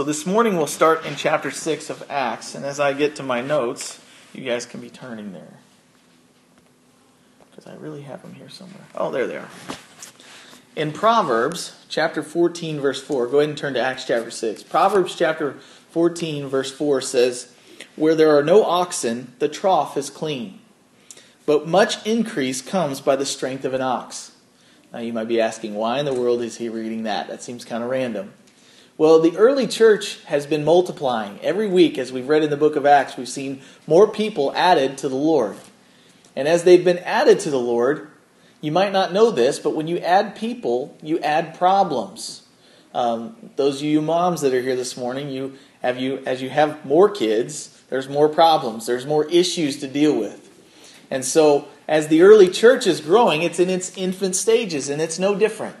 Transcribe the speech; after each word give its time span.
So 0.00 0.04
this 0.04 0.24
morning 0.24 0.56
we'll 0.56 0.66
start 0.66 1.04
in 1.04 1.14
chapter 1.14 1.50
6 1.50 1.90
of 1.90 2.10
Acts, 2.10 2.54
and 2.54 2.64
as 2.64 2.80
I 2.80 2.94
get 2.94 3.16
to 3.16 3.22
my 3.22 3.42
notes, 3.42 4.00
you 4.32 4.42
guys 4.42 4.64
can 4.64 4.80
be 4.80 4.88
turning 4.88 5.34
there. 5.34 5.58
Because 7.50 7.66
I 7.66 7.74
really 7.76 8.00
have 8.00 8.22
them 8.22 8.32
here 8.32 8.48
somewhere. 8.48 8.84
Oh, 8.94 9.10
there 9.10 9.26
they 9.26 9.36
are. 9.36 9.50
In 10.74 10.92
Proverbs 10.92 11.76
chapter 11.90 12.22
14, 12.22 12.80
verse 12.80 13.02
4, 13.02 13.26
go 13.26 13.40
ahead 13.40 13.50
and 13.50 13.58
turn 13.58 13.74
to 13.74 13.80
Acts 13.82 14.06
chapter 14.06 14.30
6. 14.30 14.62
Proverbs 14.62 15.14
chapter 15.14 15.58
14, 15.90 16.48
verse 16.48 16.72
4 16.72 17.02
says, 17.02 17.52
Where 17.94 18.14
there 18.14 18.34
are 18.34 18.42
no 18.42 18.64
oxen, 18.64 19.34
the 19.38 19.50
trough 19.50 19.98
is 19.98 20.08
clean, 20.08 20.60
but 21.44 21.68
much 21.68 22.06
increase 22.06 22.62
comes 22.62 23.02
by 23.02 23.16
the 23.16 23.26
strength 23.26 23.66
of 23.66 23.74
an 23.74 23.82
ox. 23.82 24.32
Now 24.94 25.00
you 25.00 25.12
might 25.12 25.28
be 25.28 25.42
asking, 25.42 25.74
why 25.74 25.98
in 25.98 26.06
the 26.06 26.14
world 26.14 26.40
is 26.40 26.56
he 26.56 26.70
reading 26.70 27.02
that? 27.02 27.28
That 27.28 27.42
seems 27.42 27.66
kind 27.66 27.84
of 27.84 27.90
random. 27.90 28.32
Well, 28.96 29.20
the 29.20 29.36
early 29.36 29.66
church 29.66 30.22
has 30.24 30.46
been 30.46 30.64
multiplying. 30.64 31.38
Every 31.42 31.68
week, 31.68 31.96
as 31.96 32.12
we've 32.12 32.28
read 32.28 32.42
in 32.42 32.50
the 32.50 32.56
book 32.56 32.76
of 32.76 32.84
Acts, 32.84 33.16
we've 33.16 33.28
seen 33.28 33.62
more 33.86 34.06
people 34.06 34.52
added 34.54 34.98
to 34.98 35.08
the 35.08 35.16
Lord. 35.16 35.56
And 36.36 36.46
as 36.46 36.64
they've 36.64 36.84
been 36.84 36.98
added 36.98 37.40
to 37.40 37.50
the 37.50 37.58
Lord, 37.58 38.08
you 38.60 38.72
might 38.72 38.92
not 38.92 39.12
know 39.12 39.30
this, 39.30 39.58
but 39.58 39.74
when 39.74 39.86
you 39.86 39.98
add 39.98 40.36
people, 40.36 40.96
you 41.02 41.18
add 41.20 41.56
problems. 41.56 42.42
Um, 42.92 43.50
those 43.56 43.76
of 43.76 43.82
you 43.82 44.02
moms 44.02 44.40
that 44.42 44.52
are 44.52 44.60
here 44.60 44.76
this 44.76 44.96
morning, 44.96 45.30
you 45.30 45.54
have 45.80 45.98
you 45.98 46.18
as 46.26 46.42
you 46.42 46.50
have 46.50 46.84
more 46.84 47.08
kids, 47.08 47.82
there's 47.88 48.08
more 48.08 48.28
problems, 48.28 48.86
there's 48.86 49.06
more 49.06 49.24
issues 49.26 49.78
to 49.78 49.88
deal 49.88 50.18
with. 50.18 50.48
And 51.10 51.24
so, 51.24 51.68
as 51.88 52.08
the 52.08 52.22
early 52.22 52.48
church 52.48 52.86
is 52.86 53.00
growing, 53.00 53.42
it's 53.42 53.58
in 53.58 53.70
its 53.70 53.96
infant 53.96 54.36
stages, 54.36 54.88
and 54.88 55.00
it's 55.00 55.18
no 55.18 55.34
different. 55.34 55.76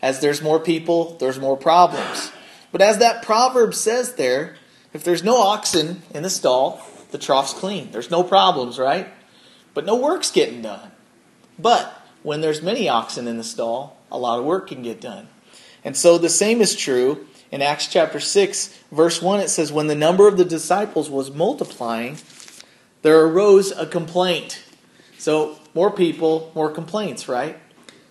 As 0.00 0.20
there's 0.20 0.40
more 0.40 0.58
people, 0.58 1.16
there's 1.18 1.38
more 1.38 1.56
problems. 1.56 2.32
But 2.72 2.82
as 2.82 2.98
that 2.98 3.22
proverb 3.22 3.74
says 3.74 4.14
there, 4.14 4.56
if 4.92 5.04
there's 5.04 5.24
no 5.24 5.40
oxen 5.40 6.02
in 6.14 6.22
the 6.22 6.30
stall, 6.30 6.82
the 7.10 7.18
trough's 7.18 7.52
clean. 7.52 7.90
There's 7.92 8.10
no 8.10 8.22
problems, 8.22 8.78
right? 8.78 9.08
But 9.74 9.84
no 9.84 9.96
work's 9.96 10.30
getting 10.30 10.62
done. 10.62 10.90
But 11.58 11.92
when 12.22 12.40
there's 12.40 12.62
many 12.62 12.88
oxen 12.88 13.28
in 13.28 13.36
the 13.36 13.44
stall, 13.44 13.96
a 14.10 14.18
lot 14.18 14.38
of 14.38 14.44
work 14.44 14.68
can 14.68 14.82
get 14.82 15.00
done. 15.00 15.28
And 15.84 15.96
so 15.96 16.18
the 16.18 16.28
same 16.28 16.60
is 16.60 16.76
true 16.76 17.26
in 17.50 17.62
Acts 17.62 17.86
chapter 17.86 18.20
6, 18.20 18.78
verse 18.92 19.22
1. 19.22 19.40
It 19.40 19.48
says, 19.48 19.72
When 19.72 19.86
the 19.86 19.94
number 19.94 20.28
of 20.28 20.36
the 20.36 20.44
disciples 20.44 21.08
was 21.08 21.30
multiplying, 21.30 22.18
there 23.02 23.24
arose 23.24 23.72
a 23.72 23.86
complaint. 23.86 24.62
So 25.18 25.58
more 25.74 25.90
people, 25.90 26.52
more 26.54 26.70
complaints, 26.70 27.28
right? 27.28 27.58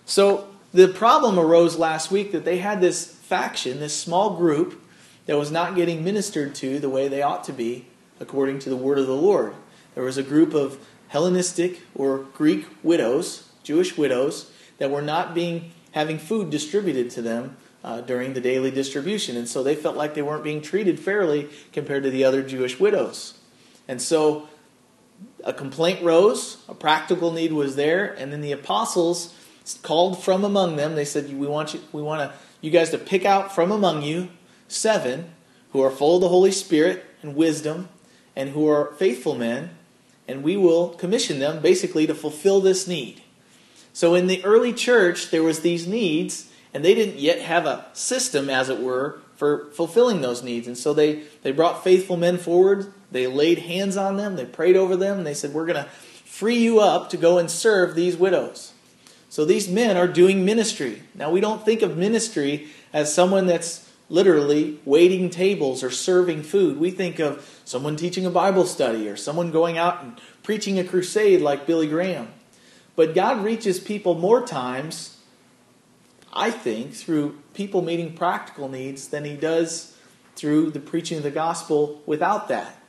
So 0.04 0.48
the 0.72 0.88
problem 0.88 1.38
arose 1.38 1.76
last 1.76 2.10
week 2.10 2.32
that 2.32 2.44
they 2.44 2.58
had 2.58 2.80
this 2.80 3.19
faction, 3.30 3.78
this 3.78 3.96
small 3.96 4.36
group 4.36 4.82
that 5.26 5.38
was 5.38 5.52
not 5.52 5.76
getting 5.76 6.02
ministered 6.02 6.52
to 6.52 6.80
the 6.80 6.88
way 6.90 7.06
they 7.06 7.22
ought 7.22 7.44
to 7.44 7.52
be 7.52 7.86
according 8.18 8.58
to 8.58 8.68
the 8.68 8.76
word 8.76 8.98
of 8.98 9.06
the 9.06 9.14
Lord. 9.14 9.54
There 9.94 10.02
was 10.02 10.18
a 10.18 10.24
group 10.24 10.52
of 10.52 10.84
Hellenistic 11.06 11.80
or 11.94 12.26
Greek 12.34 12.66
widows, 12.82 13.48
Jewish 13.62 13.96
widows, 13.96 14.50
that 14.78 14.90
were 14.90 15.00
not 15.00 15.32
being 15.32 15.70
having 15.92 16.18
food 16.18 16.50
distributed 16.50 17.08
to 17.10 17.22
them 17.22 17.56
uh, 17.84 18.00
during 18.00 18.32
the 18.32 18.40
daily 18.40 18.72
distribution, 18.72 19.36
and 19.36 19.48
so 19.48 19.62
they 19.62 19.76
felt 19.76 19.96
like 19.96 20.14
they 20.14 20.22
weren't 20.22 20.42
being 20.42 20.60
treated 20.60 20.98
fairly 20.98 21.48
compared 21.72 22.02
to 22.02 22.10
the 22.10 22.24
other 22.24 22.42
Jewish 22.42 22.80
widows. 22.80 23.38
And 23.86 24.02
so 24.02 24.48
a 25.44 25.52
complaint 25.52 26.02
rose, 26.02 26.64
a 26.68 26.74
practical 26.74 27.30
need 27.30 27.52
was 27.52 27.76
there, 27.76 28.12
and 28.12 28.32
then 28.32 28.40
the 28.40 28.52
apostles 28.52 29.32
called 29.82 30.20
from 30.20 30.42
among 30.42 30.74
them. 30.74 30.96
They 30.96 31.04
said, 31.04 31.38
"We 31.38 31.46
want 31.46 31.74
you. 31.74 31.80
We 31.92 32.02
want 32.02 32.22
to 32.22 32.36
you 32.60 32.70
guys 32.70 32.90
to 32.90 32.98
pick 32.98 33.24
out 33.24 33.54
from 33.54 33.70
among 33.70 34.02
you 34.02 34.28
seven 34.68 35.32
who 35.72 35.82
are 35.82 35.90
full 35.90 36.16
of 36.16 36.20
the 36.20 36.28
Holy 36.28 36.52
Spirit 36.52 37.04
and 37.22 37.34
wisdom 37.34 37.88
and 38.36 38.50
who 38.50 38.68
are 38.68 38.92
faithful 38.94 39.34
men, 39.34 39.70
and 40.28 40.42
we 40.42 40.56
will 40.56 40.90
commission 40.90 41.38
them 41.38 41.60
basically 41.60 42.06
to 42.06 42.14
fulfill 42.14 42.60
this 42.60 42.86
need. 42.86 43.22
So 43.92 44.14
in 44.14 44.26
the 44.28 44.44
early 44.44 44.72
church, 44.72 45.30
there 45.30 45.42
was 45.42 45.60
these 45.60 45.86
needs, 45.86 46.50
and 46.72 46.84
they 46.84 46.94
didn't 46.94 47.18
yet 47.18 47.40
have 47.40 47.66
a 47.66 47.86
system, 47.92 48.48
as 48.48 48.68
it 48.68 48.80
were, 48.80 49.20
for 49.36 49.70
fulfilling 49.72 50.20
those 50.20 50.42
needs. 50.42 50.66
And 50.66 50.78
so 50.78 50.94
they, 50.94 51.22
they 51.42 51.50
brought 51.50 51.82
faithful 51.82 52.16
men 52.16 52.38
forward, 52.38 52.92
they 53.10 53.26
laid 53.26 53.60
hands 53.60 53.96
on 53.96 54.16
them, 54.16 54.36
they 54.36 54.44
prayed 54.44 54.76
over 54.76 54.96
them, 54.96 55.18
and 55.18 55.26
they 55.26 55.34
said, 55.34 55.52
We're 55.52 55.66
going 55.66 55.82
to 55.82 55.90
free 56.24 56.58
you 56.58 56.80
up 56.80 57.10
to 57.10 57.16
go 57.16 57.38
and 57.38 57.50
serve 57.50 57.94
these 57.94 58.16
widows. 58.16 58.72
So 59.30 59.44
these 59.44 59.68
men 59.68 59.96
are 59.96 60.08
doing 60.08 60.44
ministry. 60.44 61.02
Now, 61.14 61.30
we 61.30 61.40
don't 61.40 61.64
think 61.64 61.82
of 61.82 61.96
ministry 61.96 62.68
as 62.92 63.14
someone 63.14 63.46
that's 63.46 63.88
literally 64.08 64.80
waiting 64.84 65.30
tables 65.30 65.84
or 65.84 65.90
serving 65.90 66.42
food. 66.42 66.78
We 66.78 66.90
think 66.90 67.20
of 67.20 67.62
someone 67.64 67.94
teaching 67.94 68.26
a 68.26 68.30
Bible 68.30 68.66
study 68.66 69.08
or 69.08 69.16
someone 69.16 69.52
going 69.52 69.78
out 69.78 70.02
and 70.02 70.20
preaching 70.42 70.80
a 70.80 70.84
crusade 70.84 71.40
like 71.40 71.64
Billy 71.64 71.86
Graham. 71.86 72.28
But 72.96 73.14
God 73.14 73.44
reaches 73.44 73.78
people 73.78 74.16
more 74.16 74.44
times, 74.44 75.16
I 76.32 76.50
think, 76.50 76.92
through 76.92 77.38
people 77.54 77.82
meeting 77.82 78.14
practical 78.14 78.68
needs 78.68 79.06
than 79.06 79.24
He 79.24 79.36
does 79.36 79.96
through 80.34 80.72
the 80.72 80.80
preaching 80.80 81.18
of 81.18 81.22
the 81.22 81.30
gospel 81.30 82.02
without 82.04 82.48
that. 82.48 82.79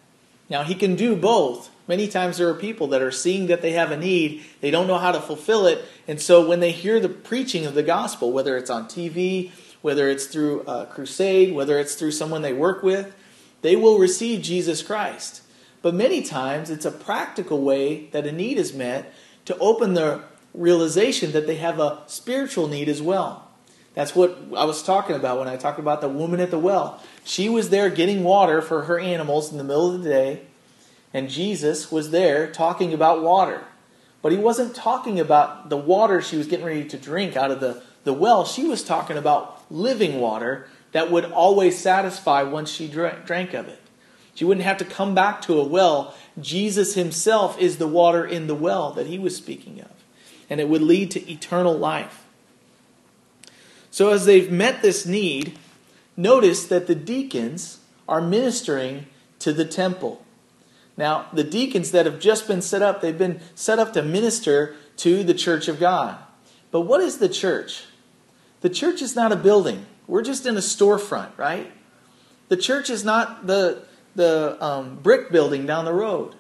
Now, 0.51 0.61
He 0.63 0.75
can 0.75 0.95
do 0.95 1.15
both, 1.15 1.71
Many 1.91 2.07
times 2.07 2.37
there 2.37 2.47
are 2.47 2.53
people 2.53 2.87
that 2.87 3.01
are 3.01 3.11
seeing 3.11 3.47
that 3.47 3.61
they 3.61 3.73
have 3.73 3.91
a 3.91 3.97
need, 3.97 4.45
they 4.61 4.71
don't 4.71 4.87
know 4.87 4.97
how 4.97 5.11
to 5.11 5.19
fulfill 5.19 5.65
it, 5.65 5.83
and 6.07 6.21
so 6.21 6.47
when 6.47 6.61
they 6.61 6.71
hear 6.71 7.01
the 7.01 7.09
preaching 7.09 7.65
of 7.65 7.73
the 7.73 7.83
gospel, 7.83 8.31
whether 8.31 8.55
it's 8.55 8.69
on 8.69 8.85
TV, 8.85 9.51
whether 9.81 10.07
it's 10.07 10.27
through 10.27 10.61
a 10.61 10.85
crusade, 10.85 11.53
whether 11.53 11.77
it's 11.77 11.95
through 11.95 12.11
someone 12.11 12.43
they 12.43 12.53
work 12.53 12.81
with, 12.81 13.13
they 13.61 13.75
will 13.75 13.99
receive 13.99 14.41
Jesus 14.41 14.81
Christ. 14.81 15.41
But 15.81 15.93
many 15.93 16.21
times 16.21 16.69
it's 16.69 16.85
a 16.85 16.91
practical 16.91 17.61
way 17.61 18.05
that 18.11 18.25
a 18.25 18.31
need 18.31 18.57
is 18.57 18.73
met 18.73 19.13
to 19.43 19.57
open 19.57 19.93
the 19.93 20.23
realization 20.53 21.33
that 21.33 21.45
they 21.45 21.57
have 21.57 21.77
a 21.77 22.03
spiritual 22.07 22.69
need 22.69 22.87
as 22.87 23.01
well. 23.01 23.50
That's 23.93 24.15
what 24.15 24.37
I 24.55 24.63
was 24.63 24.83
talking 24.83 25.15
about 25.15 25.39
when 25.39 25.47
I 25.47 25.57
talked 25.57 25.79
about 25.79 26.01
the 26.01 26.07
woman 26.07 26.39
at 26.39 26.51
the 26.51 26.59
well. 26.59 27.01
She 27.23 27.49
was 27.49 27.69
there 27.69 27.89
getting 27.89 28.23
water 28.23 28.61
for 28.61 28.83
her 28.83 28.99
animals 28.99 29.51
in 29.51 29.57
the 29.57 29.63
middle 29.63 29.93
of 29.93 30.03
the 30.03 30.09
day 30.09 30.41
and 31.13 31.29
Jesus 31.29 31.91
was 31.91 32.11
there 32.11 32.49
talking 32.49 32.93
about 32.93 33.21
water. 33.21 33.63
But 34.21 34.31
he 34.31 34.37
wasn't 34.37 34.75
talking 34.75 35.19
about 35.19 35.69
the 35.69 35.77
water 35.77 36.21
she 36.21 36.37
was 36.37 36.47
getting 36.47 36.65
ready 36.65 36.85
to 36.85 36.97
drink 36.97 37.35
out 37.35 37.51
of 37.51 37.59
the, 37.59 37.81
the 38.03 38.13
well. 38.13 38.45
She 38.45 38.65
was 38.65 38.83
talking 38.83 39.17
about 39.17 39.61
living 39.71 40.19
water 40.19 40.67
that 40.91 41.11
would 41.11 41.25
always 41.25 41.77
satisfy 41.77 42.43
once 42.43 42.71
she 42.71 42.87
drank 42.87 43.53
of 43.53 43.67
it. 43.67 43.79
She 44.35 44.45
wouldn't 44.45 44.65
have 44.65 44.77
to 44.77 44.85
come 44.85 45.13
back 45.13 45.41
to 45.43 45.59
a 45.59 45.63
well. 45.63 46.15
Jesus 46.39 46.95
himself 46.95 47.59
is 47.59 47.77
the 47.77 47.87
water 47.87 48.25
in 48.25 48.47
the 48.47 48.55
well 48.55 48.91
that 48.93 49.07
he 49.07 49.19
was 49.19 49.35
speaking 49.35 49.81
of. 49.81 49.91
And 50.49 50.61
it 50.61 50.69
would 50.69 50.81
lead 50.81 51.11
to 51.11 51.31
eternal 51.31 51.77
life. 51.77 52.20
So, 53.91 54.09
as 54.09 54.25
they've 54.25 54.51
met 54.51 54.81
this 54.81 55.05
need, 55.05 55.59
notice 56.17 56.65
that 56.65 56.87
the 56.87 56.95
deacons 56.95 57.79
are 58.07 58.21
ministering 58.21 59.05
to 59.39 59.53
the 59.53 59.65
temple. 59.65 60.25
Now, 60.97 61.27
the 61.33 61.43
deacons 61.43 61.91
that 61.91 62.05
have 62.05 62.19
just 62.19 62.47
been 62.47 62.61
set 62.61 62.81
up, 62.81 63.01
they've 63.01 63.17
been 63.17 63.41
set 63.53 63.79
up 63.79 63.93
to 63.93 64.01
minister 64.01 64.75
to 64.97 65.23
the 65.23 65.33
church 65.33 65.67
of 65.67 65.79
God. 65.79 66.17
But 66.71 66.81
what 66.81 67.01
is 67.01 67.17
the 67.17 67.29
church? 67.29 67.83
The 68.61 68.69
church 68.69 69.01
is 69.01 69.15
not 69.15 69.31
a 69.31 69.35
building. 69.35 69.85
We're 70.07 70.21
just 70.21 70.45
in 70.45 70.55
a 70.55 70.61
storefront, 70.61 71.37
right? 71.37 71.71
The 72.49 72.57
church 72.57 72.89
is 72.89 73.03
not 73.03 73.47
the, 73.47 73.83
the 74.15 74.57
um, 74.63 74.99
brick 75.01 75.31
building 75.31 75.65
down 75.65 75.85
the 75.85 75.93
road. 75.93 76.35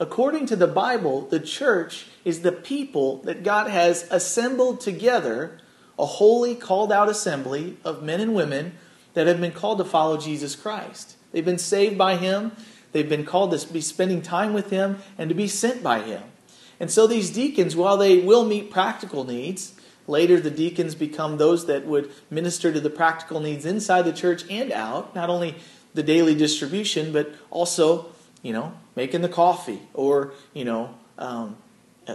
According 0.00 0.46
to 0.46 0.56
the 0.56 0.68
Bible, 0.68 1.22
the 1.22 1.40
church 1.40 2.06
is 2.24 2.42
the 2.42 2.52
people 2.52 3.18
that 3.22 3.42
God 3.42 3.68
has 3.68 4.06
assembled 4.10 4.80
together, 4.80 5.58
a 5.98 6.06
holy, 6.06 6.54
called 6.54 6.92
out 6.92 7.08
assembly 7.08 7.76
of 7.84 8.02
men 8.02 8.20
and 8.20 8.34
women 8.34 8.72
that 9.14 9.26
have 9.26 9.40
been 9.40 9.52
called 9.52 9.78
to 9.78 9.84
follow 9.84 10.16
Jesus 10.16 10.54
Christ. 10.54 11.16
They've 11.32 11.44
been 11.44 11.58
saved 11.58 11.98
by 11.98 12.16
Him. 12.16 12.52
They've 12.92 13.08
been 13.08 13.24
called 13.24 13.58
to 13.58 13.72
be 13.72 13.80
spending 13.80 14.22
time 14.22 14.52
with 14.52 14.70
Him 14.70 14.98
and 15.18 15.28
to 15.28 15.34
be 15.34 15.48
sent 15.48 15.82
by 15.82 16.00
Him. 16.00 16.22
And 16.80 16.90
so 16.90 17.06
these 17.06 17.30
deacons, 17.30 17.74
while 17.74 17.96
they 17.96 18.20
will 18.20 18.44
meet 18.44 18.70
practical 18.70 19.24
needs, 19.24 19.74
later 20.06 20.40
the 20.40 20.50
deacons 20.50 20.94
become 20.94 21.36
those 21.36 21.66
that 21.66 21.84
would 21.86 22.10
minister 22.30 22.72
to 22.72 22.80
the 22.80 22.90
practical 22.90 23.40
needs 23.40 23.66
inside 23.66 24.02
the 24.02 24.12
church 24.12 24.44
and 24.48 24.72
out, 24.72 25.14
not 25.14 25.28
only 25.28 25.56
the 25.94 26.02
daily 26.02 26.34
distribution, 26.34 27.12
but 27.12 27.34
also, 27.50 28.06
you 28.42 28.52
know, 28.52 28.72
making 28.94 29.22
the 29.22 29.28
coffee 29.28 29.80
or, 29.94 30.32
you 30.54 30.64
know, 30.64 30.94
um, 31.18 31.56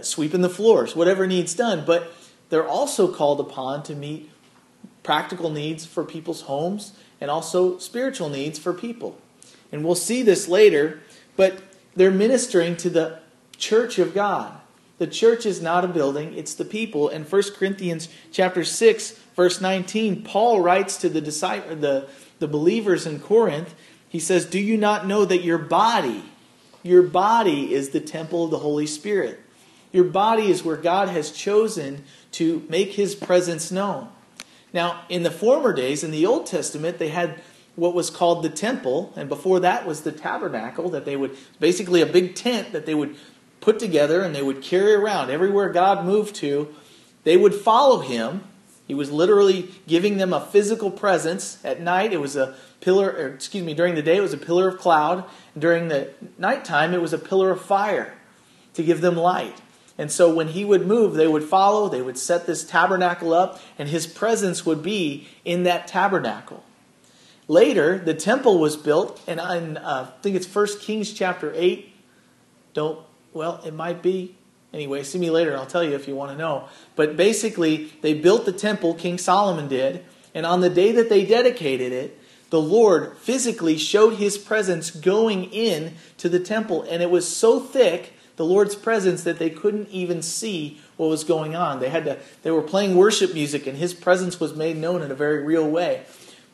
sweeping 0.02 0.40
the 0.40 0.48
floors, 0.48 0.96
whatever 0.96 1.26
needs 1.26 1.54
done. 1.54 1.84
But 1.86 2.12
they're 2.48 2.66
also 2.66 3.12
called 3.12 3.40
upon 3.40 3.82
to 3.84 3.94
meet 3.94 4.30
practical 5.02 5.50
needs 5.50 5.84
for 5.84 6.04
people's 6.04 6.42
homes 6.42 6.92
and 7.20 7.30
also 7.30 7.78
spiritual 7.78 8.28
needs 8.28 8.58
for 8.58 8.72
people 8.72 9.18
and 9.74 9.84
we'll 9.84 9.96
see 9.96 10.22
this 10.22 10.46
later, 10.46 11.00
but 11.36 11.58
they're 11.96 12.12
ministering 12.12 12.76
to 12.76 12.88
the 12.88 13.18
church 13.56 13.98
of 13.98 14.14
God. 14.14 14.60
The 14.98 15.08
church 15.08 15.44
is 15.44 15.60
not 15.60 15.84
a 15.84 15.88
building, 15.88 16.32
it's 16.34 16.54
the 16.54 16.64
people. 16.64 17.08
In 17.08 17.24
1 17.24 17.42
Corinthians 17.56 18.08
chapter 18.30 18.62
6, 18.62 19.18
verse 19.34 19.60
19, 19.60 20.22
Paul 20.22 20.60
writes 20.60 20.96
to 20.98 21.08
the 21.08 21.20
disciple, 21.20 21.74
the, 21.74 22.08
the 22.38 22.46
believers 22.46 23.04
in 23.04 23.18
Corinth, 23.18 23.74
he 24.08 24.20
says, 24.20 24.46
Do 24.46 24.60
you 24.60 24.76
not 24.76 25.08
know 25.08 25.24
that 25.24 25.42
your 25.42 25.58
body, 25.58 26.22
your 26.84 27.02
body 27.02 27.74
is 27.74 27.88
the 27.88 28.00
temple 28.00 28.44
of 28.44 28.52
the 28.52 28.58
Holy 28.58 28.86
Spirit? 28.86 29.40
Your 29.94 30.04
body 30.04 30.50
is 30.50 30.64
where 30.64 30.76
God 30.76 31.08
has 31.08 31.30
chosen 31.30 32.02
to 32.32 32.66
make 32.68 32.94
his 32.94 33.14
presence 33.14 33.70
known. 33.70 34.08
Now, 34.72 35.02
in 35.08 35.22
the 35.22 35.30
former 35.30 35.72
days, 35.72 36.02
in 36.02 36.10
the 36.10 36.26
Old 36.26 36.46
Testament, 36.46 36.98
they 36.98 37.10
had 37.10 37.40
what 37.76 37.94
was 37.94 38.10
called 38.10 38.42
the 38.42 38.48
temple, 38.48 39.12
and 39.14 39.28
before 39.28 39.60
that 39.60 39.86
was 39.86 40.00
the 40.00 40.10
tabernacle 40.10 40.88
that 40.88 41.04
they 41.04 41.14
would, 41.14 41.36
basically 41.60 42.00
a 42.00 42.06
big 42.06 42.34
tent 42.34 42.72
that 42.72 42.86
they 42.86 42.94
would 42.94 43.14
put 43.60 43.78
together 43.78 44.22
and 44.22 44.34
they 44.34 44.42
would 44.42 44.62
carry 44.62 44.94
around. 44.94 45.30
Everywhere 45.30 45.68
God 45.68 46.04
moved 46.04 46.34
to, 46.36 46.74
they 47.22 47.36
would 47.36 47.54
follow 47.54 48.00
him. 48.00 48.42
He 48.88 48.94
was 48.94 49.12
literally 49.12 49.70
giving 49.86 50.16
them 50.16 50.32
a 50.32 50.44
physical 50.44 50.90
presence. 50.90 51.64
At 51.64 51.80
night, 51.80 52.12
it 52.12 52.20
was 52.20 52.34
a 52.34 52.56
pillar, 52.80 53.10
or 53.10 53.28
excuse 53.28 53.64
me, 53.64 53.74
during 53.74 53.94
the 53.94 54.02
day, 54.02 54.16
it 54.16 54.22
was 54.22 54.34
a 54.34 54.38
pillar 54.38 54.66
of 54.66 54.78
cloud. 54.78 55.24
During 55.56 55.86
the 55.86 56.10
nighttime, 56.36 56.94
it 56.94 57.00
was 57.00 57.12
a 57.12 57.18
pillar 57.18 57.52
of 57.52 57.60
fire 57.60 58.12
to 58.74 58.82
give 58.82 59.00
them 59.00 59.14
light. 59.14 59.60
And 59.96 60.10
so 60.10 60.32
when 60.32 60.48
he 60.48 60.64
would 60.64 60.86
move, 60.86 61.14
they 61.14 61.28
would 61.28 61.44
follow, 61.44 61.88
they 61.88 62.02
would 62.02 62.18
set 62.18 62.46
this 62.46 62.64
tabernacle 62.64 63.32
up, 63.32 63.60
and 63.78 63.88
his 63.88 64.06
presence 64.06 64.66
would 64.66 64.82
be 64.82 65.28
in 65.44 65.62
that 65.64 65.86
tabernacle. 65.86 66.64
Later, 67.46 67.98
the 67.98 68.14
temple 68.14 68.58
was 68.58 68.76
built, 68.76 69.20
and 69.28 69.38
uh, 69.38 69.80
I 69.84 70.04
think 70.22 70.34
it's 70.34 70.52
1 70.52 70.80
Kings 70.80 71.12
chapter 71.12 71.52
8. 71.54 71.92
Don't, 72.72 73.04
well, 73.32 73.60
it 73.64 73.74
might 73.74 74.02
be. 74.02 74.34
Anyway, 74.72 75.04
see 75.04 75.18
me 75.18 75.30
later, 75.30 75.56
I'll 75.56 75.66
tell 75.66 75.84
you 75.84 75.94
if 75.94 76.08
you 76.08 76.16
want 76.16 76.32
to 76.32 76.36
know. 76.36 76.68
But 76.96 77.16
basically, 77.16 77.92
they 78.00 78.14
built 78.14 78.46
the 78.46 78.52
temple, 78.52 78.94
King 78.94 79.18
Solomon 79.18 79.68
did, 79.68 80.04
and 80.34 80.44
on 80.44 80.62
the 80.62 80.70
day 80.70 80.90
that 80.92 81.08
they 81.08 81.24
dedicated 81.24 81.92
it, 81.92 82.18
the 82.50 82.60
Lord 82.60 83.16
physically 83.18 83.76
showed 83.76 84.14
his 84.14 84.38
presence 84.38 84.90
going 84.90 85.44
in 85.44 85.94
to 86.18 86.28
the 86.28 86.40
temple, 86.40 86.82
and 86.82 87.02
it 87.02 87.10
was 87.10 87.28
so 87.28 87.60
thick 87.60 88.13
the 88.36 88.44
Lord's 88.44 88.74
presence 88.74 89.22
that 89.24 89.38
they 89.38 89.50
couldn't 89.50 89.88
even 89.90 90.22
see 90.22 90.80
what 90.96 91.08
was 91.08 91.24
going 91.24 91.54
on. 91.54 91.80
They 91.80 91.90
had 91.90 92.04
to 92.04 92.18
they 92.42 92.50
were 92.50 92.62
playing 92.62 92.96
worship 92.96 93.34
music 93.34 93.66
and 93.66 93.78
his 93.78 93.94
presence 93.94 94.40
was 94.40 94.54
made 94.54 94.76
known 94.76 95.02
in 95.02 95.10
a 95.10 95.14
very 95.14 95.44
real 95.44 95.68
way. 95.68 96.02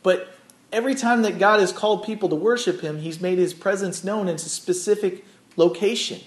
But 0.03 0.35
every 0.71 0.95
time 0.95 1.21
that 1.23 1.39
God 1.39 1.59
has 1.59 1.71
called 1.71 2.03
people 2.03 2.29
to 2.29 2.35
worship 2.35 2.81
him, 2.81 2.99
he's 2.99 3.19
made 3.19 3.37
his 3.37 3.53
presence 3.53 4.03
known 4.03 4.27
in 4.27 4.35
a 4.35 4.39
specific 4.39 5.25
location. 5.55 6.21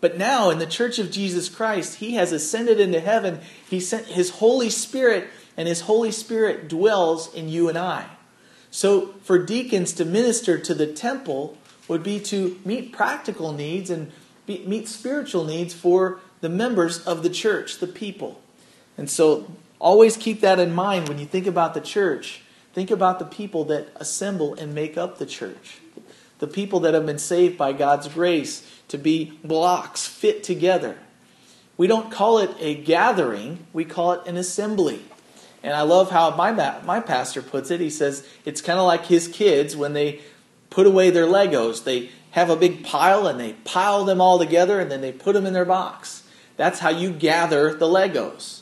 But 0.00 0.18
now 0.18 0.50
in 0.50 0.58
the 0.58 0.66
church 0.66 0.98
of 0.98 1.10
Jesus 1.10 1.48
Christ, 1.48 1.96
he 1.96 2.14
has 2.14 2.30
ascended 2.30 2.78
into 2.78 3.00
heaven. 3.00 3.40
He 3.68 3.80
sent 3.80 4.06
his 4.06 4.30
Holy 4.30 4.70
Spirit 4.70 5.28
and 5.56 5.66
his 5.66 5.82
Holy 5.82 6.12
Spirit 6.12 6.68
dwells 6.68 7.32
in 7.34 7.48
you 7.48 7.68
and 7.68 7.78
I. 7.78 8.06
So 8.70 9.14
for 9.22 9.38
deacons 9.38 9.92
to 9.94 10.04
minister 10.04 10.58
to 10.58 10.74
the 10.74 10.86
temple 10.86 11.56
would 11.88 12.02
be 12.02 12.20
to 12.20 12.60
meet 12.64 12.92
practical 12.92 13.52
needs 13.52 13.90
and 13.90 14.12
meet 14.48 14.88
spiritual 14.88 15.44
needs 15.44 15.74
for 15.74 16.20
the 16.40 16.48
members 16.48 17.04
of 17.06 17.22
the 17.22 17.30
church, 17.30 17.78
the 17.78 17.86
people. 17.86 18.40
And 18.96 19.10
so 19.10 19.50
always 19.78 20.16
keep 20.16 20.40
that 20.40 20.58
in 20.58 20.74
mind 20.74 21.08
when 21.08 21.18
you 21.18 21.26
think 21.26 21.46
about 21.46 21.74
the 21.74 21.80
church. 21.80 22.42
Think 22.72 22.90
about 22.90 23.18
the 23.18 23.24
people 23.24 23.64
that 23.64 23.88
assemble 23.96 24.54
and 24.54 24.74
make 24.74 24.96
up 24.96 25.18
the 25.18 25.26
church. 25.26 25.78
The 26.38 26.46
people 26.46 26.80
that 26.80 26.94
have 26.94 27.06
been 27.06 27.18
saved 27.18 27.56
by 27.56 27.72
God's 27.72 28.08
grace 28.08 28.70
to 28.88 28.98
be 28.98 29.38
blocks 29.42 30.06
fit 30.06 30.42
together. 30.42 30.98
We 31.78 31.86
don't 31.86 32.10
call 32.10 32.38
it 32.38 32.50
a 32.58 32.74
gathering, 32.74 33.66
we 33.72 33.84
call 33.84 34.12
it 34.12 34.26
an 34.26 34.36
assembly. 34.36 35.02
And 35.62 35.74
I 35.74 35.82
love 35.82 36.10
how 36.10 36.34
my, 36.36 36.52
my 36.84 37.00
pastor 37.00 37.42
puts 37.42 37.70
it. 37.70 37.80
He 37.80 37.90
says 37.90 38.26
it's 38.44 38.60
kind 38.60 38.78
of 38.78 38.86
like 38.86 39.06
his 39.06 39.26
kids 39.26 39.76
when 39.76 39.94
they 39.94 40.20
put 40.70 40.86
away 40.86 41.10
their 41.10 41.26
Legos. 41.26 41.84
They 41.84 42.10
have 42.36 42.50
a 42.50 42.56
big 42.56 42.84
pile 42.84 43.26
and 43.26 43.40
they 43.40 43.54
pile 43.64 44.04
them 44.04 44.20
all 44.20 44.38
together 44.38 44.78
and 44.78 44.90
then 44.90 45.00
they 45.00 45.10
put 45.10 45.32
them 45.32 45.46
in 45.46 45.54
their 45.54 45.64
box. 45.64 46.22
That's 46.58 46.80
how 46.80 46.90
you 46.90 47.10
gather 47.10 47.72
the 47.72 47.86
Legos. 47.86 48.60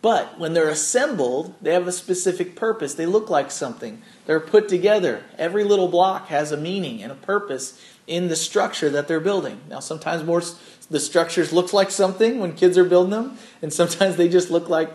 But 0.00 0.38
when 0.38 0.54
they're 0.54 0.68
assembled, 0.68 1.54
they 1.60 1.72
have 1.72 1.88
a 1.88 1.92
specific 1.92 2.54
purpose. 2.54 2.94
They 2.94 3.06
look 3.06 3.28
like 3.28 3.50
something. 3.50 4.00
They're 4.26 4.38
put 4.38 4.68
together. 4.68 5.24
Every 5.36 5.64
little 5.64 5.88
block 5.88 6.28
has 6.28 6.52
a 6.52 6.56
meaning 6.56 7.02
and 7.02 7.10
a 7.10 7.16
purpose 7.16 7.84
in 8.06 8.28
the 8.28 8.36
structure 8.36 8.88
that 8.90 9.08
they're 9.08 9.18
building. 9.18 9.60
Now, 9.68 9.80
sometimes 9.80 10.22
more 10.22 10.42
the 10.88 11.00
structures 11.00 11.52
look 11.52 11.72
like 11.72 11.90
something 11.90 12.38
when 12.38 12.54
kids 12.54 12.78
are 12.78 12.84
building 12.84 13.10
them, 13.10 13.38
and 13.60 13.72
sometimes 13.72 14.16
they 14.16 14.28
just 14.28 14.50
look 14.50 14.68
like 14.68 14.90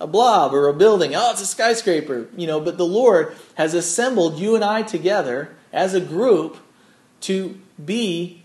a 0.00 0.06
blob 0.06 0.54
or 0.54 0.66
a 0.66 0.74
building. 0.74 1.14
Oh, 1.14 1.30
it's 1.30 1.42
a 1.42 1.46
skyscraper, 1.46 2.26
you 2.36 2.46
know. 2.46 2.58
But 2.58 2.78
the 2.78 2.86
Lord 2.86 3.36
has 3.54 3.74
assembled 3.74 4.38
you 4.38 4.54
and 4.54 4.64
I 4.64 4.82
together 4.82 5.54
as 5.72 5.94
a 5.94 6.00
group 6.00 6.56
to 7.20 7.60
be 7.82 8.42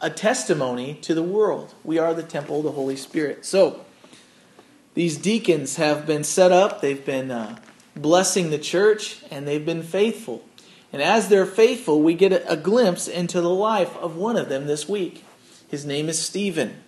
a 0.00 0.10
testimony 0.10 0.94
to 1.02 1.14
the 1.14 1.22
world. 1.22 1.74
We 1.84 1.98
are 1.98 2.12
the 2.14 2.22
temple 2.22 2.58
of 2.58 2.64
the 2.64 2.72
Holy 2.72 2.96
Spirit. 2.96 3.44
So, 3.44 3.84
these 4.94 5.16
deacons 5.16 5.76
have 5.76 6.06
been 6.06 6.24
set 6.24 6.52
up, 6.52 6.80
they've 6.80 7.04
been 7.04 7.30
uh, 7.30 7.58
blessing 7.96 8.50
the 8.50 8.58
church, 8.58 9.22
and 9.30 9.46
they've 9.46 9.64
been 9.64 9.82
faithful. 9.82 10.44
And 10.92 11.00
as 11.00 11.28
they're 11.28 11.46
faithful, 11.46 12.02
we 12.02 12.12
get 12.14 12.32
a, 12.32 12.52
a 12.52 12.56
glimpse 12.56 13.08
into 13.08 13.40
the 13.40 13.48
life 13.48 13.96
of 13.96 14.16
one 14.16 14.36
of 14.36 14.50
them 14.50 14.66
this 14.66 14.86
week. 14.88 15.24
His 15.68 15.86
name 15.86 16.10
is 16.10 16.18
Stephen. 16.18 16.82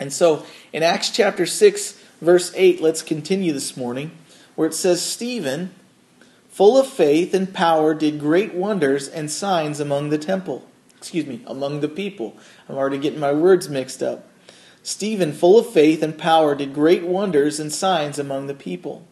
And 0.00 0.12
so, 0.12 0.46
in 0.72 0.82
Acts 0.82 1.10
chapter 1.10 1.44
6, 1.44 2.02
verse 2.22 2.52
8, 2.54 2.80
let's 2.80 3.02
continue 3.02 3.52
this 3.52 3.76
morning, 3.76 4.12
where 4.54 4.68
it 4.68 4.74
says, 4.74 5.02
Stephen 5.02 5.74
full 6.58 6.76
of 6.76 6.88
faith 6.88 7.34
and 7.34 7.54
power, 7.54 7.94
did 7.94 8.18
great 8.18 8.52
wonders 8.52 9.06
and 9.06 9.30
signs 9.30 9.78
among 9.78 10.08
the 10.08 10.18
temple. 10.18 10.66
Excuse 10.96 11.24
me, 11.24 11.40
among 11.46 11.78
the 11.78 11.88
people. 11.88 12.36
I'm 12.68 12.74
already 12.74 12.98
getting 12.98 13.20
my 13.20 13.30
words 13.30 13.68
mixed 13.68 14.02
up. 14.02 14.28
Stephen, 14.82 15.32
full 15.32 15.56
of 15.56 15.68
faith 15.68 16.02
and 16.02 16.18
power, 16.18 16.56
did 16.56 16.74
great 16.74 17.04
wonders 17.04 17.60
and 17.60 17.72
signs 17.72 18.18
among 18.18 18.48
the 18.48 18.54
people. 18.54 19.06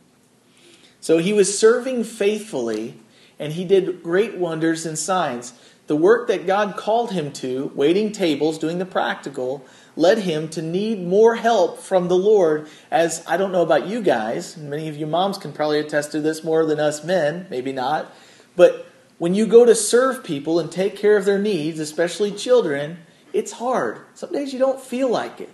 So 1.00 1.18
he 1.18 1.32
was 1.32 1.56
serving 1.56 2.02
faithfully, 2.02 2.94
and 3.38 3.52
he 3.52 3.64
did 3.64 4.02
great 4.02 4.34
wonders 4.34 4.84
and 4.84 4.98
signs. 4.98 5.52
The 5.86 5.96
work 5.96 6.26
that 6.28 6.46
God 6.46 6.76
called 6.76 7.12
him 7.12 7.32
to, 7.34 7.70
waiting 7.74 8.10
tables, 8.10 8.58
doing 8.58 8.78
the 8.78 8.84
practical, 8.86 9.64
led 9.94 10.18
him 10.18 10.48
to 10.48 10.62
need 10.62 11.06
more 11.06 11.36
help 11.36 11.78
from 11.78 12.08
the 12.08 12.16
Lord. 12.16 12.68
As 12.90 13.24
I 13.26 13.36
don't 13.36 13.52
know 13.52 13.62
about 13.62 13.86
you 13.86 14.02
guys, 14.02 14.56
many 14.56 14.88
of 14.88 14.96
you 14.96 15.06
moms 15.06 15.38
can 15.38 15.52
probably 15.52 15.78
attest 15.78 16.10
to 16.12 16.20
this 16.20 16.42
more 16.42 16.66
than 16.66 16.80
us 16.80 17.04
men, 17.04 17.46
maybe 17.50 17.72
not. 17.72 18.12
But 18.56 18.86
when 19.18 19.34
you 19.34 19.46
go 19.46 19.64
to 19.64 19.74
serve 19.74 20.24
people 20.24 20.58
and 20.58 20.72
take 20.72 20.96
care 20.96 21.16
of 21.16 21.24
their 21.24 21.38
needs, 21.38 21.78
especially 21.78 22.32
children, 22.32 22.98
it's 23.32 23.52
hard. 23.52 24.00
Some 24.14 24.32
days 24.32 24.52
you 24.52 24.58
don't 24.58 24.80
feel 24.80 25.08
like 25.08 25.40
it. 25.40 25.50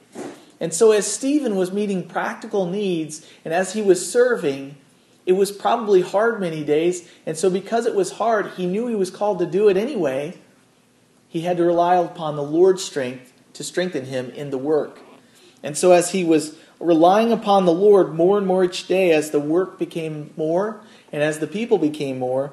And 0.61 0.73
so, 0.73 0.93
as 0.93 1.07
Stephen 1.07 1.57
was 1.57 1.73
meeting 1.73 2.09
practical 2.09 2.67
needs 2.67 3.27
and 3.45 3.53
as 3.53 3.73
he 3.73 3.83
was 3.83 4.11
serving, 4.11 4.77
it 5.25 5.33
was 5.33 5.53
probably 5.53 6.03
hard 6.03 6.41
many 6.41 6.65
days. 6.65 7.09
And 7.27 7.37
so, 7.37 7.49
because 7.49 7.87
it 7.87 7.95
was 7.95 8.13
hard, 8.13 8.49
he 8.57 8.67
knew 8.67 8.87
he 8.87 8.95
was 8.95 9.11
called 9.11 9.39
to 9.39 9.47
do 9.47 9.69
it 9.69 9.77
anyway. 9.77 10.39
He 11.29 11.43
had 11.43 11.57
to 11.59 11.65
rely 11.65 11.97
upon 11.97 12.37
the 12.37 12.43
Lord's 12.43 12.83
strength 12.83 13.33
to 13.55 13.65
strengthen 13.65 14.07
him 14.07 14.31
in 14.31 14.51
the 14.51 14.59
work. 14.59 15.01
And 15.63 15.77
so, 15.77 15.93
as 15.93 16.11
he 16.11 16.25
was 16.25 16.57
relying 16.81 17.31
upon 17.31 17.65
the 17.65 17.73
Lord 17.73 18.15
more 18.15 18.37
and 18.39 18.47
more 18.47 18.65
each 18.65 18.89
day, 18.89 19.13
as 19.13 19.31
the 19.31 19.41
work 19.41 19.79
became 19.79 20.33
more 20.37 20.81
and 21.13 21.23
as 21.23 21.39
the 21.39 21.47
people 21.47 21.79
became 21.79 22.19
more, 22.19 22.53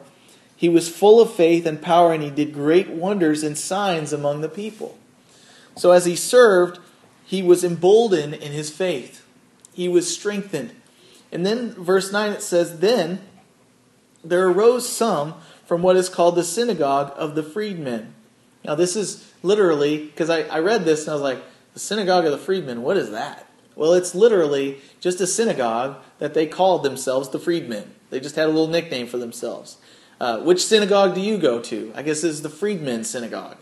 he 0.55 0.69
was 0.69 0.89
full 0.89 1.21
of 1.21 1.33
faith 1.33 1.65
and 1.65 1.81
power, 1.81 2.13
and 2.13 2.21
he 2.21 2.29
did 2.29 2.53
great 2.53 2.89
wonders 2.89 3.43
and 3.43 3.57
signs 3.57 4.11
among 4.11 4.41
the 4.41 4.49
people. 4.49 4.97
So, 5.75 5.91
as 5.91 6.05
he 6.05 6.17
served, 6.17 6.79
he 7.25 7.41
was 7.41 7.63
emboldened 7.63 8.33
in 8.33 8.51
his 8.51 8.69
faith, 8.69 9.25
he 9.73 9.87
was 9.87 10.13
strengthened. 10.13 10.71
And 11.31 11.45
then, 11.45 11.71
verse 11.73 12.11
9, 12.11 12.31
it 12.31 12.41
says, 12.41 12.79
Then 12.79 13.21
there 14.23 14.47
arose 14.47 14.87
some 14.87 15.35
from 15.65 15.81
what 15.81 15.95
is 15.95 16.09
called 16.09 16.35
the 16.35 16.43
synagogue 16.43 17.13
of 17.15 17.35
the 17.35 17.43
freedmen. 17.43 18.13
Now, 18.65 18.75
this 18.75 18.95
is 18.95 19.31
literally, 19.43 20.05
because 20.07 20.29
I, 20.29 20.41
I 20.41 20.59
read 20.59 20.85
this 20.85 21.01
and 21.01 21.11
I 21.11 21.13
was 21.13 21.21
like, 21.21 21.43
the 21.73 21.79
synagogue 21.79 22.25
of 22.25 22.31
the 22.31 22.37
freedmen, 22.37 22.81
what 22.81 22.97
is 22.97 23.11
that? 23.11 23.47
Well, 23.75 23.93
it's 23.93 24.13
literally 24.13 24.79
just 24.99 25.21
a 25.21 25.27
synagogue 25.27 25.97
that 26.17 26.33
they 26.33 26.47
called 26.47 26.83
themselves 26.83 27.29
the 27.29 27.39
freedmen. 27.39 27.93
They 28.09 28.19
just 28.19 28.35
had 28.35 28.45
a 28.45 28.51
little 28.51 28.67
nickname 28.67 29.07
for 29.07 29.17
themselves. 29.17 29.77
Uh, 30.19 30.39
which 30.39 30.65
synagogue 30.65 31.15
do 31.15 31.21
you 31.21 31.37
go 31.37 31.61
to? 31.61 31.93
I 31.95 32.01
guess 32.01 32.23
it's 32.23 32.41
the 32.41 32.49
freedmen 32.49 33.05
synagogue. 33.05 33.57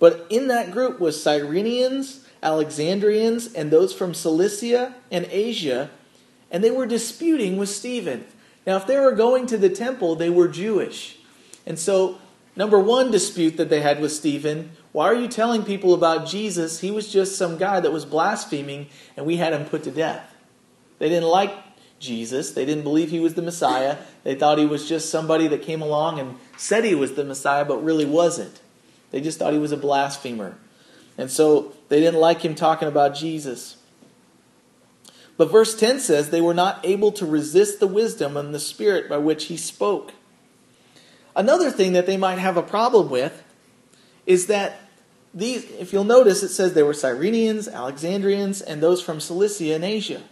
But 0.00 0.26
in 0.28 0.48
that 0.48 0.72
group 0.72 0.98
was 0.98 1.16
Cyrenians, 1.16 2.24
Alexandrians, 2.42 3.52
and 3.52 3.70
those 3.70 3.92
from 3.92 4.12
Cilicia 4.12 4.96
and 5.12 5.26
Asia, 5.30 5.90
and 6.50 6.62
they 6.62 6.70
were 6.70 6.86
disputing 6.86 7.56
with 7.56 7.68
Stephen. 7.68 8.26
Now, 8.66 8.76
if 8.76 8.86
they 8.86 8.98
were 8.98 9.12
going 9.12 9.46
to 9.46 9.58
the 9.58 9.68
temple, 9.68 10.14
they 10.14 10.30
were 10.30 10.48
Jewish. 10.48 11.18
And 11.66 11.78
so, 11.78 12.18
number 12.56 12.78
one 12.78 13.10
dispute 13.10 13.56
that 13.56 13.68
they 13.68 13.80
had 13.80 14.00
with 14.00 14.12
Stephen 14.12 14.70
why 14.94 15.06
are 15.06 15.16
you 15.16 15.26
telling 15.26 15.64
people 15.64 15.92
about 15.92 16.24
Jesus? 16.24 16.78
He 16.78 16.92
was 16.92 17.12
just 17.12 17.36
some 17.36 17.58
guy 17.58 17.80
that 17.80 17.90
was 17.90 18.04
blaspheming 18.04 18.86
and 19.16 19.26
we 19.26 19.38
had 19.38 19.52
him 19.52 19.64
put 19.64 19.82
to 19.82 19.90
death. 19.90 20.32
They 21.00 21.08
didn't 21.08 21.28
like 21.30 21.52
Jesus. 21.98 22.52
They 22.52 22.64
didn't 22.64 22.84
believe 22.84 23.10
he 23.10 23.18
was 23.18 23.34
the 23.34 23.42
Messiah. 23.42 23.96
They 24.22 24.36
thought 24.36 24.56
he 24.56 24.66
was 24.66 24.88
just 24.88 25.10
somebody 25.10 25.48
that 25.48 25.62
came 25.62 25.82
along 25.82 26.20
and 26.20 26.36
said 26.56 26.84
he 26.84 26.94
was 26.94 27.14
the 27.14 27.24
Messiah, 27.24 27.64
but 27.64 27.82
really 27.82 28.04
wasn't. 28.04 28.60
They 29.10 29.20
just 29.20 29.40
thought 29.40 29.52
he 29.52 29.58
was 29.58 29.72
a 29.72 29.76
blasphemer. 29.76 30.56
And 31.18 31.28
so 31.28 31.72
they 31.88 31.98
didn't 31.98 32.20
like 32.20 32.42
him 32.42 32.54
talking 32.54 32.86
about 32.86 33.16
Jesus. 33.16 33.78
But 35.36 35.50
verse 35.50 35.74
10 35.74 36.00
says 36.00 36.30
they 36.30 36.40
were 36.40 36.54
not 36.54 36.80
able 36.84 37.10
to 37.12 37.26
resist 37.26 37.80
the 37.80 37.86
wisdom 37.86 38.36
and 38.36 38.54
the 38.54 38.60
spirit 38.60 39.08
by 39.08 39.18
which 39.18 39.46
he 39.46 39.56
spoke. 39.56 40.12
Another 41.34 41.70
thing 41.70 41.92
that 41.92 42.06
they 42.06 42.16
might 42.16 42.38
have 42.38 42.56
a 42.56 42.62
problem 42.62 43.10
with 43.10 43.42
is 44.26 44.46
that 44.46 44.80
these, 45.34 45.64
if 45.72 45.92
you'll 45.92 46.04
notice, 46.04 46.44
it 46.44 46.50
says 46.50 46.74
they 46.74 46.84
were 46.84 46.92
Cyrenians, 46.92 47.72
Alexandrians, 47.72 48.60
and 48.60 48.80
those 48.80 49.02
from 49.02 49.18
Cilicia 49.18 49.74
and 49.74 49.84
Asia. 49.84 50.22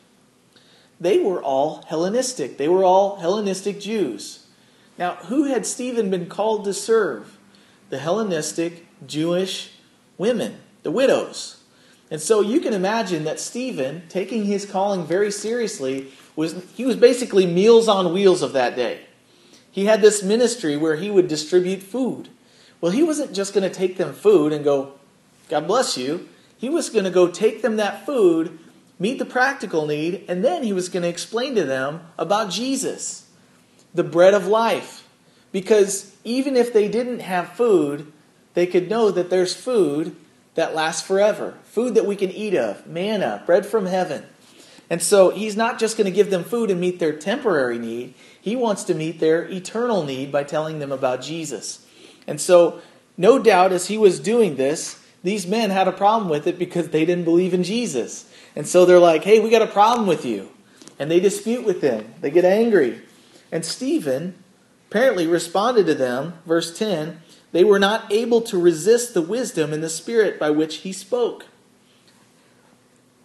They 1.01 1.19
were 1.19 1.43
all 1.43 1.83
Hellenistic. 1.89 2.57
They 2.57 2.69
were 2.69 2.85
all 2.85 3.17
Hellenistic 3.17 3.81
Jews. 3.81 4.47
Now, 4.97 5.17
who 5.17 5.45
had 5.45 5.67
Stephen 5.67 6.11
been 6.11 6.27
called 6.27 6.65
to 6.65 6.73
serve? 6.73 7.37
The 7.91 7.99
Hellenistic 7.99 8.87
Jewish 9.05 9.73
women, 10.17 10.61
the 10.85 10.93
widows. 10.93 11.62
And 12.13 12.21
so 12.21 12.43
you 12.43 12.61
can 12.61 12.75
imagine 12.75 13.25
that 13.25 13.41
Stephen, 13.41 14.03
taking 14.11 14.45
his 14.45 14.67
calling 14.67 15.07
very 15.07 15.31
seriously, 15.31 16.13
was 16.37 16.63
he 16.75 16.85
was 16.85 16.95
basically 16.95 17.47
meals 17.47 17.89
on 17.89 18.13
wheels 18.13 18.43
of 18.43 18.53
that 18.53 18.77
day. 18.77 19.07
He 19.71 19.87
had 19.87 20.03
this 20.03 20.23
ministry 20.23 20.77
where 20.77 20.97
he 20.97 21.11
would 21.11 21.27
distribute 21.27 21.83
food. 21.83 22.29
Well, 22.83 22.93
he 22.93 23.03
wasn't 23.03 23.33
just 23.33 23.55
going 23.55 23.67
to 23.67 23.75
take 23.75 23.97
them 23.97 24.13
food 24.13 24.53
and 24.53 24.63
go, 24.63 24.93
God 25.49 25.67
bless 25.67 25.97
you. 25.97 26.29
He 26.59 26.69
was 26.69 26.91
going 26.91 27.07
to 27.07 27.11
go 27.11 27.29
take 27.29 27.63
them 27.63 27.77
that 27.77 28.05
food, 28.05 28.59
meet 28.99 29.19
the 29.19 29.25
practical 29.25 29.87
need, 29.87 30.27
and 30.29 30.45
then 30.45 30.65
he 30.65 30.75
was 30.75 30.91
going 30.91 31.05
to 31.05 31.09
explain 31.09 31.55
to 31.55 31.65
them 31.65 32.03
about 32.19 32.51
Jesus, 32.51 33.27
the 33.95 34.05
bread 34.05 34.35
of 34.35 34.47
life. 34.47 35.09
Because 35.51 36.15
even 36.25 36.57
if 36.57 36.75
they 36.75 36.89
didn't 36.89 37.21
have 37.21 37.55
food, 37.55 38.13
they 38.53 38.67
could 38.67 38.91
know 38.91 39.11
that 39.11 39.31
there's 39.31 39.57
food 39.57 40.15
that 40.55 40.75
lasts 40.75 41.07
forever, 41.07 41.59
food 41.65 41.95
that 41.95 42.07
we 42.07 42.17
can 42.17 42.31
eat 42.31 42.55
of, 42.55 42.87
manna, 42.87 43.43
bread 43.47 43.65
from 43.65 43.87
heaven. 43.87 44.25
And 44.91 45.01
so 45.01 45.31
he's 45.31 45.57
not 45.57 45.79
just 45.79 45.97
going 45.97 46.05
to 46.05 46.15
give 46.15 46.31
them 46.31 46.45
food 46.45 46.71
and 46.71 46.81
meet 46.81 46.99
their 46.99 47.17
temporary 47.17 47.79
need, 47.79 48.15
he 48.41 48.57
wants 48.57 48.85
to 48.85 48.95
meet 48.95 49.21
their 49.21 49.45
eternal 49.45 50.05
need 50.05 50.31
by 50.31 50.45
telling 50.45 50.81
them 50.81 50.93
about 50.93 51.23
Jesus. 51.23 51.87
And 52.27 52.41
so, 52.41 52.83
no 53.17 53.39
doubt, 53.39 53.73
as 53.73 53.87
he 53.89 53.97
was 53.97 54.21
doing 54.21 54.57
this, 54.57 55.03
these 55.23 55.47
men 55.47 55.71
had 55.71 55.89
a 55.89 55.93
problem 55.93 56.29
with 56.29 56.47
it 56.47 56.59
because 56.59 56.89
they 56.89 57.05
didn't 57.05 57.25
believe 57.25 57.55
in 57.55 57.63
Jesus. 57.63 58.31
And 58.55 58.67
so 58.67 58.85
they're 58.85 58.99
like, 58.99 59.25
hey, 59.25 59.41
we 59.41 59.49
got 59.49 59.63
a 59.63 59.67
problem 59.67 60.07
with 60.07 60.27
you. 60.27 60.51
And 60.99 61.11
they 61.11 61.21
dispute 61.21 61.65
with 61.65 61.81
him, 61.81 62.15
they 62.21 62.31
get 62.31 62.45
angry. 62.45 63.01
And 63.51 63.65
Stephen 63.65 64.35
apparently 64.91 65.27
responded 65.27 65.87
to 65.87 65.95
them, 65.95 66.35
verse 66.45 66.77
10 66.77 67.22
they 67.53 67.65
were 67.65 67.79
not 67.79 68.11
able 68.11 68.41
to 68.43 68.59
resist 68.59 69.15
the 69.15 69.23
wisdom 69.23 69.73
and 69.73 69.83
the 69.83 69.91
spirit 69.91 70.39
by 70.39 70.51
which 70.51 70.77
he 70.77 70.93
spoke. 70.93 71.47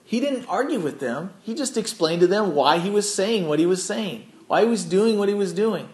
He 0.03 0.19
didn't 0.19 0.46
argue 0.46 0.79
with 0.79 1.00
them, 1.00 1.34
he 1.43 1.53
just 1.53 1.77
explained 1.77 2.22
to 2.22 2.27
them 2.27 2.55
why 2.55 2.77
he 2.77 2.89
was 2.89 3.13
saying 3.13 3.48
what 3.48 3.60
he 3.60 3.65
was 3.65 3.84
saying, 3.84 4.31
why 4.48 4.62
he 4.62 4.67
was 4.67 4.86
doing 4.86 5.17
what 5.17 5.29
he 5.29 5.36
was 5.36 5.53
doing. 5.53 5.89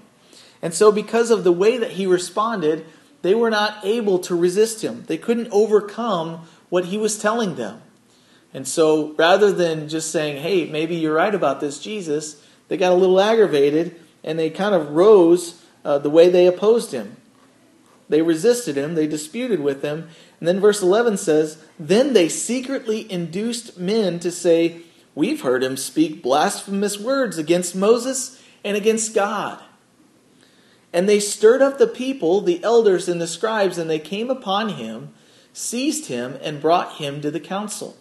And 0.62 0.74
so, 0.74 0.92
because 0.92 1.32
of 1.32 1.44
the 1.44 1.52
way 1.52 1.78
that 1.78 1.92
he 1.92 2.06
responded, 2.06 2.86
they 3.22 3.36
were 3.36 3.50
not 3.50 3.84
able 3.84 4.20
to 4.20 4.36
resist 4.36 4.84
him. 4.84 5.04
They 5.08 5.18
couldn't 5.18 5.50
overcome 5.52 6.48
what 6.70 6.86
he 6.86 6.98
was 6.98 7.18
telling 7.18 7.56
them. 7.56 7.82
And 8.54 8.68
so, 8.68 9.14
rather 9.14 9.52
than 9.52 9.90
just 9.90 10.12
saying, 10.12 10.42
hey, 10.42 10.66
maybe 10.66 10.96
you're 10.96 11.16
right 11.16 11.34
about 11.34 11.60
this, 11.60 11.80
Jesus, 11.80 12.42
they 12.68 12.78
got 12.78 12.92
a 12.92 12.96
little 12.96 13.20
aggravated 13.20 14.00
and 14.24 14.38
they 14.38 14.50
kind 14.50 14.76
of 14.76 14.92
rose 14.92 15.62
uh, 15.84 15.98
the 15.98 16.10
way 16.10 16.30
they 16.30 16.46
opposed 16.46 16.92
him. 16.92 17.18
They 18.14 18.22
resisted 18.22 18.78
him, 18.78 18.94
they 18.94 19.08
disputed 19.08 19.60
with 19.60 19.82
him. 19.82 20.08
And 20.40 20.48
then 20.48 20.60
verse 20.60 20.84
11 20.84 21.18
says, 21.18 21.58
Then 21.80 22.14
they 22.14 22.30
secretly 22.30 23.12
induced 23.12 23.80
men 23.80 24.20
to 24.20 24.30
say, 24.32 24.84
We've 25.16 25.42
heard 25.42 25.64
him 25.64 25.76
speak 25.78 26.22
blasphemous 26.22 27.00
words 27.00 27.40
against 27.40 27.76
Moses 27.76 28.40
and 28.64 28.78
against 28.78 29.16
God. 29.16 29.64
And 30.94 31.10
they 31.10 31.20
stirred 31.20 31.64
up 31.64 31.80
the 31.80 31.88
people, 31.88 32.42
the 32.42 32.64
elders 32.64 33.10
and 33.10 33.20
the 33.20 33.26
scribes, 33.26 33.80
and 33.80 33.90
they 33.90 33.98
came 33.98 34.30
upon 34.30 34.70
him, 34.70 35.12
seized 35.52 36.06
him, 36.06 36.38
and 36.44 36.62
brought 36.62 36.98
him 36.98 37.20
to 37.22 37.32
the 37.32 37.40
council. 37.40 37.98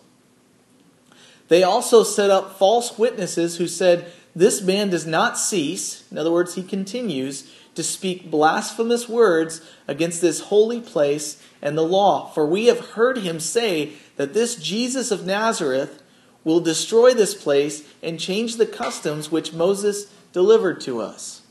They 1.49 1.63
also 1.63 2.03
set 2.03 2.29
up 2.29 2.59
false 2.59 2.99
witnesses 2.99 3.57
who 3.57 3.67
said, 3.67 4.13
This 4.37 4.61
man 4.61 4.91
does 4.91 5.07
not 5.07 5.39
cease, 5.39 6.05
in 6.11 6.19
other 6.19 6.31
words, 6.31 6.55
he 6.55 6.63
continues 6.63 7.51
to 7.75 7.83
speak 7.83 8.31
blasphemous 8.31 9.09
words 9.09 9.61
against 9.89 10.21
this 10.21 10.41
holy 10.41 10.81
place 10.81 11.43
and 11.61 11.77
the 11.77 11.83
law. 11.83 12.27
For 12.31 12.47
we 12.47 12.67
have 12.67 12.91
heard 12.91 13.19
him 13.19 13.41
say 13.41 13.93
that 14.17 14.35
this 14.35 14.57
Jesus 14.57 15.11
of 15.11 15.27
Nazareth 15.27 16.03
will 16.45 16.61
destroy 16.61 17.15
this 17.15 17.35
place 17.35 17.89
and 18.03 18.19
change 18.19 18.57
the 18.57 18.67
customs 18.67 19.31
which 19.31 19.53
Moses 19.53 20.13
delivered 20.33 20.81
to 20.83 21.01
us. 21.01 21.43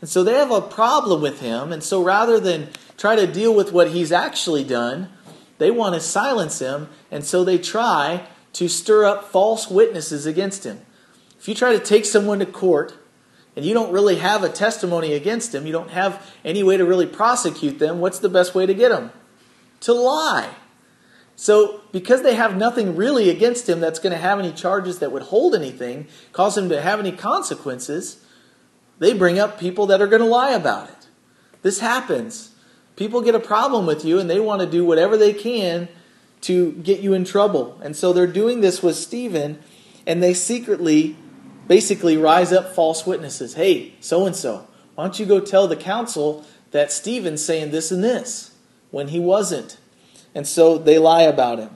And 0.00 0.10
so 0.10 0.24
they 0.24 0.34
have 0.34 0.50
a 0.50 0.60
problem 0.60 1.22
with 1.22 1.40
him, 1.40 1.72
and 1.72 1.82
so 1.82 2.02
rather 2.02 2.40
than 2.40 2.68
try 2.96 3.14
to 3.16 3.26
deal 3.26 3.54
with 3.54 3.72
what 3.72 3.92
he's 3.92 4.12
actually 4.12 4.64
done, 4.64 5.08
they 5.58 5.70
want 5.70 5.94
to 5.94 6.00
silence 6.00 6.58
him, 6.58 6.88
and 7.10 7.24
so 7.24 7.44
they 7.44 7.56
try 7.56 8.26
to 8.54 8.68
stir 8.68 9.04
up 9.04 9.24
false 9.30 9.70
witnesses 9.70 10.26
against 10.26 10.64
him. 10.64 10.80
If 11.38 11.48
you 11.48 11.54
try 11.54 11.72
to 11.72 11.78
take 11.78 12.04
someone 12.04 12.40
to 12.40 12.46
court 12.46 12.94
and 13.54 13.64
you 13.64 13.74
don't 13.74 13.92
really 13.92 14.16
have 14.16 14.42
a 14.42 14.48
testimony 14.48 15.12
against 15.12 15.52
them, 15.52 15.66
you 15.66 15.72
don't 15.72 15.90
have 15.90 16.30
any 16.44 16.62
way 16.62 16.76
to 16.76 16.84
really 16.84 17.06
prosecute 17.06 17.78
them, 17.78 18.00
what's 18.00 18.18
the 18.18 18.28
best 18.28 18.54
way 18.54 18.66
to 18.66 18.74
get 18.74 18.90
them? 18.90 19.12
To 19.80 19.92
lie. 19.92 20.54
So, 21.36 21.80
because 21.92 22.22
they 22.22 22.34
have 22.34 22.56
nothing 22.56 22.94
really 22.94 23.28
against 23.28 23.68
him 23.68 23.80
that's 23.80 23.98
going 23.98 24.12
to 24.12 24.18
have 24.18 24.38
any 24.38 24.52
charges 24.52 25.00
that 25.00 25.12
would 25.12 25.24
hold 25.24 25.54
anything, 25.54 26.06
cause 26.32 26.56
him 26.56 26.68
to 26.68 26.80
have 26.80 27.00
any 27.00 27.12
consequences, 27.12 28.24
they 28.98 29.12
bring 29.12 29.38
up 29.38 29.58
people 29.58 29.86
that 29.86 30.00
are 30.00 30.06
going 30.06 30.22
to 30.22 30.28
lie 30.28 30.52
about 30.52 30.88
it. 30.88 31.08
This 31.62 31.80
happens. 31.80 32.54
People 32.96 33.22
get 33.22 33.34
a 33.34 33.40
problem 33.40 33.86
with 33.86 34.04
you 34.04 34.18
and 34.18 34.28
they 34.28 34.40
want 34.40 34.60
to 34.60 34.66
do 34.66 34.84
whatever 34.84 35.16
they 35.16 35.32
can 35.32 35.88
to 36.42 36.72
get 36.72 37.00
you 37.00 37.14
in 37.14 37.24
trouble. 37.24 37.80
And 37.82 37.96
so 37.96 38.12
they're 38.12 38.26
doing 38.26 38.60
this 38.60 38.82
with 38.82 38.96
Stephen, 38.96 39.58
and 40.06 40.22
they 40.22 40.34
secretly 40.34 41.16
basically 41.66 42.16
rise 42.16 42.52
up 42.52 42.74
false 42.74 43.06
witnesses. 43.06 43.54
Hey, 43.54 43.94
so 44.00 44.26
and 44.26 44.34
so, 44.36 44.66
why 44.94 45.04
don't 45.04 45.18
you 45.18 45.26
go 45.26 45.40
tell 45.40 45.68
the 45.68 45.76
council 45.76 46.44
that 46.70 46.92
Stephen's 46.92 47.44
saying 47.44 47.70
this 47.70 47.90
and 47.90 48.02
this 48.02 48.54
when 48.90 49.08
he 49.08 49.18
wasn't? 49.20 49.78
And 50.34 50.46
so 50.46 50.78
they 50.78 50.98
lie 50.98 51.22
about 51.22 51.70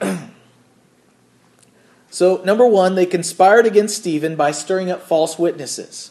him. 0.00 0.30
so, 2.10 2.42
number 2.44 2.66
one, 2.66 2.94
they 2.94 3.06
conspired 3.06 3.66
against 3.66 3.96
Stephen 3.96 4.36
by 4.36 4.50
stirring 4.50 4.90
up 4.90 5.02
false 5.02 5.38
witnesses. 5.38 6.10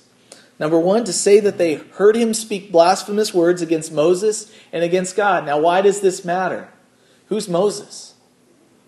Number 0.60 0.80
one, 0.80 1.04
to 1.06 1.14
say 1.14 1.40
that 1.40 1.58
they 1.58 1.76
heard 1.76 2.16
him 2.16 2.34
speak 2.34 2.72
blasphemous 2.72 3.34
words 3.34 3.62
against 3.62 3.92
Moses 3.92 4.54
and 4.72 4.84
against 4.84 5.16
God. 5.16 5.46
Now, 5.46 5.60
why 5.60 5.82
does 5.82 6.02
this 6.02 6.24
matter? 6.24 6.70
Who's 7.28 7.50
Moses? 7.50 8.14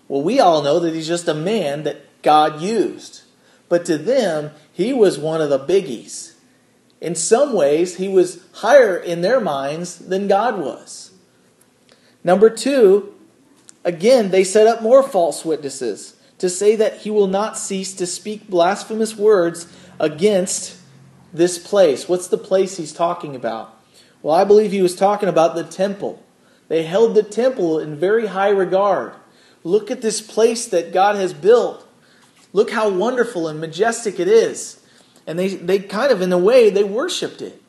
Well, 0.07 0.21
we 0.21 0.39
all 0.39 0.61
know 0.61 0.79
that 0.79 0.93
he's 0.93 1.07
just 1.07 1.27
a 1.27 1.33
man 1.33 1.83
that 1.83 2.21
God 2.21 2.61
used. 2.61 3.23
But 3.67 3.85
to 3.85 3.97
them, 3.97 4.51
he 4.71 4.93
was 4.93 5.17
one 5.17 5.41
of 5.41 5.49
the 5.49 5.59
biggies. 5.59 6.33
In 7.01 7.15
some 7.15 7.53
ways, 7.53 7.97
he 7.97 8.07
was 8.07 8.43
higher 8.53 8.97
in 8.97 9.21
their 9.21 9.39
minds 9.39 9.97
than 9.97 10.27
God 10.27 10.59
was. 10.59 11.11
Number 12.23 12.49
two, 12.49 13.13
again, 13.83 14.31
they 14.31 14.43
set 14.43 14.67
up 14.67 14.81
more 14.81 15.03
false 15.03 15.45
witnesses 15.45 16.15
to 16.37 16.49
say 16.49 16.75
that 16.75 16.97
he 16.97 17.09
will 17.09 17.27
not 17.27 17.57
cease 17.57 17.93
to 17.93 18.07
speak 18.07 18.49
blasphemous 18.49 19.15
words 19.15 19.67
against 19.99 20.77
this 21.33 21.57
place. 21.57 22.09
What's 22.09 22.27
the 22.27 22.37
place 22.37 22.77
he's 22.77 22.93
talking 22.93 23.35
about? 23.35 23.77
Well, 24.21 24.35
I 24.35 24.43
believe 24.43 24.71
he 24.71 24.81
was 24.81 24.95
talking 24.95 25.29
about 25.29 25.55
the 25.55 25.63
temple. 25.63 26.23
They 26.67 26.83
held 26.83 27.13
the 27.13 27.23
temple 27.23 27.79
in 27.79 27.95
very 27.95 28.27
high 28.27 28.49
regard. 28.49 29.13
Look 29.63 29.91
at 29.91 30.01
this 30.01 30.21
place 30.21 30.67
that 30.67 30.93
God 30.93 31.15
has 31.15 31.33
built. 31.33 31.84
Look 32.55 32.71
how 32.71 32.87
wonderful 32.87 33.49
and 33.49 33.59
majestic 33.59 34.17
it 34.17 34.29
is. 34.29 34.79
And 35.27 35.37
they, 35.37 35.49
they 35.49 35.77
kind 35.77 36.09
of, 36.09 36.21
in 36.21 36.31
a 36.31 36.37
way, 36.37 36.69
they 36.69 36.85
worshiped 36.85 37.41
it. 37.41 37.61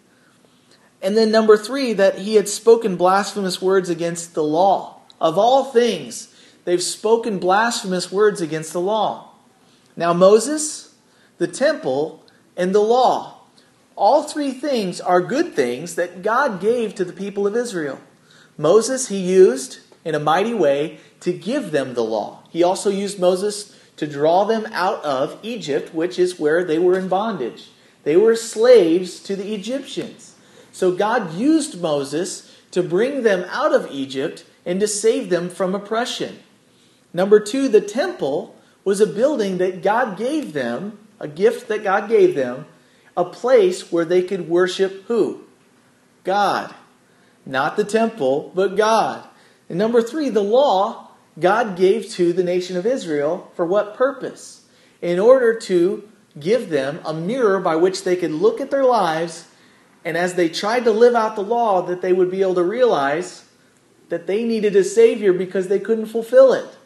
And 1.02 1.16
then 1.16 1.32
number 1.32 1.56
three, 1.56 1.92
that 1.94 2.18
he 2.18 2.36
had 2.36 2.48
spoken 2.48 2.94
blasphemous 2.94 3.60
words 3.60 3.90
against 3.90 4.34
the 4.34 4.44
law. 4.44 5.00
Of 5.20 5.36
all 5.38 5.64
things, 5.64 6.32
they've 6.64 6.80
spoken 6.80 7.40
blasphemous 7.40 8.12
words 8.12 8.40
against 8.40 8.72
the 8.72 8.80
law. 8.80 9.32
Now, 9.96 10.12
Moses, 10.12 10.94
the 11.38 11.48
temple, 11.48 12.24
and 12.56 12.72
the 12.72 12.78
law. 12.78 13.40
All 13.96 14.22
three 14.22 14.52
things 14.52 15.00
are 15.00 15.20
good 15.20 15.52
things 15.52 15.96
that 15.96 16.22
God 16.22 16.60
gave 16.60 16.94
to 16.94 17.04
the 17.04 17.12
people 17.12 17.44
of 17.48 17.56
Israel. 17.56 17.98
Moses, 18.56 19.08
he 19.08 19.18
used 19.18 19.80
in 20.04 20.14
a 20.14 20.20
mighty 20.20 20.54
way 20.54 21.00
to 21.18 21.32
give 21.32 21.72
them 21.72 21.94
the 21.94 22.04
law. 22.04 22.44
He 22.50 22.62
also 22.62 22.88
used 22.88 23.18
Moses 23.18 23.75
to 23.96 24.06
draw 24.06 24.44
them 24.44 24.66
out 24.72 25.02
of 25.04 25.38
Egypt, 25.42 25.94
which 25.94 26.18
is 26.18 26.38
where 26.38 26.64
they 26.64 26.78
were 26.78 26.98
in 26.98 27.08
bondage. 27.08 27.68
They 28.04 28.16
were 28.16 28.36
slaves 28.36 29.20
to 29.20 29.34
the 29.34 29.54
Egyptians. 29.54 30.34
So 30.72 30.92
God 30.92 31.34
used 31.34 31.80
Moses 31.80 32.54
to 32.70 32.82
bring 32.82 33.22
them 33.22 33.46
out 33.50 33.74
of 33.74 33.90
Egypt 33.90 34.44
and 34.64 34.78
to 34.80 34.86
save 34.86 35.30
them 35.30 35.48
from 35.48 35.74
oppression. 35.74 36.38
Number 37.12 37.40
two, 37.40 37.68
the 37.68 37.80
temple 37.80 38.54
was 38.84 39.00
a 39.00 39.06
building 39.06 39.58
that 39.58 39.82
God 39.82 40.18
gave 40.18 40.52
them, 40.52 40.98
a 41.18 41.26
gift 41.26 41.68
that 41.68 41.82
God 41.82 42.08
gave 42.08 42.34
them, 42.34 42.66
a 43.16 43.24
place 43.24 43.90
where 43.90 44.04
they 44.04 44.22
could 44.22 44.48
worship 44.48 45.04
who? 45.06 45.44
God. 46.24 46.74
Not 47.46 47.76
the 47.76 47.84
temple, 47.84 48.52
but 48.54 48.76
God. 48.76 49.26
And 49.68 49.78
number 49.78 50.02
three, 50.02 50.28
the 50.28 50.42
law 50.42 51.05
God 51.38 51.76
gave 51.76 52.08
to 52.12 52.32
the 52.32 52.44
nation 52.44 52.76
of 52.76 52.86
Israel 52.86 53.50
for 53.54 53.66
what 53.66 53.96
purpose? 53.96 54.62
In 55.02 55.18
order 55.18 55.58
to 55.60 56.08
give 56.38 56.70
them 56.70 57.00
a 57.04 57.12
mirror 57.12 57.60
by 57.60 57.76
which 57.76 58.04
they 58.04 58.16
could 58.16 58.30
look 58.30 58.60
at 58.60 58.70
their 58.70 58.84
lives, 58.84 59.48
and 60.04 60.16
as 60.16 60.34
they 60.34 60.48
tried 60.48 60.84
to 60.84 60.90
live 60.90 61.14
out 61.14 61.36
the 61.36 61.42
law, 61.42 61.82
that 61.82 62.00
they 62.00 62.12
would 62.12 62.30
be 62.30 62.42
able 62.42 62.54
to 62.54 62.62
realize 62.62 63.44
that 64.08 64.26
they 64.26 64.44
needed 64.44 64.76
a 64.76 64.84
Savior 64.84 65.32
because 65.32 65.68
they 65.68 65.80
couldn't 65.80 66.06
fulfill 66.06 66.52
it. 66.52 66.76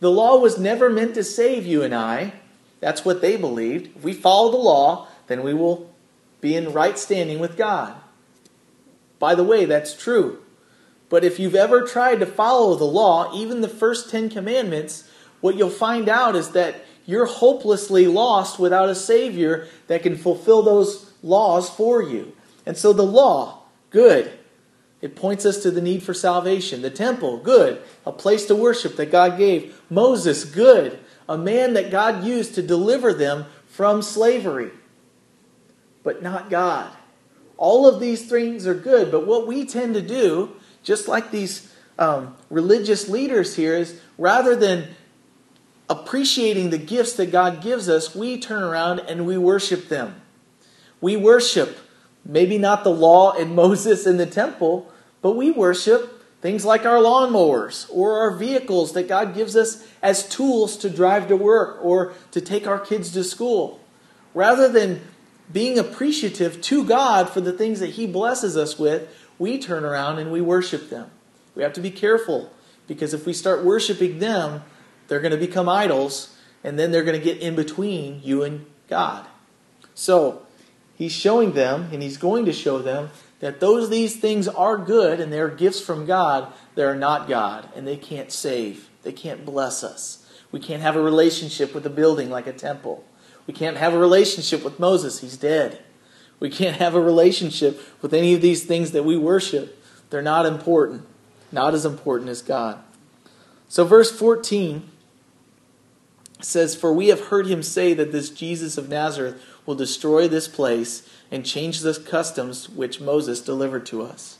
The 0.00 0.10
law 0.10 0.38
was 0.38 0.58
never 0.58 0.88
meant 0.88 1.14
to 1.14 1.24
save 1.24 1.66
you 1.66 1.82
and 1.82 1.94
I. 1.94 2.34
That's 2.80 3.04
what 3.04 3.20
they 3.20 3.36
believed. 3.36 3.96
If 3.96 4.04
we 4.04 4.12
follow 4.12 4.50
the 4.50 4.56
law, 4.56 5.08
then 5.26 5.42
we 5.42 5.54
will 5.54 5.92
be 6.40 6.56
in 6.56 6.72
right 6.72 6.98
standing 6.98 7.38
with 7.38 7.56
God. 7.56 7.94
By 9.18 9.34
the 9.34 9.44
way, 9.44 9.64
that's 9.64 9.94
true. 9.94 10.42
But 11.12 11.24
if 11.24 11.38
you've 11.38 11.54
ever 11.54 11.82
tried 11.82 12.20
to 12.20 12.26
follow 12.26 12.74
the 12.74 12.86
law, 12.86 13.34
even 13.34 13.60
the 13.60 13.68
first 13.68 14.08
Ten 14.08 14.30
Commandments, 14.30 15.06
what 15.42 15.56
you'll 15.56 15.68
find 15.68 16.08
out 16.08 16.34
is 16.34 16.52
that 16.52 16.86
you're 17.04 17.26
hopelessly 17.26 18.06
lost 18.06 18.58
without 18.58 18.88
a 18.88 18.94
Savior 18.94 19.68
that 19.88 20.02
can 20.02 20.16
fulfill 20.16 20.62
those 20.62 21.12
laws 21.22 21.68
for 21.68 22.00
you. 22.00 22.32
And 22.64 22.78
so 22.78 22.94
the 22.94 23.02
law, 23.02 23.64
good. 23.90 24.32
It 25.02 25.14
points 25.14 25.44
us 25.44 25.62
to 25.64 25.70
the 25.70 25.82
need 25.82 26.02
for 26.02 26.14
salvation. 26.14 26.80
The 26.80 26.88
temple, 26.88 27.36
good. 27.36 27.82
A 28.06 28.12
place 28.12 28.46
to 28.46 28.54
worship 28.54 28.96
that 28.96 29.12
God 29.12 29.36
gave. 29.36 29.78
Moses, 29.90 30.46
good. 30.46 30.98
A 31.28 31.36
man 31.36 31.74
that 31.74 31.90
God 31.90 32.24
used 32.24 32.54
to 32.54 32.62
deliver 32.62 33.12
them 33.12 33.44
from 33.66 34.00
slavery. 34.00 34.70
But 36.02 36.22
not 36.22 36.48
God. 36.48 36.90
All 37.58 37.86
of 37.86 38.00
these 38.00 38.26
things 38.30 38.66
are 38.66 38.72
good, 38.72 39.12
but 39.12 39.26
what 39.26 39.46
we 39.46 39.66
tend 39.66 39.92
to 39.92 40.00
do 40.00 40.56
just 40.82 41.08
like 41.08 41.30
these 41.30 41.72
um, 41.98 42.36
religious 42.50 43.08
leaders 43.08 43.56
here, 43.56 43.76
is 43.76 44.00
rather 44.18 44.56
than 44.56 44.88
appreciating 45.88 46.70
the 46.70 46.78
gifts 46.78 47.14
that 47.14 47.30
God 47.30 47.62
gives 47.62 47.88
us, 47.88 48.14
we 48.14 48.38
turn 48.38 48.62
around 48.62 49.00
and 49.00 49.26
we 49.26 49.36
worship 49.36 49.88
them. 49.88 50.20
We 51.00 51.16
worship 51.16 51.78
maybe 52.24 52.58
not 52.58 52.84
the 52.84 52.90
law 52.90 53.32
and 53.32 53.54
Moses 53.54 54.06
in 54.06 54.16
the 54.16 54.26
temple, 54.26 54.90
but 55.20 55.32
we 55.32 55.50
worship 55.50 56.18
things 56.40 56.64
like 56.64 56.84
our 56.84 56.98
lawnmowers 56.98 57.86
or 57.90 58.18
our 58.18 58.32
vehicles 58.32 58.92
that 58.92 59.08
God 59.08 59.34
gives 59.34 59.54
us 59.54 59.86
as 60.02 60.28
tools 60.28 60.76
to 60.78 60.90
drive 60.90 61.28
to 61.28 61.36
work 61.36 61.78
or 61.82 62.14
to 62.32 62.40
take 62.40 62.66
our 62.66 62.80
kids 62.80 63.12
to 63.12 63.22
school. 63.22 63.80
Rather 64.34 64.68
than 64.68 65.00
being 65.52 65.78
appreciative 65.78 66.60
to 66.62 66.84
God 66.84 67.28
for 67.28 67.40
the 67.40 67.52
things 67.52 67.80
that 67.80 67.90
He 67.90 68.06
blesses 68.06 68.56
us 68.56 68.78
with, 68.78 69.08
we 69.42 69.58
turn 69.58 69.84
around 69.84 70.20
and 70.20 70.30
we 70.30 70.40
worship 70.40 70.88
them. 70.88 71.10
We 71.56 71.64
have 71.64 71.72
to 71.72 71.80
be 71.80 71.90
careful 71.90 72.52
because 72.86 73.12
if 73.12 73.26
we 73.26 73.32
start 73.32 73.64
worshiping 73.64 74.20
them, 74.20 74.62
they're 75.08 75.20
going 75.20 75.32
to 75.32 75.36
become 75.36 75.68
idols 75.68 76.36
and 76.62 76.78
then 76.78 76.92
they're 76.92 77.02
going 77.02 77.18
to 77.18 77.24
get 77.24 77.38
in 77.38 77.56
between 77.56 78.20
you 78.22 78.44
and 78.44 78.64
God. 78.88 79.26
So, 79.94 80.46
he's 80.94 81.10
showing 81.10 81.52
them 81.52 81.88
and 81.92 82.02
he's 82.02 82.18
going 82.18 82.44
to 82.44 82.52
show 82.52 82.78
them 82.78 83.10
that 83.40 83.58
those 83.58 83.90
these 83.90 84.14
things 84.14 84.46
are 84.46 84.78
good 84.78 85.18
and 85.18 85.32
they're 85.32 85.48
gifts 85.48 85.80
from 85.80 86.06
God, 86.06 86.52
they're 86.76 86.94
not 86.94 87.28
God 87.28 87.68
and 87.74 87.84
they 87.84 87.96
can't 87.96 88.30
save. 88.30 88.88
They 89.02 89.12
can't 89.12 89.44
bless 89.44 89.82
us. 89.82 90.24
We 90.52 90.60
can't 90.60 90.82
have 90.82 90.94
a 90.94 91.02
relationship 91.02 91.74
with 91.74 91.84
a 91.84 91.90
building 91.90 92.30
like 92.30 92.46
a 92.46 92.52
temple. 92.52 93.04
We 93.48 93.54
can't 93.54 93.76
have 93.76 93.92
a 93.92 93.98
relationship 93.98 94.62
with 94.62 94.78
Moses. 94.78 95.18
He's 95.18 95.36
dead. 95.36 95.82
We 96.42 96.50
can't 96.50 96.78
have 96.78 96.96
a 96.96 97.00
relationship 97.00 97.80
with 98.02 98.12
any 98.12 98.34
of 98.34 98.40
these 98.40 98.64
things 98.64 98.90
that 98.90 99.04
we 99.04 99.16
worship. 99.16 99.80
They're 100.10 100.22
not 100.22 100.44
important, 100.44 101.06
not 101.52 101.72
as 101.72 101.84
important 101.84 102.30
as 102.30 102.42
God. 102.42 102.82
So, 103.68 103.84
verse 103.84 104.10
14 104.10 104.90
says, 106.40 106.74
For 106.74 106.92
we 106.92 107.06
have 107.10 107.26
heard 107.26 107.46
him 107.46 107.62
say 107.62 107.94
that 107.94 108.10
this 108.10 108.28
Jesus 108.28 108.76
of 108.76 108.88
Nazareth 108.88 109.40
will 109.66 109.76
destroy 109.76 110.26
this 110.26 110.48
place 110.48 111.08
and 111.30 111.46
change 111.46 111.78
the 111.78 111.94
customs 111.94 112.68
which 112.68 113.00
Moses 113.00 113.40
delivered 113.40 113.86
to 113.86 114.02
us. 114.02 114.38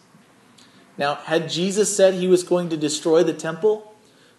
Now, 0.98 1.14
had 1.14 1.48
Jesus 1.48 1.96
said 1.96 2.14
he 2.14 2.26
was 2.26 2.42
going 2.42 2.68
to 2.70 2.76
destroy 2.76 3.22
the 3.22 3.32
temple? 3.32 3.94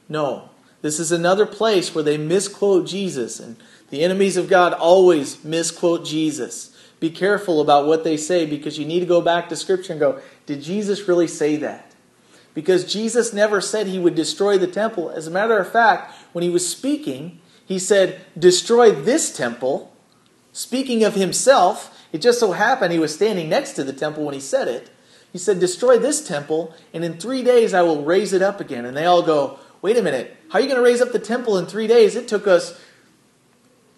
No. 0.10 0.49
This 0.82 0.99
is 0.99 1.13
another 1.13 1.45
place 1.45 1.95
where 1.95 2.04
they 2.04 2.17
misquote 2.17 2.88
Jesus, 2.88 3.39
and 3.39 3.56
the 3.89 4.04
enemies 4.04 4.36
of 4.36 4.49
God 4.49 4.73
always 4.73 5.41
misquote 5.45 6.04
Jesus. 6.04 6.73
Be 7.04 7.10
careful 7.10 7.60
about 7.60 7.86
what 7.86 8.06
they 8.06 8.16
say 8.16 8.46
because 8.46 8.80
you 8.80 8.86
need 8.86 9.02
to 9.02 9.06
go 9.06 9.20
back 9.20 9.50
to 9.50 9.58
Scripture 9.58 9.92
and 9.92 10.00
go, 10.00 10.22
did 10.46 10.62
Jesus 10.62 11.06
really 11.06 11.28
say 11.28 11.58
that? 11.58 11.94
Because 12.54 12.89
Jesus 12.89 13.34
never 13.34 13.60
said 13.60 13.88
he 13.88 14.00
would 14.00 14.16
destroy 14.16 14.58
the 14.58 14.68
temple. 14.68 15.10
As 15.10 15.28
a 15.28 15.30
matter 15.30 15.58
of 15.60 15.70
fact, 15.70 16.16
when 16.32 16.44
he 16.44 16.50
was 16.50 16.66
speaking, 16.66 17.42
he 17.66 17.78
said, 17.78 18.22
destroy 18.39 18.92
this 18.92 19.36
temple. 19.36 19.94
Speaking 20.54 21.04
of 21.04 21.16
himself, 21.16 22.08
it 22.13 22.20
just 22.20 22.39
so 22.39 22.54
happened 22.54 22.94
he 22.94 23.00
was 23.00 23.13
standing 23.13 23.50
next 23.50 23.74
to 23.74 23.84
the 23.84 23.92
temple 23.92 24.24
when 24.24 24.34
he 24.34 24.39
said 24.39 24.70
it. 24.70 24.89
He 25.34 25.39
said, 25.39 25.60
Destroy 25.60 25.98
this 25.98 26.26
temple, 26.26 26.74
and 26.94 27.04
in 27.04 27.18
three 27.18 27.44
days 27.44 27.74
I 27.74 27.82
will 27.82 28.06
raise 28.06 28.32
it 28.32 28.42
up 28.42 28.62
again. 28.62 28.86
And 28.86 28.96
they 28.96 29.06
all 29.06 29.24
go, 29.24 29.60
Wait 29.82 29.98
a 29.98 30.02
minute, 30.02 30.38
how 30.52 30.60
are 30.60 30.62
you 30.62 30.68
going 30.68 30.78
to 30.78 30.84
raise 30.84 31.02
up 31.02 31.12
the 31.12 31.20
temple 31.20 31.58
in 31.58 31.66
three 31.66 31.88
days? 31.88 32.16
It 32.16 32.30
took 32.30 32.48
us 32.48 32.80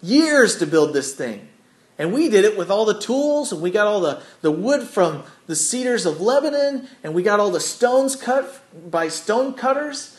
years 0.02 0.56
to 0.58 0.66
build 0.66 0.92
this 0.92 1.14
thing. 1.14 1.50
And 1.98 2.12
we 2.12 2.28
did 2.28 2.44
it 2.44 2.58
with 2.58 2.70
all 2.70 2.84
the 2.84 2.98
tools, 2.98 3.52
and 3.52 3.62
we 3.62 3.70
got 3.70 3.86
all 3.86 4.00
the, 4.00 4.22
the 4.42 4.50
wood 4.50 4.82
from 4.82 5.24
the 5.46 5.56
cedars 5.56 6.04
of 6.04 6.20
Lebanon, 6.20 6.88
and 7.02 7.14
we 7.14 7.22
got 7.22 7.40
all 7.40 7.50
the 7.50 7.60
stones 7.60 8.16
cut 8.16 8.62
by 8.90 9.08
stone 9.08 9.54
cutters. 9.54 10.18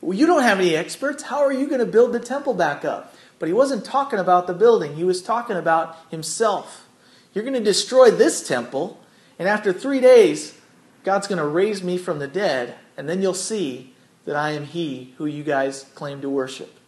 Well, 0.00 0.16
you 0.16 0.26
don't 0.26 0.42
have 0.42 0.58
any 0.58 0.74
experts. 0.74 1.24
How 1.24 1.40
are 1.40 1.52
you 1.52 1.66
going 1.66 1.80
to 1.80 1.86
build 1.86 2.12
the 2.12 2.20
temple 2.20 2.54
back 2.54 2.84
up? 2.84 3.14
But 3.38 3.48
he 3.48 3.52
wasn't 3.52 3.84
talking 3.84 4.18
about 4.18 4.46
the 4.46 4.54
building, 4.54 4.96
he 4.96 5.04
was 5.04 5.22
talking 5.22 5.56
about 5.56 5.96
himself. 6.10 6.86
You're 7.34 7.44
going 7.44 7.54
to 7.54 7.60
destroy 7.60 8.10
this 8.10 8.46
temple, 8.46 8.98
and 9.38 9.48
after 9.48 9.72
three 9.72 10.00
days, 10.00 10.58
God's 11.04 11.26
going 11.26 11.38
to 11.38 11.46
raise 11.46 11.82
me 11.82 11.98
from 11.98 12.18
the 12.18 12.26
dead, 12.26 12.74
and 12.96 13.08
then 13.08 13.22
you'll 13.22 13.34
see 13.34 13.94
that 14.24 14.34
I 14.34 14.50
am 14.50 14.64
He 14.64 15.14
who 15.18 15.26
you 15.26 15.42
guys 15.42 15.86
claim 15.94 16.20
to 16.20 16.28
worship. 16.28 16.78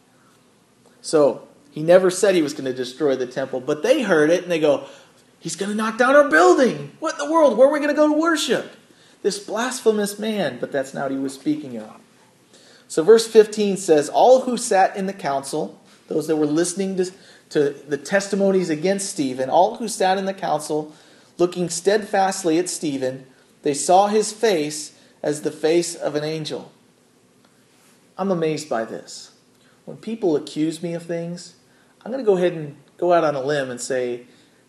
So, 1.00 1.48
he 1.70 1.82
never 1.82 2.10
said 2.10 2.34
he 2.34 2.42
was 2.42 2.52
going 2.52 2.64
to 2.64 2.72
destroy 2.72 3.16
the 3.16 3.26
temple, 3.26 3.60
but 3.60 3.82
they 3.82 4.02
heard 4.02 4.30
it 4.30 4.42
and 4.42 4.50
they 4.50 4.60
go, 4.60 4.86
He's 5.40 5.56
going 5.56 5.70
to 5.70 5.76
knock 5.76 5.96
down 5.96 6.14
our 6.14 6.28
building. 6.28 6.92
What 7.00 7.14
in 7.14 7.26
the 7.26 7.32
world? 7.32 7.56
Where 7.56 7.66
are 7.66 7.72
we 7.72 7.78
going 7.78 7.90
to 7.90 7.96
go 7.96 8.08
to 8.08 8.20
worship? 8.20 8.76
This 9.22 9.38
blasphemous 9.38 10.18
man, 10.18 10.58
but 10.60 10.70
that's 10.70 10.92
not 10.92 11.04
what 11.04 11.12
he 11.12 11.16
was 11.16 11.32
speaking 11.32 11.78
of. 11.78 11.96
So, 12.88 13.02
verse 13.02 13.26
15 13.26 13.78
says, 13.78 14.10
All 14.10 14.42
who 14.42 14.58
sat 14.58 14.96
in 14.96 15.06
the 15.06 15.14
council, 15.14 15.80
those 16.08 16.26
that 16.26 16.36
were 16.36 16.46
listening 16.46 16.96
to, 16.96 17.10
to 17.50 17.70
the 17.70 17.96
testimonies 17.96 18.68
against 18.68 19.08
Stephen, 19.08 19.48
all 19.48 19.76
who 19.76 19.88
sat 19.88 20.18
in 20.18 20.26
the 20.26 20.34
council, 20.34 20.92
looking 21.38 21.70
steadfastly 21.70 22.58
at 22.58 22.68
Stephen, 22.68 23.26
they 23.62 23.74
saw 23.74 24.08
his 24.08 24.32
face 24.32 24.98
as 25.22 25.40
the 25.40 25.50
face 25.50 25.94
of 25.94 26.14
an 26.16 26.24
angel. 26.24 26.70
I'm 28.18 28.30
amazed 28.30 28.68
by 28.68 28.84
this. 28.84 29.30
When 29.86 29.96
people 29.96 30.36
accuse 30.36 30.82
me 30.82 30.92
of 30.92 31.04
things, 31.04 31.54
I'm 32.04 32.10
going 32.10 32.24
to 32.24 32.26
go 32.26 32.36
ahead 32.36 32.52
and 32.52 32.76
go 32.96 33.12
out 33.12 33.24
on 33.24 33.34
a 33.34 33.42
limb 33.42 33.70
and 33.70 33.80
say, 33.80 34.26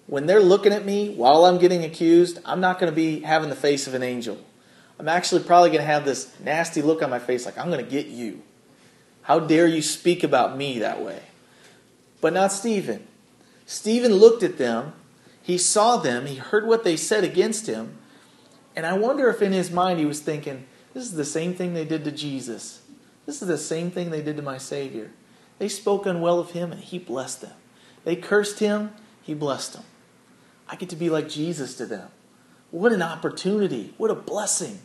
when 0.08 0.26
they're 0.26 0.42
looking 0.42 0.74
at 0.74 0.86
me 0.86 1.14
while 1.14 1.46
I'm 1.46 1.58
getting 1.58 1.84
accused, 1.84 2.40
I'm 2.46 2.60
not 2.60 2.80
going 2.80 2.92
to 2.92 2.96
be 2.96 3.22
having 3.22 3.50
the 3.50 3.56
face 3.56 3.88
of 3.88 3.94
an 3.94 4.04
angel. 4.04 4.38
I'm 5.00 5.08
actually 5.08 5.44
probably 5.44 5.70
going 5.70 5.82
to 5.82 5.88
have 5.88 6.06
this 6.06 6.38
nasty 6.40 6.82
look 6.82 7.02
on 7.02 7.10
my 7.10 7.20
face 7.20 7.46
like, 7.46 7.58
I'm 7.58 7.72
going 7.72 7.84
to 7.84 7.90
get 7.90 8.08
you. 8.08 8.42
How 9.24 9.40
dare 9.40 9.68
you 9.68 9.82
speak 9.82 10.24
about 10.24 10.58
me 10.58 10.80
that 10.80 11.02
way? 11.02 11.22
But 12.20 12.34
not 12.34 12.52
Stephen. 12.52 13.08
Stephen 13.66 14.14
looked 14.14 14.44
at 14.44 14.58
them, 14.58 14.94
he 15.42 15.58
saw 15.58 15.98
them, 15.98 16.26
he 16.26 16.36
heard 16.36 16.68
what 16.68 16.84
they 16.84 16.98
said 16.98 17.24
against 17.24 17.68
him, 17.68 17.98
and 18.76 18.86
I 18.86 18.94
wonder 18.94 19.30
if 19.30 19.42
in 19.42 19.54
his 19.54 19.72
mind 19.72 20.00
he 20.00 20.06
was 20.06 20.20
thinking, 20.20 20.66
this 20.94 21.04
is 21.06 21.14
the 21.14 21.26
same 21.26 21.54
thing 21.54 21.74
they 21.74 21.86
did 21.86 22.04
to 22.04 22.12
Jesus. 22.12 22.82
This 23.26 23.42
is 23.42 23.48
the 23.48 23.58
same 23.58 23.92
thing 23.92 24.10
they 24.10 24.22
did 24.22 24.36
to 24.38 24.44
my 24.44 24.58
Savior. 24.58 25.12
They 25.62 25.70
spoke 25.70 26.08
unwell 26.08 26.40
of 26.40 26.54
him, 26.54 26.72
and 26.72 26.82
he 26.82 26.98
blessed 26.98 27.42
them. 27.42 27.54
They 28.04 28.16
cursed 28.16 28.58
him, 28.58 28.94
he 29.22 29.36
blessed 29.36 29.74
them. 29.74 29.84
I 30.68 30.76
get 30.76 30.90
to 30.90 30.96
be 30.96 31.12
like 31.12 31.30
Jesus 31.30 31.76
to 31.76 31.86
them. 31.86 32.10
What 32.72 32.92
an 32.92 33.04
opportunity. 33.04 33.94
What 33.98 34.10
a 34.10 34.16
blessing. 34.16 34.80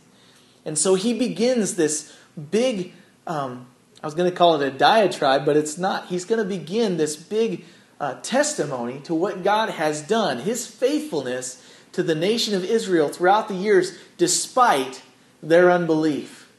And 0.65 0.77
so 0.77 0.93
he 0.93 1.17
begins 1.17 1.77
this 1.77 2.15
big 2.51 2.93
um, 3.25 3.65
I 4.03 4.05
was 4.05 4.13
going 4.13 4.29
to 4.29 4.35
call 4.35 4.61
it 4.61 4.67
a 4.67 4.69
diatribe, 4.69 5.47
but 5.47 5.57
it's 5.57 5.79
not. 5.79 6.09
He's 6.09 6.25
going 6.25 6.37
to 6.37 6.47
begin 6.47 6.97
this 6.97 7.15
big 7.15 7.65
uh, 7.99 8.19
testimony 8.21 8.99
to 9.05 9.15
what 9.15 9.43
God 9.43 9.71
has 9.71 10.03
done, 10.03 10.41
his 10.41 10.67
faithfulness 10.67 11.59
to 11.93 12.03
the 12.03 12.13
nation 12.13 12.53
of 12.53 12.63
Israel 12.63 13.09
throughout 13.09 13.47
the 13.47 13.55
years, 13.55 13.97
despite 14.17 15.01
their 15.41 15.71
unbelief. 15.71 16.51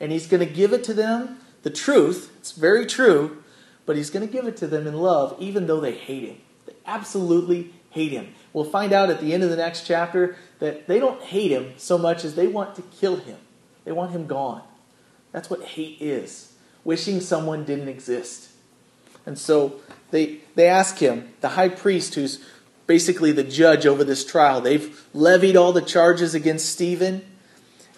And 0.00 0.10
he's 0.10 0.26
going 0.26 0.40
to 0.40 0.50
give 0.50 0.72
it 0.72 0.82
to 0.84 0.94
them, 0.94 1.40
the 1.64 1.70
truth. 1.70 2.32
It's 2.38 2.52
very 2.52 2.86
true, 2.86 3.42
but 3.88 3.96
he's 3.96 4.10
going 4.10 4.24
to 4.26 4.30
give 4.30 4.46
it 4.46 4.58
to 4.58 4.66
them 4.66 4.86
in 4.86 4.92
love, 4.92 5.34
even 5.38 5.66
though 5.66 5.80
they 5.80 5.94
hate 5.94 6.22
him. 6.22 6.36
They 6.66 6.74
absolutely 6.84 7.72
hate 7.88 8.12
him. 8.12 8.34
We'll 8.52 8.66
find 8.66 8.92
out 8.92 9.08
at 9.08 9.18
the 9.18 9.32
end 9.32 9.42
of 9.42 9.48
the 9.48 9.56
next 9.56 9.86
chapter 9.86 10.36
that 10.58 10.86
they 10.86 10.98
don't 10.98 11.22
hate 11.22 11.50
him 11.50 11.72
so 11.78 11.96
much 11.96 12.22
as 12.22 12.34
they 12.34 12.48
want 12.48 12.74
to 12.74 12.82
kill 12.82 13.16
him. 13.16 13.38
They 13.86 13.92
want 13.92 14.10
him 14.10 14.26
gone. 14.26 14.60
That's 15.32 15.48
what 15.48 15.62
hate 15.62 15.96
is 16.02 16.52
wishing 16.84 17.22
someone 17.22 17.64
didn't 17.64 17.88
exist. 17.88 18.50
And 19.24 19.38
so 19.38 19.80
they, 20.10 20.40
they 20.54 20.66
ask 20.66 20.98
him, 20.98 21.32
the 21.40 21.50
high 21.50 21.70
priest, 21.70 22.14
who's 22.14 22.44
basically 22.86 23.32
the 23.32 23.42
judge 23.42 23.86
over 23.86 24.04
this 24.04 24.22
trial, 24.22 24.60
they've 24.60 25.02
levied 25.14 25.56
all 25.56 25.72
the 25.72 25.80
charges 25.80 26.34
against 26.34 26.68
Stephen. 26.68 27.24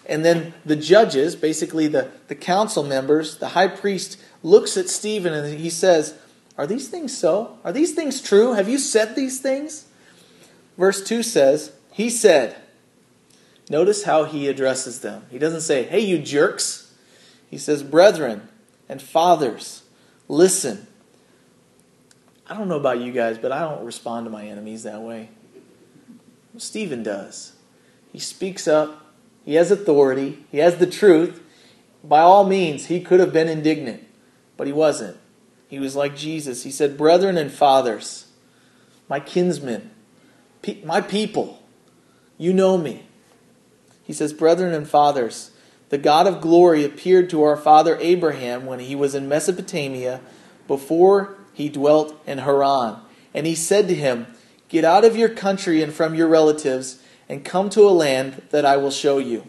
And 0.05 0.23
then 0.23 0.53
the 0.65 0.77
judges, 0.77 1.35
basically 1.35 1.87
the, 1.87 2.11
the 2.29 2.35
council 2.35 2.83
members, 2.83 3.39
the 3.39 3.49
high 3.49 3.67
priest 3.67 4.17
looks 4.43 4.77
at 4.77 4.89
Stephen 4.89 5.33
and 5.33 5.59
he 5.59 5.69
says, 5.69 6.15
Are 6.57 6.67
these 6.67 6.89
things 6.89 7.17
so? 7.17 7.57
Are 7.63 7.71
these 7.71 7.93
things 7.93 8.21
true? 8.21 8.53
Have 8.53 8.69
you 8.69 8.77
said 8.77 9.15
these 9.15 9.39
things? 9.39 9.87
Verse 10.77 11.03
2 11.03 11.23
says, 11.23 11.73
He 11.91 12.09
said, 12.09 12.55
Notice 13.69 14.03
how 14.03 14.25
he 14.25 14.47
addresses 14.47 15.01
them. 15.01 15.25
He 15.29 15.39
doesn't 15.39 15.61
say, 15.61 15.83
Hey, 15.83 16.01
you 16.01 16.19
jerks. 16.19 16.93
He 17.49 17.57
says, 17.57 17.83
Brethren 17.83 18.47
and 18.89 19.01
fathers, 19.01 19.83
listen. 20.27 20.87
I 22.47 22.57
don't 22.57 22.67
know 22.67 22.77
about 22.79 22.99
you 22.99 23.13
guys, 23.13 23.37
but 23.37 23.53
I 23.53 23.61
don't 23.61 23.85
respond 23.85 24.25
to 24.25 24.29
my 24.29 24.45
enemies 24.45 24.83
that 24.83 25.01
way. 25.01 25.29
Stephen 26.57 27.01
does. 27.01 27.53
He 28.11 28.19
speaks 28.19 28.67
up, 28.67 29.13
he 29.45 29.55
has 29.55 29.71
authority, 29.71 30.45
he 30.51 30.57
has 30.57 30.75
the 30.75 30.87
truth. 30.87 31.41
By 32.03 32.19
all 32.19 32.43
means, 32.45 32.87
he 32.87 32.99
could 32.99 33.19
have 33.19 33.31
been 33.31 33.47
indignant, 33.47 34.03
but 34.61 34.67
he 34.67 34.73
wasn't. 34.73 35.17
He 35.69 35.79
was 35.79 35.95
like 35.95 36.15
Jesus. 36.15 36.61
He 36.61 36.69
said, 36.69 36.95
Brethren 36.95 37.35
and 37.35 37.51
fathers, 37.51 38.27
my 39.09 39.19
kinsmen, 39.19 39.89
my 40.83 41.01
people, 41.01 41.63
you 42.37 42.53
know 42.53 42.77
me. 42.77 43.07
He 44.03 44.13
says, 44.13 44.33
Brethren 44.33 44.71
and 44.71 44.87
fathers, 44.87 45.49
the 45.89 45.97
God 45.97 46.27
of 46.27 46.41
glory 46.41 46.85
appeared 46.85 47.27
to 47.31 47.41
our 47.41 47.57
father 47.57 47.97
Abraham 47.99 48.67
when 48.67 48.77
he 48.77 48.93
was 48.95 49.15
in 49.15 49.27
Mesopotamia 49.27 50.21
before 50.67 51.37
he 51.53 51.67
dwelt 51.67 52.15
in 52.27 52.37
Haran. 52.37 52.99
And 53.33 53.47
he 53.47 53.55
said 53.55 53.87
to 53.87 53.95
him, 53.95 54.27
Get 54.69 54.85
out 54.85 55.03
of 55.03 55.15
your 55.15 55.29
country 55.29 55.81
and 55.81 55.91
from 55.91 56.13
your 56.13 56.27
relatives, 56.27 57.01
and 57.27 57.43
come 57.43 57.71
to 57.71 57.81
a 57.81 57.89
land 57.89 58.43
that 58.51 58.63
I 58.63 58.77
will 58.77 58.91
show 58.91 59.17
you. 59.17 59.47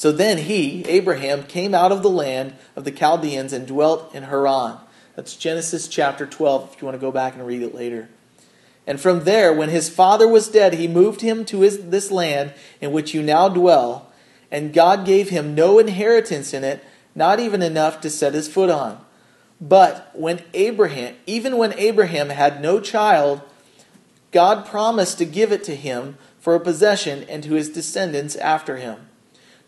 So 0.00 0.12
then 0.12 0.38
he, 0.38 0.82
Abraham, 0.86 1.42
came 1.42 1.74
out 1.74 1.92
of 1.92 2.02
the 2.02 2.08
land 2.08 2.54
of 2.74 2.84
the 2.84 2.90
Chaldeans 2.90 3.52
and 3.52 3.66
dwelt 3.66 4.14
in 4.14 4.22
Haran. 4.22 4.78
That's 5.14 5.36
Genesis 5.36 5.88
chapter 5.88 6.24
12, 6.24 6.72
if 6.72 6.80
you 6.80 6.86
want 6.86 6.94
to 6.94 6.98
go 6.98 7.12
back 7.12 7.34
and 7.34 7.46
read 7.46 7.60
it 7.60 7.74
later. 7.74 8.08
And 8.86 8.98
from 8.98 9.24
there, 9.24 9.52
when 9.52 9.68
his 9.68 9.90
father 9.90 10.26
was 10.26 10.48
dead, 10.48 10.72
he 10.72 10.88
moved 10.88 11.20
him 11.20 11.44
to 11.44 11.60
his, 11.60 11.90
this 11.90 12.10
land 12.10 12.54
in 12.80 12.92
which 12.92 13.12
you 13.12 13.22
now 13.22 13.50
dwell, 13.50 14.10
and 14.50 14.72
God 14.72 15.04
gave 15.04 15.28
him 15.28 15.54
no 15.54 15.78
inheritance 15.78 16.54
in 16.54 16.64
it, 16.64 16.82
not 17.14 17.38
even 17.38 17.60
enough 17.60 18.00
to 18.00 18.08
set 18.08 18.32
his 18.32 18.48
foot 18.48 18.70
on. 18.70 19.04
But 19.60 20.12
when 20.14 20.42
Abraham, 20.54 21.14
even 21.26 21.58
when 21.58 21.78
Abraham 21.78 22.30
had 22.30 22.62
no 22.62 22.80
child, 22.80 23.42
God 24.32 24.64
promised 24.64 25.18
to 25.18 25.26
give 25.26 25.52
it 25.52 25.62
to 25.64 25.76
him 25.76 26.16
for 26.38 26.54
a 26.54 26.60
possession 26.60 27.26
and 27.28 27.44
to 27.44 27.52
his 27.52 27.68
descendants 27.68 28.34
after 28.36 28.78
him. 28.78 29.08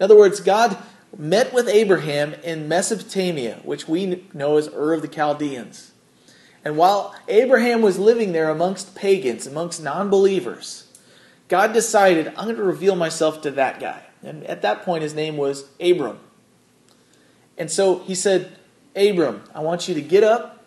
In 0.03 0.07
other 0.07 0.19
words, 0.19 0.41
God 0.41 0.77
met 1.17 1.55
with 1.55 1.69
Abraham 1.69 2.35
in 2.43 2.67
Mesopotamia, 2.67 3.61
which 3.63 3.87
we 3.87 4.25
know 4.35 4.57
as 4.57 4.67
Ur 4.67 4.95
of 4.95 5.01
the 5.01 5.07
Chaldeans. 5.07 5.93
And 6.65 6.77
while 6.77 7.15
Abraham 7.29 7.83
was 7.83 8.01
living 8.01 8.33
there 8.33 8.49
amongst 8.51 8.97
pagans, 8.97 9.47
amongst 9.47 9.81
non 9.81 10.11
believers, 10.11 10.89
God 11.47 11.73
decided, 11.73 12.27
I'm 12.37 12.47
going 12.47 12.57
to 12.57 12.65
reveal 12.65 12.97
myself 12.97 13.43
to 13.43 13.53
that 13.53 13.79
guy. 13.79 14.03
And 14.25 14.43
at 14.43 14.63
that 14.63 14.83
point, 14.83 15.05
his 15.05 15.15
name 15.15 15.37
was 15.37 15.67
Abram. 15.81 16.19
And 17.57 17.71
so 17.71 18.01
he 18.01 18.17
said, 18.17 18.57
Abram, 18.97 19.45
I 19.55 19.61
want 19.61 19.87
you 19.87 19.95
to 19.95 20.03
get 20.03 20.25
up, 20.25 20.65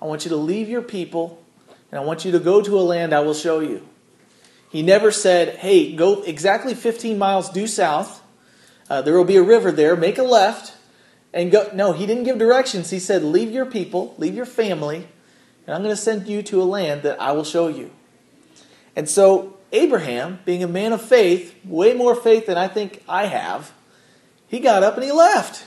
I 0.00 0.06
want 0.06 0.24
you 0.24 0.30
to 0.30 0.36
leave 0.36 0.70
your 0.70 0.80
people, 0.80 1.44
and 1.92 2.00
I 2.00 2.04
want 2.04 2.24
you 2.24 2.32
to 2.32 2.38
go 2.38 2.62
to 2.62 2.78
a 2.78 2.80
land 2.80 3.12
I 3.12 3.20
will 3.20 3.34
show 3.34 3.60
you. 3.60 3.86
He 4.70 4.80
never 4.80 5.12
said, 5.12 5.56
hey, 5.56 5.94
go 5.94 6.22
exactly 6.22 6.72
15 6.72 7.18
miles 7.18 7.50
due 7.50 7.66
south. 7.66 8.17
Uh, 8.88 9.02
there 9.02 9.16
will 9.16 9.24
be 9.24 9.36
a 9.36 9.42
river 9.42 9.70
there, 9.70 9.96
make 9.96 10.18
a 10.18 10.22
left, 10.22 10.74
and 11.32 11.50
go. 11.50 11.70
No, 11.74 11.92
he 11.92 12.06
didn't 12.06 12.24
give 12.24 12.38
directions. 12.38 12.90
He 12.90 12.98
said, 12.98 13.22
leave 13.22 13.50
your 13.50 13.66
people, 13.66 14.14
leave 14.18 14.34
your 14.34 14.46
family, 14.46 15.08
and 15.66 15.74
I'm 15.74 15.82
going 15.82 15.94
to 15.94 16.00
send 16.00 16.26
you 16.26 16.42
to 16.44 16.62
a 16.62 16.64
land 16.64 17.02
that 17.02 17.20
I 17.20 17.32
will 17.32 17.44
show 17.44 17.68
you. 17.68 17.90
And 18.96 19.08
so, 19.08 19.56
Abraham, 19.72 20.40
being 20.44 20.62
a 20.62 20.68
man 20.68 20.92
of 20.92 21.02
faith, 21.02 21.54
way 21.64 21.92
more 21.94 22.14
faith 22.14 22.46
than 22.46 22.56
I 22.56 22.68
think 22.68 23.02
I 23.08 23.26
have, 23.26 23.72
he 24.48 24.60
got 24.60 24.82
up 24.82 24.94
and 24.94 25.04
he 25.04 25.12
left. 25.12 25.66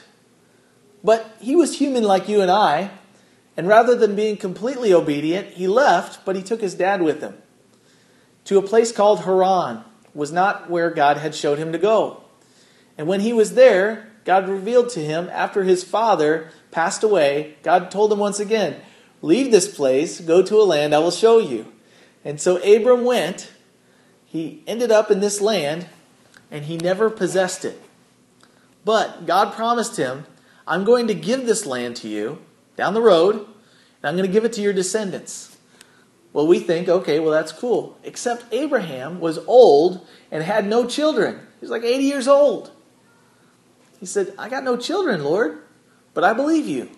But 1.03 1.35
he 1.39 1.55
was 1.55 1.77
human 1.77 2.03
like 2.03 2.27
you 2.27 2.41
and 2.41 2.51
I, 2.51 2.91
and 3.55 3.67
rather 3.67 3.95
than 3.95 4.15
being 4.15 4.37
completely 4.37 4.93
obedient, 4.93 5.49
he 5.49 5.67
left, 5.67 6.25
but 6.25 6.35
he 6.35 6.41
took 6.41 6.61
his 6.61 6.73
dad 6.73 7.01
with 7.01 7.21
him 7.21 7.35
to 8.45 8.57
a 8.57 8.61
place 8.61 8.91
called 8.91 9.21
Haran, 9.21 9.83
was 10.13 10.31
not 10.31 10.69
where 10.69 10.89
God 10.89 11.17
had 11.17 11.35
showed 11.35 11.57
him 11.57 11.71
to 11.71 11.77
go. 11.77 12.20
And 13.01 13.07
when 13.07 13.21
he 13.21 13.33
was 13.33 13.55
there, 13.55 14.11
God 14.25 14.47
revealed 14.47 14.89
to 14.89 14.99
him 14.99 15.27
after 15.31 15.63
his 15.63 15.83
father 15.83 16.51
passed 16.69 17.01
away, 17.01 17.55
God 17.63 17.89
told 17.89 18.13
him 18.13 18.19
once 18.19 18.39
again, 18.39 18.79
Leave 19.23 19.49
this 19.49 19.75
place, 19.75 20.21
go 20.21 20.43
to 20.43 20.61
a 20.61 20.61
land 20.61 20.93
I 20.93 20.99
will 20.99 21.09
show 21.09 21.39
you. 21.39 21.73
And 22.23 22.39
so 22.39 22.57
Abram 22.57 23.03
went. 23.03 23.53
He 24.23 24.61
ended 24.67 24.91
up 24.91 25.09
in 25.09 25.19
this 25.19 25.41
land, 25.41 25.87
and 26.51 26.65
he 26.65 26.77
never 26.77 27.09
possessed 27.09 27.65
it. 27.65 27.81
But 28.85 29.25
God 29.25 29.55
promised 29.55 29.97
him, 29.97 30.27
I'm 30.67 30.83
going 30.83 31.07
to 31.07 31.15
give 31.15 31.47
this 31.47 31.65
land 31.65 31.95
to 31.97 32.07
you 32.07 32.37
down 32.75 32.93
the 32.93 33.01
road, 33.01 33.33
and 33.37 33.47
I'm 34.03 34.15
going 34.15 34.29
to 34.29 34.31
give 34.31 34.45
it 34.45 34.53
to 34.53 34.61
your 34.61 34.73
descendants. 34.73 35.57
Well, 36.33 36.45
we 36.45 36.59
think, 36.59 36.87
okay, 36.87 37.19
well, 37.19 37.31
that's 37.31 37.51
cool. 37.51 37.97
Except 38.03 38.45
Abraham 38.53 39.19
was 39.19 39.39
old 39.47 40.05
and 40.29 40.43
had 40.43 40.67
no 40.67 40.85
children. 40.85 41.39
He 41.59 41.61
was 41.61 41.71
like 41.71 41.83
80 41.83 42.03
years 42.03 42.27
old. 42.27 42.69
He 44.01 44.05
said, 44.05 44.33
I 44.37 44.49
got 44.49 44.65
no 44.65 44.75
children, 44.75 45.23
Lord, 45.23 45.59
but 46.13 46.25
I 46.25 46.33
believe 46.33 46.67
you. 46.67 46.89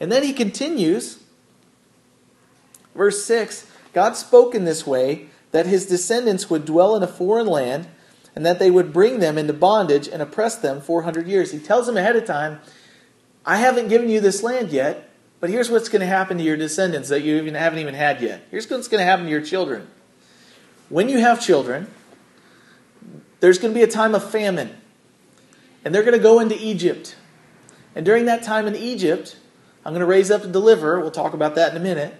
And 0.00 0.10
then 0.10 0.22
he 0.22 0.32
continues 0.32 1.20
Verse 2.94 3.24
6 3.24 3.66
God 3.92 4.16
spoke 4.16 4.54
in 4.54 4.64
this 4.64 4.86
way 4.86 5.26
that 5.52 5.66
his 5.66 5.86
descendants 5.86 6.48
would 6.48 6.64
dwell 6.64 6.94
in 6.94 7.02
a 7.02 7.08
foreign 7.08 7.46
land 7.46 7.88
and 8.36 8.46
that 8.46 8.60
they 8.60 8.70
would 8.70 8.92
bring 8.92 9.18
them 9.18 9.36
into 9.36 9.52
bondage 9.52 10.06
and 10.06 10.22
oppress 10.22 10.54
them 10.54 10.80
400 10.80 11.26
years. 11.26 11.50
He 11.50 11.58
tells 11.58 11.86
them 11.86 11.96
ahead 11.96 12.14
of 12.14 12.24
time, 12.24 12.60
I 13.44 13.56
haven't 13.56 13.88
given 13.88 14.08
you 14.08 14.20
this 14.20 14.44
land 14.44 14.70
yet, 14.70 15.10
but 15.40 15.50
here's 15.50 15.70
what's 15.70 15.88
going 15.88 16.00
to 16.00 16.06
happen 16.06 16.38
to 16.38 16.44
your 16.44 16.56
descendants 16.56 17.08
that 17.08 17.22
you 17.22 17.36
even 17.36 17.54
haven't 17.54 17.80
even 17.80 17.94
had 17.94 18.20
yet. 18.20 18.46
Here's 18.50 18.70
what's 18.70 18.86
going 18.86 19.00
to 19.00 19.04
happen 19.04 19.24
to 19.24 19.30
your 19.30 19.40
children. 19.40 19.88
When 20.88 21.08
you 21.08 21.18
have 21.18 21.40
children, 21.40 21.88
there's 23.40 23.58
going 23.58 23.74
to 23.74 23.78
be 23.78 23.82
a 23.82 23.90
time 23.90 24.14
of 24.14 24.30
famine, 24.30 24.79
and 25.84 25.94
they're 25.94 26.02
going 26.02 26.16
to 26.16 26.22
go 26.22 26.40
into 26.40 26.56
Egypt. 26.58 27.16
And 27.94 28.04
during 28.04 28.26
that 28.26 28.42
time 28.42 28.66
in 28.66 28.76
Egypt, 28.76 29.36
I'm 29.84 29.92
going 29.92 30.00
to 30.00 30.06
raise 30.06 30.30
up 30.30 30.44
a 30.44 30.48
deliverer. 30.48 31.00
We'll 31.00 31.10
talk 31.10 31.34
about 31.34 31.54
that 31.54 31.70
in 31.70 31.76
a 31.76 31.80
minute. 31.80 32.14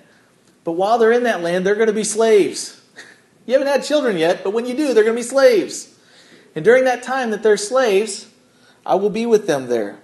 But 0.65 0.73
while 0.73 0.99
they're 0.99 1.13
in 1.13 1.25
that 1.25 1.43
land, 1.43 1.67
they're 1.67 1.75
going 1.75 1.89
to 1.89 1.93
be 1.93 2.05
slaves. 2.05 2.77
You 3.47 3.55
haven't 3.55 3.69
had 3.69 3.83
children 3.83 4.17
yet, 4.17 4.45
but 4.45 4.53
when 4.53 4.67
you 4.67 4.75
do, 4.75 4.95
they're 4.95 5.03
going 5.03 5.17
to 5.17 5.23
be 5.23 5.27
slaves. 5.27 5.99
And 6.55 6.65
during 6.65 6.85
that 6.85 7.03
time 7.03 7.31
that 7.31 7.43
they're 7.43 7.57
slaves, 7.57 8.29
I 8.85 8.95
will 8.95 9.11
be 9.11 9.27
with 9.27 9.47
them 9.47 9.67
there. 9.67 9.99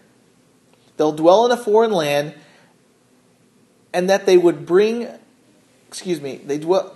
They'll 0.97 1.13
dwell 1.13 1.45
in 1.45 1.53
a 1.53 1.57
foreign 1.57 1.93
land, 1.93 2.35
and 3.93 4.09
that 4.11 4.27
they 4.27 4.37
would 4.37 4.67
bring, 4.67 5.09
excuse 5.87 6.21
me, 6.21 6.39
they 6.39 6.59
dwell. 6.59 6.96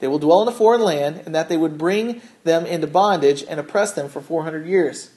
They 0.00 0.08
will 0.08 0.18
dwell 0.18 0.42
in 0.42 0.48
a 0.48 0.52
foreign 0.52 0.82
land, 0.82 1.22
and 1.24 1.34
that 1.34 1.48
they 1.48 1.56
would 1.56 1.78
bring 1.78 2.22
them 2.44 2.66
into 2.66 2.86
bondage 2.86 3.44
and 3.48 3.60
oppress 3.60 3.92
them 3.92 4.08
for 4.08 4.20
400 4.20 4.66
years. 4.66 5.10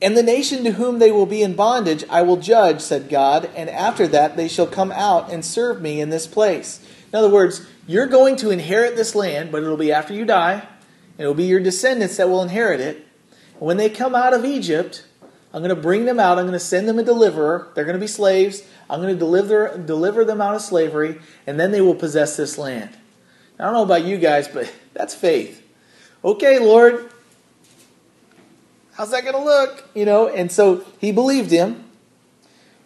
And 0.00 0.16
the 0.16 0.22
nation 0.22 0.64
to 0.64 0.72
whom 0.72 0.98
they 0.98 1.10
will 1.10 1.26
be 1.26 1.42
in 1.42 1.54
bondage 1.54 2.04
I 2.10 2.22
will 2.22 2.36
judge, 2.36 2.80
said 2.80 3.08
God, 3.08 3.50
and 3.56 3.70
after 3.70 4.06
that 4.08 4.36
they 4.36 4.48
shall 4.48 4.66
come 4.66 4.92
out 4.92 5.32
and 5.32 5.44
serve 5.44 5.80
me 5.80 6.00
in 6.00 6.10
this 6.10 6.26
place. 6.26 6.84
In 7.12 7.18
other 7.18 7.30
words, 7.30 7.66
you're 7.86 8.06
going 8.06 8.36
to 8.36 8.50
inherit 8.50 8.96
this 8.96 9.14
land, 9.14 9.50
but 9.50 9.62
it'll 9.62 9.76
be 9.76 9.92
after 9.92 10.14
you 10.14 10.24
die, 10.24 10.54
and 10.54 11.20
it'll 11.20 11.34
be 11.34 11.44
your 11.44 11.60
descendants 11.60 12.16
that 12.16 12.28
will 12.28 12.42
inherit 12.42 12.80
it. 12.80 13.06
And 13.54 13.62
when 13.62 13.76
they 13.76 13.88
come 13.88 14.14
out 14.14 14.34
of 14.34 14.44
Egypt, 14.44 15.04
I'm 15.52 15.62
going 15.62 15.74
to 15.74 15.80
bring 15.80 16.04
them 16.04 16.18
out. 16.18 16.38
I'm 16.38 16.44
going 16.44 16.52
to 16.52 16.58
send 16.58 16.88
them 16.88 16.98
a 16.98 17.04
deliverer. 17.04 17.68
They're 17.74 17.84
going 17.84 17.96
to 17.96 18.00
be 18.00 18.08
slaves. 18.08 18.62
I'm 18.90 19.00
going 19.00 19.14
to 19.14 19.18
deliver, 19.18 19.78
deliver 19.78 20.24
them 20.24 20.40
out 20.40 20.56
of 20.56 20.62
slavery, 20.62 21.20
and 21.46 21.58
then 21.58 21.70
they 21.70 21.80
will 21.80 21.94
possess 21.94 22.36
this 22.36 22.58
land. 22.58 22.90
I 23.58 23.64
don't 23.64 23.72
know 23.72 23.82
about 23.82 24.04
you 24.04 24.18
guys, 24.18 24.48
but 24.48 24.72
that's 24.92 25.14
faith. 25.14 25.62
Okay, 26.24 26.58
Lord, 26.58 27.10
how's 28.94 29.10
that 29.10 29.22
going 29.22 29.34
to 29.34 29.42
look? 29.42 29.88
You 29.94 30.04
know, 30.04 30.28
and 30.28 30.50
so 30.50 30.84
he 30.98 31.12
believed 31.12 31.50
him. 31.50 31.84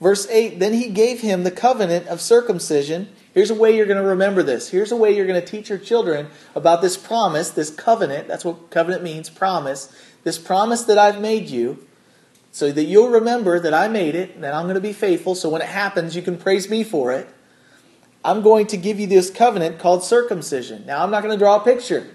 Verse 0.00 0.28
8 0.28 0.58
Then 0.58 0.74
he 0.74 0.90
gave 0.90 1.20
him 1.20 1.44
the 1.44 1.50
covenant 1.50 2.06
of 2.08 2.20
circumcision. 2.20 3.08
Here's 3.34 3.50
a 3.50 3.54
way 3.54 3.76
you're 3.76 3.86
going 3.86 4.02
to 4.02 4.08
remember 4.08 4.42
this. 4.42 4.70
Here's 4.70 4.90
a 4.90 4.96
way 4.96 5.14
you're 5.14 5.26
going 5.26 5.40
to 5.40 5.46
teach 5.46 5.68
your 5.68 5.78
children 5.78 6.28
about 6.54 6.82
this 6.82 6.96
promise, 6.96 7.50
this 7.50 7.70
covenant. 7.70 8.26
That's 8.26 8.44
what 8.44 8.70
covenant 8.70 9.02
means 9.02 9.30
promise. 9.30 9.94
This 10.24 10.38
promise 10.38 10.82
that 10.84 10.98
I've 10.98 11.20
made 11.20 11.48
you, 11.48 11.86
so 12.50 12.72
that 12.72 12.84
you'll 12.84 13.10
remember 13.10 13.60
that 13.60 13.72
I 13.72 13.86
made 13.86 14.14
it, 14.14 14.34
and 14.34 14.42
that 14.42 14.54
I'm 14.54 14.64
going 14.64 14.74
to 14.74 14.80
be 14.80 14.92
faithful, 14.92 15.34
so 15.34 15.48
when 15.48 15.62
it 15.62 15.68
happens, 15.68 16.16
you 16.16 16.22
can 16.22 16.36
praise 16.36 16.68
me 16.68 16.82
for 16.82 17.12
it. 17.12 17.28
I'm 18.28 18.42
going 18.42 18.66
to 18.66 18.76
give 18.76 19.00
you 19.00 19.06
this 19.06 19.30
covenant 19.30 19.78
called 19.78 20.04
circumcision. 20.04 20.84
Now, 20.84 21.02
I'm 21.02 21.10
not 21.10 21.22
going 21.22 21.32
to 21.34 21.42
draw 21.42 21.56
a 21.56 21.64
picture, 21.64 22.06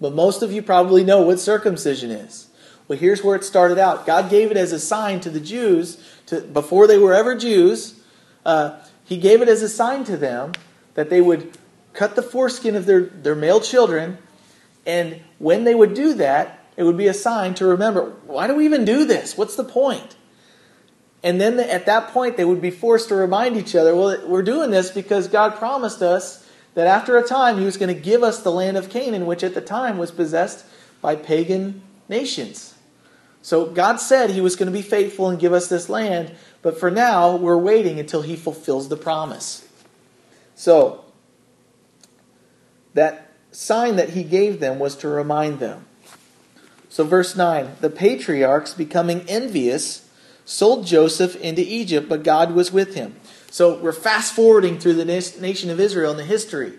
but 0.00 0.14
most 0.14 0.42
of 0.42 0.50
you 0.50 0.62
probably 0.62 1.04
know 1.04 1.20
what 1.20 1.38
circumcision 1.38 2.10
is. 2.10 2.48
Well, 2.88 2.98
here's 2.98 3.22
where 3.22 3.36
it 3.36 3.44
started 3.44 3.76
out. 3.76 4.06
God 4.06 4.30
gave 4.30 4.50
it 4.50 4.56
as 4.56 4.72
a 4.72 4.80
sign 4.80 5.20
to 5.20 5.28
the 5.28 5.40
Jews 5.40 6.02
to, 6.24 6.40
before 6.40 6.86
they 6.86 6.96
were 6.96 7.12
ever 7.12 7.36
Jews. 7.36 8.00
Uh, 8.46 8.78
he 9.04 9.18
gave 9.18 9.42
it 9.42 9.48
as 9.50 9.60
a 9.60 9.68
sign 9.68 10.04
to 10.04 10.16
them 10.16 10.52
that 10.94 11.10
they 11.10 11.20
would 11.20 11.58
cut 11.92 12.16
the 12.16 12.22
foreskin 12.22 12.74
of 12.74 12.86
their, 12.86 13.02
their 13.02 13.34
male 13.34 13.60
children, 13.60 14.16
and 14.86 15.20
when 15.38 15.64
they 15.64 15.74
would 15.74 15.92
do 15.92 16.14
that, 16.14 16.64
it 16.78 16.84
would 16.84 16.96
be 16.96 17.08
a 17.08 17.14
sign 17.14 17.52
to 17.56 17.66
remember 17.66 18.14
why 18.24 18.46
do 18.46 18.54
we 18.54 18.64
even 18.64 18.86
do 18.86 19.04
this? 19.04 19.36
What's 19.36 19.56
the 19.56 19.64
point? 19.64 20.16
And 21.22 21.40
then 21.40 21.58
at 21.58 21.86
that 21.86 22.08
point, 22.08 22.36
they 22.36 22.44
would 22.44 22.62
be 22.62 22.70
forced 22.70 23.08
to 23.08 23.14
remind 23.14 23.56
each 23.56 23.74
other, 23.74 23.94
well, 23.94 24.26
we're 24.26 24.42
doing 24.42 24.70
this 24.70 24.90
because 24.90 25.26
God 25.26 25.56
promised 25.56 26.00
us 26.00 26.46
that 26.74 26.86
after 26.86 27.16
a 27.18 27.26
time 27.26 27.58
He 27.58 27.64
was 27.64 27.76
going 27.76 27.92
to 27.94 28.00
give 28.00 28.22
us 28.22 28.42
the 28.42 28.52
land 28.52 28.76
of 28.76 28.88
Canaan, 28.88 29.26
which 29.26 29.42
at 29.42 29.54
the 29.54 29.60
time 29.60 29.98
was 29.98 30.10
possessed 30.10 30.64
by 31.00 31.16
pagan 31.16 31.82
nations. 32.08 32.74
So 33.42 33.66
God 33.66 33.96
said 33.96 34.30
He 34.30 34.40
was 34.40 34.56
going 34.56 34.70
to 34.70 34.76
be 34.78 34.82
faithful 34.82 35.28
and 35.28 35.40
give 35.40 35.52
us 35.52 35.68
this 35.68 35.88
land, 35.88 36.32
but 36.62 36.78
for 36.78 36.90
now, 36.90 37.36
we're 37.36 37.56
waiting 37.56 37.98
until 37.98 38.22
He 38.22 38.36
fulfills 38.36 38.88
the 38.88 38.96
promise. 38.96 39.66
So, 40.54 41.04
that 42.94 43.32
sign 43.52 43.96
that 43.96 44.10
He 44.10 44.24
gave 44.24 44.60
them 44.60 44.78
was 44.78 44.96
to 44.96 45.08
remind 45.08 45.60
them. 45.60 45.86
So, 46.88 47.04
verse 47.04 47.36
9 47.36 47.76
the 47.80 47.90
patriarchs, 47.90 48.74
becoming 48.74 49.24
envious, 49.28 50.07
sold 50.48 50.86
Joseph 50.86 51.36
into 51.36 51.60
Egypt, 51.60 52.08
but 52.08 52.22
God 52.22 52.52
was 52.52 52.72
with 52.72 52.94
him. 52.94 53.14
So, 53.50 53.78
we're 53.78 53.92
fast 53.92 54.32
forwarding 54.32 54.78
through 54.78 54.94
the 54.94 55.04
nation 55.04 55.70
of 55.70 55.78
Israel 55.78 56.10
and 56.10 56.18
the 56.18 56.24
history. 56.24 56.72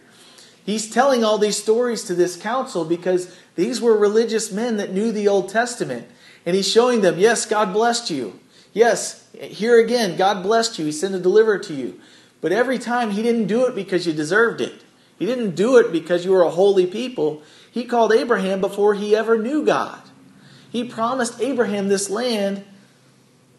He's 0.65 0.89
telling 0.89 1.23
all 1.23 1.37
these 1.37 1.61
stories 1.61 2.03
to 2.05 2.15
this 2.15 2.35
council 2.35 2.83
because 2.83 3.35
these 3.55 3.79
were 3.79 3.95
religious 3.95 4.51
men 4.51 4.77
that 4.77 4.91
knew 4.91 5.11
the 5.11 5.27
Old 5.27 5.49
Testament. 5.49 6.07
And 6.45 6.55
he's 6.55 6.67
showing 6.67 7.01
them, 7.01 7.19
yes, 7.19 7.45
God 7.45 7.71
blessed 7.71 8.09
you. 8.09 8.39
Yes, 8.73 9.27
here 9.33 9.79
again, 9.79 10.17
God 10.17 10.41
blessed 10.41 10.79
you. 10.79 10.85
He 10.85 10.91
sent 10.91 11.15
a 11.15 11.19
deliverer 11.19 11.59
to 11.59 11.73
you. 11.73 11.99
But 12.41 12.51
every 12.51 12.79
time, 12.79 13.11
he 13.11 13.21
didn't 13.21 13.47
do 13.47 13.65
it 13.65 13.75
because 13.75 14.07
you 14.07 14.13
deserved 14.13 14.61
it. 14.61 14.83
He 15.17 15.25
didn't 15.25 15.55
do 15.55 15.77
it 15.77 15.91
because 15.91 16.25
you 16.25 16.31
were 16.31 16.43
a 16.43 16.49
holy 16.49 16.87
people. 16.87 17.43
He 17.71 17.83
called 17.83 18.13
Abraham 18.13 18.61
before 18.61 18.95
he 18.95 19.15
ever 19.15 19.37
knew 19.37 19.63
God. 19.63 20.01
He 20.71 20.83
promised 20.83 21.39
Abraham 21.39 21.87
this 21.87 22.09
land 22.09 22.63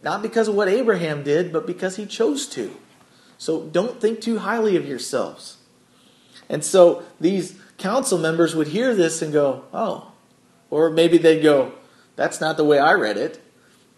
not 0.02 0.22
because 0.22 0.48
of 0.48 0.54
what 0.54 0.68
Abraham 0.68 1.22
did, 1.22 1.52
but 1.52 1.66
because 1.66 1.96
he 1.96 2.06
chose 2.06 2.46
to. 2.48 2.76
So 3.38 3.62
don't 3.62 4.00
think 4.00 4.20
too 4.20 4.38
highly 4.38 4.76
of 4.76 4.86
yourselves. 4.86 5.58
And 6.48 6.64
so 6.64 7.02
these 7.20 7.58
council 7.78 8.18
members 8.18 8.54
would 8.54 8.68
hear 8.68 8.94
this 8.94 9.22
and 9.22 9.32
go, 9.32 9.64
oh, 9.72 10.12
or 10.68 10.90
maybe 10.90 11.18
they'd 11.18 11.42
go, 11.42 11.72
that's 12.16 12.40
not 12.40 12.56
the 12.56 12.64
way 12.64 12.78
I 12.78 12.92
read 12.92 13.16
it. 13.16 13.40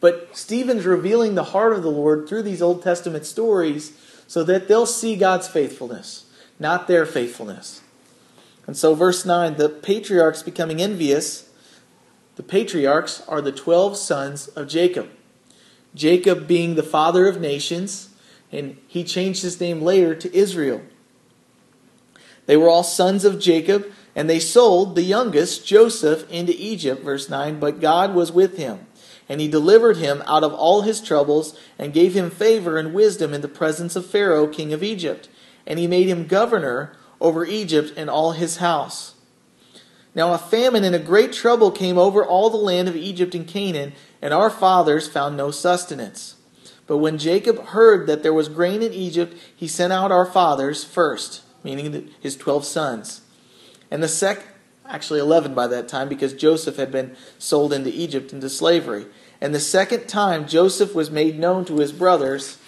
But 0.00 0.36
Stephen's 0.36 0.84
revealing 0.84 1.34
the 1.34 1.44
heart 1.44 1.72
of 1.72 1.82
the 1.82 1.90
Lord 1.90 2.28
through 2.28 2.42
these 2.42 2.62
Old 2.62 2.82
Testament 2.82 3.24
stories 3.24 3.96
so 4.26 4.42
that 4.44 4.66
they'll 4.66 4.86
see 4.86 5.16
God's 5.16 5.48
faithfulness, 5.48 6.26
not 6.58 6.88
their 6.88 7.06
faithfulness. 7.06 7.82
And 8.66 8.76
so, 8.76 8.94
verse 8.94 9.24
9 9.24 9.56
the 9.56 9.68
patriarchs 9.68 10.42
becoming 10.42 10.80
envious. 10.80 11.48
The 12.36 12.42
patriarchs 12.42 13.22
are 13.28 13.40
the 13.40 13.52
12 13.52 13.96
sons 13.96 14.48
of 14.48 14.68
Jacob. 14.68 15.10
Jacob 15.94 16.46
being 16.46 16.74
the 16.74 16.82
father 16.82 17.26
of 17.26 17.40
nations, 17.40 18.10
and 18.50 18.76
he 18.86 19.04
changed 19.04 19.42
his 19.42 19.60
name 19.60 19.82
later 19.82 20.14
to 20.14 20.34
Israel. 20.34 20.82
They 22.46 22.56
were 22.56 22.68
all 22.68 22.84
sons 22.84 23.24
of 23.24 23.38
Jacob, 23.38 23.90
and 24.14 24.28
they 24.28 24.40
sold 24.40 24.94
the 24.94 25.02
youngest, 25.02 25.66
Joseph, 25.66 26.30
into 26.30 26.54
Egypt, 26.56 27.02
verse 27.02 27.28
9, 27.28 27.60
but 27.60 27.80
God 27.80 28.14
was 28.14 28.32
with 28.32 28.56
him. 28.56 28.86
And 29.28 29.40
he 29.40 29.48
delivered 29.48 29.96
him 29.96 30.22
out 30.26 30.44
of 30.44 30.52
all 30.52 30.82
his 30.82 31.00
troubles, 31.00 31.58
and 31.78 31.92
gave 31.92 32.14
him 32.14 32.30
favor 32.30 32.76
and 32.76 32.92
wisdom 32.92 33.32
in 33.32 33.40
the 33.40 33.48
presence 33.48 33.96
of 33.96 34.06
Pharaoh, 34.06 34.48
king 34.48 34.72
of 34.72 34.82
Egypt. 34.82 35.28
And 35.66 35.78
he 35.78 35.86
made 35.86 36.08
him 36.08 36.26
governor 36.26 36.96
over 37.20 37.44
Egypt 37.46 37.92
and 37.96 38.10
all 38.10 38.32
his 38.32 38.56
house. 38.56 39.14
Now 40.14 40.34
a 40.34 40.38
famine 40.38 40.84
and 40.84 40.94
a 40.94 40.98
great 40.98 41.32
trouble 41.32 41.70
came 41.70 41.96
over 41.96 42.24
all 42.24 42.50
the 42.50 42.56
land 42.56 42.88
of 42.88 42.96
Egypt 42.96 43.34
and 43.34 43.46
Canaan, 43.46 43.94
and 44.22 44.32
our 44.32 44.48
fathers 44.48 45.08
found 45.08 45.36
no 45.36 45.50
sustenance. 45.50 46.36
But 46.86 46.98
when 46.98 47.18
Jacob 47.18 47.58
heard 47.66 48.06
that 48.06 48.22
there 48.22 48.32
was 48.32 48.48
grain 48.48 48.82
in 48.82 48.92
Egypt, 48.92 49.36
he 49.54 49.68
sent 49.68 49.92
out 49.92 50.12
our 50.12 50.24
fathers 50.24 50.84
first, 50.84 51.42
meaning 51.62 52.10
his 52.20 52.36
twelve 52.36 52.64
sons. 52.64 53.22
And 53.90 54.02
the 54.02 54.08
sec 54.08 54.46
actually 54.86 55.20
eleven 55.20 55.54
by 55.54 55.66
that 55.66 55.88
time, 55.88 56.08
because 56.08 56.34
Joseph 56.34 56.76
had 56.76 56.90
been 56.90 57.16
sold 57.38 57.72
into 57.72 57.90
Egypt 57.90 58.32
into 58.32 58.48
slavery. 58.48 59.06
And 59.40 59.54
the 59.54 59.60
second 59.60 60.06
time 60.06 60.46
Joseph 60.46 60.94
was 60.94 61.10
made 61.10 61.38
known 61.38 61.64
to 61.66 61.78
his 61.78 61.92
brothers, 61.92 62.58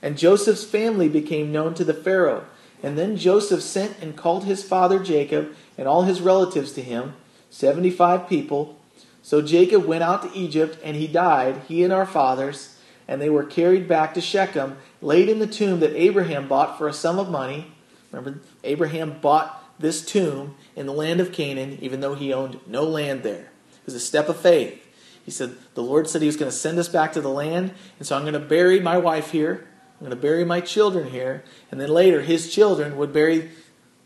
and 0.00 0.18
Joseph's 0.18 0.64
family 0.64 1.08
became 1.08 1.52
known 1.52 1.74
to 1.74 1.84
the 1.84 1.94
Pharaoh. 1.94 2.44
And 2.82 2.98
then 2.98 3.16
Joseph 3.16 3.62
sent 3.62 3.98
and 4.00 4.16
called 4.16 4.44
his 4.44 4.64
father 4.64 4.98
Jacob 4.98 5.54
and 5.78 5.86
all 5.86 6.02
his 6.02 6.20
relatives 6.20 6.72
to 6.72 6.82
him, 6.82 7.14
75 7.50 8.28
people. 8.28 8.80
So 9.22 9.40
Jacob 9.40 9.86
went 9.86 10.02
out 10.02 10.22
to 10.22 10.38
Egypt, 10.38 10.78
and 10.82 10.96
he 10.96 11.06
died, 11.06 11.62
he 11.68 11.84
and 11.84 11.92
our 11.92 12.06
fathers, 12.06 12.76
and 13.06 13.20
they 13.20 13.30
were 13.30 13.44
carried 13.44 13.86
back 13.86 14.14
to 14.14 14.20
Shechem, 14.20 14.76
laid 15.00 15.28
in 15.28 15.38
the 15.38 15.46
tomb 15.46 15.80
that 15.80 15.94
Abraham 15.94 16.48
bought 16.48 16.76
for 16.76 16.88
a 16.88 16.92
sum 16.92 17.18
of 17.18 17.30
money. 17.30 17.72
Remember, 18.10 18.40
Abraham 18.64 19.18
bought 19.20 19.62
this 19.78 20.04
tomb 20.04 20.56
in 20.74 20.86
the 20.86 20.92
land 20.92 21.20
of 21.20 21.32
Canaan, 21.32 21.78
even 21.80 22.00
though 22.00 22.14
he 22.14 22.32
owned 22.32 22.58
no 22.66 22.84
land 22.84 23.22
there. 23.22 23.50
It 23.80 23.86
was 23.86 23.94
a 23.94 24.00
step 24.00 24.28
of 24.28 24.36
faith. 24.36 24.78
He 25.24 25.30
said, 25.30 25.56
The 25.74 25.82
Lord 25.82 26.08
said 26.08 26.20
he 26.20 26.26
was 26.26 26.36
going 26.36 26.50
to 26.50 26.56
send 26.56 26.78
us 26.78 26.88
back 26.88 27.12
to 27.12 27.20
the 27.20 27.28
land, 27.28 27.72
and 27.98 28.06
so 28.06 28.16
I'm 28.16 28.22
going 28.22 28.34
to 28.34 28.40
bury 28.40 28.80
my 28.80 28.98
wife 28.98 29.30
here. 29.30 29.66
I'm 30.00 30.06
going 30.06 30.10
to 30.10 30.22
bury 30.22 30.44
my 30.44 30.60
children 30.60 31.10
here. 31.10 31.44
And 31.70 31.80
then 31.80 31.90
later, 31.90 32.22
his 32.22 32.52
children 32.52 32.96
would 32.96 33.12
bury, 33.12 33.50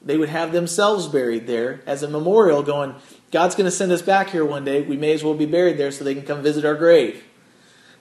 they 0.02 0.18
would 0.18 0.28
have 0.28 0.52
themselves 0.52 1.06
buried 1.06 1.46
there 1.46 1.80
as 1.86 2.02
a 2.02 2.08
memorial, 2.08 2.62
going, 2.62 2.94
God's 3.32 3.54
going 3.54 3.66
to 3.66 3.70
send 3.70 3.92
us 3.92 4.02
back 4.02 4.30
here 4.30 4.44
one 4.44 4.64
day. 4.64 4.82
We 4.82 4.96
may 4.96 5.12
as 5.12 5.24
well 5.24 5.34
be 5.34 5.46
buried 5.46 5.78
there 5.78 5.90
so 5.90 6.04
they 6.04 6.14
can 6.14 6.24
come 6.24 6.42
visit 6.42 6.64
our 6.64 6.74
grave. 6.74 7.24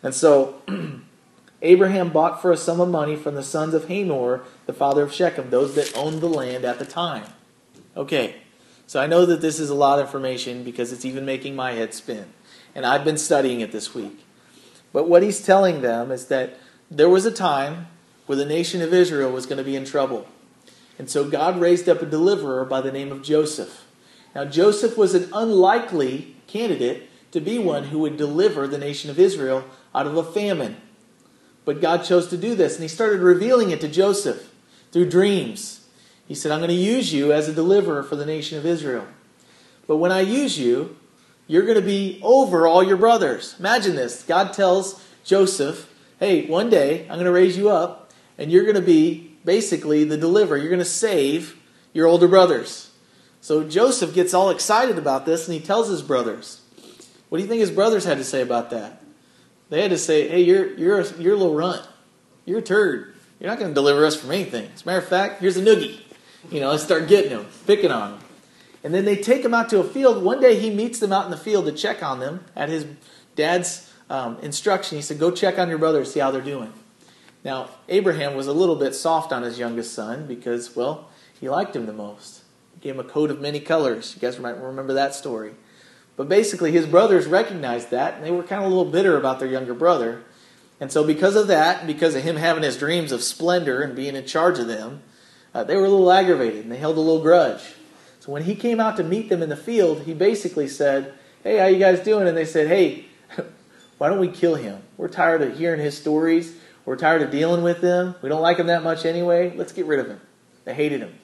And 0.03 0.13
so, 0.13 0.61
Abraham 1.61 2.09
bought 2.09 2.41
for 2.41 2.51
a 2.51 2.57
sum 2.57 2.79
of 2.79 2.89
money 2.89 3.15
from 3.15 3.35
the 3.35 3.43
sons 3.43 3.73
of 3.73 3.88
Hamor, 3.88 4.43
the 4.67 4.73
father 4.73 5.01
of 5.01 5.11
Shechem, 5.11 5.49
those 5.49 5.73
that 5.75 5.95
owned 5.97 6.21
the 6.21 6.29
land 6.29 6.63
at 6.63 6.77
the 6.77 6.85
time. 6.85 7.25
Okay, 7.97 8.35
so 8.85 9.01
I 9.01 9.07
know 9.07 9.25
that 9.25 9.41
this 9.41 9.59
is 9.59 9.69
a 9.69 9.75
lot 9.75 9.99
of 9.99 10.05
information 10.05 10.63
because 10.63 10.91
it's 10.91 11.05
even 11.05 11.25
making 11.25 11.55
my 11.55 11.71
head 11.71 11.93
spin. 11.93 12.25
And 12.75 12.85
I've 12.85 13.03
been 13.03 13.17
studying 13.17 13.61
it 13.61 13.71
this 13.71 13.95
week. 13.95 14.23
But 14.93 15.09
what 15.09 15.23
he's 15.23 15.41
telling 15.41 15.81
them 15.81 16.11
is 16.11 16.27
that 16.27 16.59
there 16.91 17.09
was 17.09 17.25
a 17.25 17.31
time 17.31 17.88
where 18.25 18.38
the 18.38 18.45
nation 18.45 18.81
of 18.81 18.93
Israel 18.93 19.31
was 19.31 19.45
going 19.45 19.57
to 19.57 19.63
be 19.63 19.75
in 19.75 19.85
trouble. 19.85 20.27
And 20.99 21.09
so 21.09 21.29
God 21.29 21.59
raised 21.59 21.89
up 21.89 22.01
a 22.01 22.05
deliverer 22.05 22.63
by 22.63 22.81
the 22.81 22.91
name 22.91 23.11
of 23.11 23.23
Joseph. 23.23 23.84
Now, 24.35 24.43
Joseph 24.43 24.97
was 24.97 25.15
an 25.15 25.29
unlikely 25.33 26.35
candidate 26.45 27.09
to 27.31 27.39
be 27.39 27.57
one 27.57 27.85
who 27.85 27.99
would 27.99 28.17
deliver 28.17 28.67
the 28.67 28.77
nation 28.77 29.09
of 29.09 29.17
Israel 29.17 29.63
out 29.95 30.05
of 30.05 30.17
a 30.17 30.23
famine. 30.23 30.75
But 31.63 31.81
God 31.81 32.03
chose 32.03 32.27
to 32.27 32.37
do 32.37 32.53
this, 32.53 32.75
and 32.75 32.83
He 32.83 32.89
started 32.89 33.21
revealing 33.21 33.71
it 33.71 33.79
to 33.81 33.87
Joseph 33.87 34.51
through 34.91 35.09
dreams. 35.09 35.87
He 36.27 36.35
said, 36.35 36.51
I'm 36.51 36.59
going 36.59 36.69
to 36.69 36.75
use 36.75 37.13
you 37.13 37.31
as 37.31 37.47
a 37.47 37.53
deliverer 37.53 38.03
for 38.03 38.15
the 38.15 38.25
nation 38.25 38.57
of 38.57 38.65
Israel. 38.65 39.07
But 39.87 39.97
when 39.97 40.11
I 40.11 40.19
use 40.19 40.59
you, 40.59 40.97
you're 41.47 41.65
going 41.65 41.75
to 41.75 41.81
be 41.81 42.19
over 42.23 42.67
all 42.67 42.83
your 42.83 42.97
brothers. 42.97 43.55
Imagine 43.59 43.95
this 43.95 44.23
God 44.23 44.51
tells 44.51 45.03
Joseph, 45.23 45.91
hey, 46.19 46.45
one 46.47 46.69
day 46.69 47.01
I'm 47.03 47.15
going 47.15 47.25
to 47.25 47.31
raise 47.31 47.57
you 47.57 47.69
up, 47.69 48.11
and 48.37 48.51
you're 48.51 48.63
going 48.63 48.75
to 48.75 48.81
be 48.81 49.37
basically 49.45 50.03
the 50.03 50.17
deliverer. 50.17 50.57
You're 50.57 50.69
going 50.69 50.79
to 50.79 50.85
save 50.85 51.57
your 51.93 52.07
older 52.07 52.27
brothers. 52.27 52.84
So 53.45 53.63
Joseph 53.63 54.15
gets 54.15 54.34
all 54.34 54.49
excited 54.49 54.97
about 54.97 55.27
this, 55.27 55.47
and 55.47 55.53
he 55.53 55.60
tells 55.60 55.88
his 55.88 56.01
brothers. 56.01 56.62
What 57.29 57.38
do 57.38 57.43
you 57.43 57.47
think 57.47 57.60
his 57.60 57.69
brothers 57.69 58.03
had 58.03 58.17
to 58.17 58.23
say 58.23 58.41
about 58.41 58.71
that? 58.71 59.03
They 59.69 59.84
had 59.84 59.91
to 59.91 59.99
say, 59.99 60.27
hey, 60.27 60.41
you're, 60.41 60.73
you're, 60.73 60.99
a, 60.99 61.21
you're 61.21 61.36
a 61.36 61.38
little 61.38 61.53
runt. 61.53 61.88
You're 62.45 62.58
a 62.58 62.63
turd. 62.63 63.13
You're 63.39 63.51
not 63.51 63.60
going 63.60 63.69
to 63.69 63.75
deliver 63.75 64.03
us 64.03 64.19
from 64.19 64.31
anything. 64.31 64.71
As 64.73 64.81
a 64.81 64.86
matter 64.88 64.97
of 64.97 65.08
fact, 65.08 65.41
here's 65.41 65.58
a 65.58 65.62
noogie. 65.62 65.99
You 66.49 66.60
know, 66.60 66.71
let's 66.71 66.81
start 66.81 67.08
getting 67.08 67.29
him, 67.29 67.45
picking 67.67 67.91
on 67.91 68.13
him. 68.13 68.19
And 68.84 68.95
then 68.95 69.05
they 69.05 69.15
take 69.15 69.45
him 69.45 69.53
out 69.53 69.69
to 69.69 69.79
a 69.79 69.84
field. 69.84 70.23
One 70.23 70.41
day 70.41 70.60
he 70.60 70.71
meets 70.71 70.97
them 70.97 71.13
out 71.13 71.25
in 71.25 71.31
the 71.31 71.38
field 71.38 71.67
to 71.67 71.71
check 71.71 72.01
on 72.01 72.19
them 72.19 72.45
at 72.55 72.69
his 72.69 72.88
dad's 73.36 73.93
um, 74.10 74.39
instruction. 74.39 74.97
He 74.97 75.03
said, 75.03 75.19
Go 75.19 75.29
check 75.29 75.60
on 75.60 75.69
your 75.69 75.77
brothers, 75.77 76.12
see 76.12 76.19
how 76.19 76.31
they're 76.31 76.41
doing. 76.41 76.73
Now, 77.43 77.69
Abraham 77.89 78.34
was 78.34 78.47
a 78.47 78.53
little 78.53 78.75
bit 78.75 78.95
soft 78.95 79.31
on 79.31 79.43
his 79.43 79.60
youngest 79.60 79.93
son 79.93 80.25
because, 80.25 80.75
well, 80.75 81.12
he 81.39 81.47
liked 81.47 81.75
him 81.75 81.86
the 81.86 81.93
most. 81.93 82.41
Him 82.85 82.99
a 82.99 83.03
coat 83.03 83.31
of 83.31 83.41
many 83.41 83.59
colors. 83.59 84.13
You 84.15 84.21
guys 84.21 84.39
might 84.39 84.61
remember 84.61 84.93
that 84.93 85.15
story. 85.15 85.55
But 86.15 86.29
basically, 86.29 86.71
his 86.71 86.85
brothers 86.85 87.25
recognized 87.25 87.89
that, 87.91 88.13
and 88.13 88.23
they 88.23 88.31
were 88.31 88.43
kind 88.43 88.63
of 88.63 88.71
a 88.71 88.75
little 88.75 88.91
bitter 88.91 89.17
about 89.17 89.39
their 89.39 89.49
younger 89.49 89.73
brother. 89.73 90.23
And 90.79 90.91
so, 90.91 91.03
because 91.03 91.35
of 91.35 91.47
that, 91.47 91.79
and 91.79 91.87
because 91.87 92.15
of 92.15 92.23
him 92.23 92.35
having 92.35 92.63
his 92.63 92.77
dreams 92.77 93.11
of 93.11 93.23
splendor 93.23 93.81
and 93.81 93.95
being 93.95 94.15
in 94.15 94.25
charge 94.25 94.59
of 94.59 94.67
them, 94.67 95.01
uh, 95.53 95.63
they 95.63 95.75
were 95.75 95.85
a 95.85 95.89
little 95.89 96.11
aggravated 96.11 96.63
and 96.63 96.71
they 96.71 96.77
held 96.77 96.97
a 96.97 97.01
little 97.01 97.21
grudge. 97.21 97.73
So 98.19 98.31
when 98.31 98.43
he 98.43 98.55
came 98.55 98.79
out 98.79 98.97
to 98.97 99.03
meet 99.03 99.29
them 99.29 99.41
in 99.41 99.49
the 99.49 99.57
field, 99.57 100.01
he 100.01 100.13
basically 100.13 100.67
said, 100.67 101.13
"Hey, 101.43 101.57
how 101.57 101.65
you 101.65 101.79
guys 101.79 102.01
doing?" 102.01 102.27
And 102.27 102.37
they 102.37 102.45
said, 102.45 102.67
"Hey, 102.67 103.05
why 103.97 104.09
don't 104.09 104.19
we 104.19 104.27
kill 104.27 104.55
him? 104.55 104.81
We're 104.97 105.07
tired 105.07 105.41
of 105.41 105.57
hearing 105.57 105.79
his 105.79 105.97
stories. 105.97 106.55
We're 106.85 106.97
tired 106.97 107.21
of 107.21 107.31
dealing 107.31 107.63
with 107.63 107.81
him. 107.81 108.15
We 108.21 108.29
don't 108.29 108.41
like 108.41 108.57
him 108.57 108.67
that 108.67 108.83
much 108.83 109.05
anyway. 109.05 109.53
Let's 109.55 109.71
get 109.71 109.85
rid 109.85 109.99
of 109.99 110.07
him." 110.07 110.21
They 110.65 110.73
hated 110.73 111.01
him. 111.01 111.17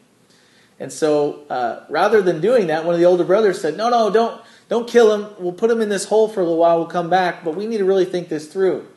And 0.82 0.92
so, 0.92 1.44
uh, 1.48 1.86
rather 1.90 2.22
than 2.22 2.42
doing 2.42 2.68
that, 2.68 2.86
one 2.86 2.96
of 2.96 3.00
the 3.00 3.06
older 3.06 3.24
brothers 3.24 3.62
said, 3.62 3.78
"No, 3.78 3.90
no, 3.90 4.10
don't, 4.10 4.42
don't 4.68 4.90
kill 4.90 5.14
him. 5.14 5.28
We'll 5.40 5.54
put 5.54 5.70
him 5.70 5.80
in 5.80 5.90
this 5.90 6.06
hole 6.06 6.28
for 6.28 6.42
a 6.42 6.44
little 6.44 6.58
while. 6.58 6.80
We'll 6.80 6.88
come 6.88 7.10
back, 7.10 7.44
but 7.44 7.56
we 7.56 7.68
need 7.68 7.78
to 7.78 7.86
really 7.86 8.06
think 8.06 8.30
this 8.30 8.48
through." 8.48 8.88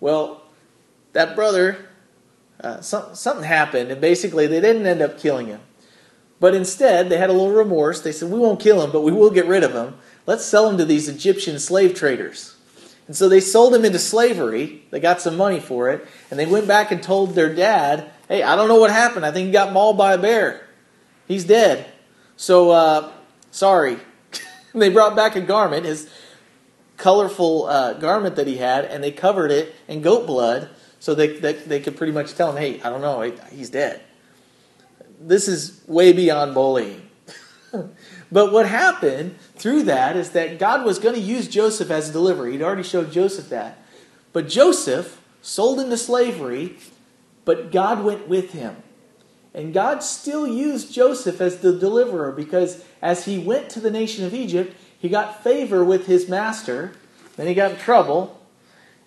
Well, 0.00 0.42
that 1.12 1.36
brother, 1.36 1.88
uh, 2.60 2.80
some, 2.80 3.14
something 3.14 3.44
happened, 3.44 3.92
and 3.92 4.00
basically 4.00 4.48
they 4.48 4.60
didn't 4.60 4.86
end 4.86 5.00
up 5.00 5.18
killing 5.18 5.46
him. 5.46 5.60
But 6.40 6.54
instead, 6.54 7.08
they 7.08 7.16
had 7.16 7.30
a 7.30 7.32
little 7.32 7.52
remorse. 7.52 8.00
They 8.00 8.12
said, 8.12 8.30
We 8.30 8.38
won't 8.38 8.60
kill 8.60 8.82
him, 8.82 8.90
but 8.90 9.02
we 9.02 9.12
will 9.12 9.30
get 9.30 9.46
rid 9.46 9.62
of 9.62 9.72
him. 9.72 9.94
Let's 10.26 10.44
sell 10.44 10.68
him 10.68 10.76
to 10.78 10.84
these 10.84 11.08
Egyptian 11.08 11.58
slave 11.58 11.94
traders. 11.94 12.56
And 13.06 13.14
so 13.14 13.28
they 13.28 13.40
sold 13.40 13.74
him 13.74 13.84
into 13.84 13.98
slavery. 13.98 14.82
They 14.90 14.98
got 14.98 15.20
some 15.20 15.36
money 15.36 15.60
for 15.60 15.90
it. 15.90 16.06
And 16.30 16.40
they 16.40 16.46
went 16.46 16.66
back 16.66 16.90
and 16.90 17.02
told 17.02 17.34
their 17.34 17.54
dad, 17.54 18.10
Hey, 18.28 18.42
I 18.42 18.56
don't 18.56 18.68
know 18.68 18.80
what 18.80 18.90
happened. 18.90 19.24
I 19.24 19.30
think 19.30 19.46
he 19.46 19.52
got 19.52 19.72
mauled 19.72 19.96
by 19.96 20.14
a 20.14 20.18
bear. 20.18 20.63
He's 21.26 21.44
dead. 21.44 21.86
So, 22.36 22.70
uh, 22.70 23.12
sorry. 23.50 23.98
they 24.74 24.88
brought 24.88 25.16
back 25.16 25.36
a 25.36 25.40
garment, 25.40 25.86
his 25.86 26.08
colorful 26.96 27.66
uh, 27.66 27.94
garment 27.94 28.36
that 28.36 28.46
he 28.46 28.56
had, 28.56 28.84
and 28.84 29.02
they 29.02 29.10
covered 29.10 29.50
it 29.50 29.74
in 29.88 30.02
goat 30.02 30.26
blood 30.26 30.68
so 31.00 31.14
they, 31.14 31.38
they, 31.38 31.52
they 31.52 31.80
could 31.80 31.96
pretty 31.96 32.12
much 32.12 32.34
tell 32.34 32.50
him, 32.50 32.56
Hey, 32.56 32.80
I 32.80 32.90
don't 32.90 33.00
know, 33.00 33.20
he's 33.50 33.70
dead 33.70 34.00
this 35.20 35.48
is 35.48 35.80
way 35.86 36.12
beyond 36.12 36.54
bullying. 36.54 37.08
but 38.32 38.52
what 38.52 38.68
happened 38.68 39.36
through 39.56 39.84
that 39.84 40.16
is 40.16 40.30
that 40.30 40.58
God 40.58 40.84
was 40.84 40.98
going 40.98 41.14
to 41.14 41.20
use 41.20 41.48
Joseph 41.48 41.90
as 41.90 42.10
a 42.10 42.12
deliverer. 42.12 42.48
He'd 42.48 42.62
already 42.62 42.82
showed 42.82 43.10
Joseph 43.10 43.48
that. 43.48 43.78
But 44.32 44.48
Joseph 44.48 45.20
sold 45.42 45.80
into 45.80 45.96
slavery, 45.96 46.76
but 47.44 47.72
God 47.72 48.04
went 48.04 48.28
with 48.28 48.52
him. 48.52 48.76
And 49.54 49.72
God 49.72 50.02
still 50.02 50.46
used 50.46 50.92
Joseph 50.92 51.40
as 51.40 51.58
the 51.58 51.72
deliverer 51.72 52.32
because 52.32 52.84
as 53.00 53.24
he 53.24 53.38
went 53.38 53.70
to 53.70 53.80
the 53.80 53.90
nation 53.90 54.24
of 54.24 54.34
Egypt, 54.34 54.74
he 54.98 55.08
got 55.08 55.44
favor 55.44 55.84
with 55.84 56.06
his 56.06 56.28
master. 56.28 56.92
Then 57.36 57.46
he 57.46 57.54
got 57.54 57.72
in 57.72 57.76
trouble. 57.76 58.40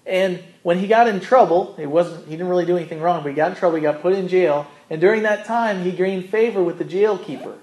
And 0.05 0.41
when 0.63 0.79
he 0.79 0.87
got 0.87 1.07
in 1.07 1.19
trouble, 1.19 1.75
he 1.75 1.85
wasn't 1.85 2.25
he 2.25 2.31
didn't 2.31 2.47
really 2.47 2.65
do 2.65 2.77
anything 2.77 3.01
wrong, 3.01 3.23
but 3.23 3.29
he 3.29 3.35
got 3.35 3.51
in 3.51 3.57
trouble, 3.57 3.75
he 3.75 3.81
got 3.81 4.01
put 4.01 4.13
in 4.13 4.29
jail. 4.29 4.65
And 4.89 5.01
during 5.01 5.23
that 5.23 5.45
time, 5.45 5.83
he 5.83 5.91
gained 5.91 6.29
favor 6.29 6.63
with 6.63 6.77
the 6.77 6.85
jail 6.85 7.17
keeper. 7.17 7.55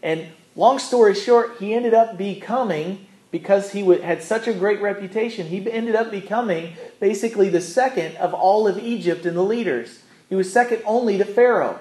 And 0.00 0.28
long 0.54 0.78
story 0.78 1.14
short, 1.14 1.56
he 1.58 1.74
ended 1.74 1.92
up 1.92 2.16
becoming, 2.16 3.06
because 3.32 3.72
he 3.72 3.80
had 3.80 4.22
such 4.22 4.46
a 4.46 4.52
great 4.52 4.80
reputation, 4.80 5.48
he 5.48 5.68
ended 5.68 5.96
up 5.96 6.12
becoming 6.12 6.74
basically 7.00 7.48
the 7.48 7.60
second 7.60 8.16
of 8.16 8.32
all 8.32 8.68
of 8.68 8.78
Egypt 8.78 9.26
in 9.26 9.34
the 9.34 9.42
leaders. 9.42 10.02
He 10.28 10.36
was 10.36 10.52
second 10.52 10.82
only 10.84 11.18
to 11.18 11.24
Pharaoh. 11.24 11.80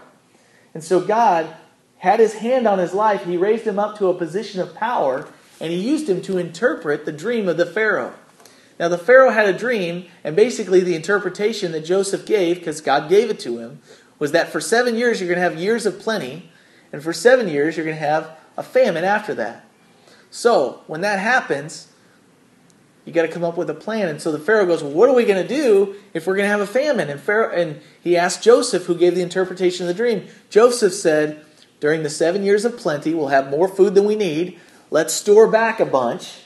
And 0.74 0.84
so 0.84 1.02
God 1.02 1.54
had 1.98 2.20
his 2.20 2.36
hand 2.36 2.68
on 2.68 2.80
his 2.80 2.94
life. 2.94 3.26
He 3.26 3.38
raised 3.38 3.66
him 3.66 3.78
up 3.78 3.98
to 3.98 4.08
a 4.08 4.14
position 4.14 4.60
of 4.60 4.74
power, 4.76 5.28
and 5.60 5.72
he 5.72 5.80
used 5.80 6.10
him 6.10 6.22
to 6.24 6.38
interpret 6.38 7.06
the 7.06 7.12
dream 7.12 7.48
of 7.48 7.58
the 7.58 7.66
Pharaoh. 7.66 8.14
Now, 8.80 8.88
the 8.88 8.98
Pharaoh 8.98 9.30
had 9.30 9.48
a 9.48 9.58
dream, 9.58 10.08
and 10.24 10.36
basically 10.36 10.80
the 10.80 10.96
interpretation 10.96 11.72
that 11.74 11.86
Joseph 11.86 12.26
gave, 12.26 12.58
because 12.58 12.82
God 12.82 13.10
gave 13.10 13.30
it 13.30 13.40
to 13.42 13.60
him, 13.60 13.80
was 14.18 14.32
that 14.32 14.52
for 14.52 14.60
seven 14.60 14.96
years 14.96 15.20
you're 15.20 15.28
going 15.28 15.38
to 15.38 15.48
have 15.48 15.60
years 15.60 15.86
of 15.86 16.00
plenty, 16.00 16.50
and 16.92 17.04
for 17.04 17.14
seven 17.14 17.48
years 17.48 17.78
you're 17.78 17.86
going 17.86 17.98
to 17.98 18.04
have 18.04 18.32
a 18.58 18.64
famine 18.64 19.04
after 19.04 19.36
that. 19.36 19.66
So, 20.32 20.82
when 20.88 21.02
that 21.02 21.20
happens, 21.20 21.91
you 23.06 23.14
got 23.14 23.24
to 23.24 23.28
come 23.28 23.44
up 23.44 23.58
with 23.58 23.70
a 23.70 23.76
plan. 23.76 24.10
And 24.10 24.22
so 24.22 24.32
the 24.32 24.40
Pharaoh 24.40 24.66
goes, 24.66 24.84
well, 24.84 24.92
What 24.92 25.10
are 25.10 25.16
we 25.16 25.26
going 25.26 25.42
to 25.42 25.48
do 25.48 25.96
if 26.14 26.28
we're 26.28 26.36
going 26.36 26.46
to 26.46 26.52
have 26.52 26.62
a 26.62 26.68
famine? 26.68 27.10
And, 27.10 27.20
Pharaoh, 27.20 27.54
and 27.54 27.82
he 28.02 28.16
asked 28.16 28.44
Joseph, 28.44 28.86
who 28.86 28.96
gave 28.96 29.16
the 29.16 29.22
interpretation 29.22 29.84
of 29.84 29.88
the 29.88 29.94
dream. 29.94 30.28
Joseph 30.50 30.94
said, 30.94 31.44
During 31.80 32.04
the 32.04 32.10
seven 32.10 32.44
years 32.44 32.66
of 32.66 32.78
plenty, 32.78 33.14
we'll 33.14 33.28
have 33.28 33.50
more 33.50 33.68
food 33.68 33.96
than 33.96 34.06
we 34.06 34.16
need. 34.16 34.60
Let's 34.90 35.14
store 35.14 35.48
back 35.48 35.80
a 35.80 35.86
bunch. 35.86 36.40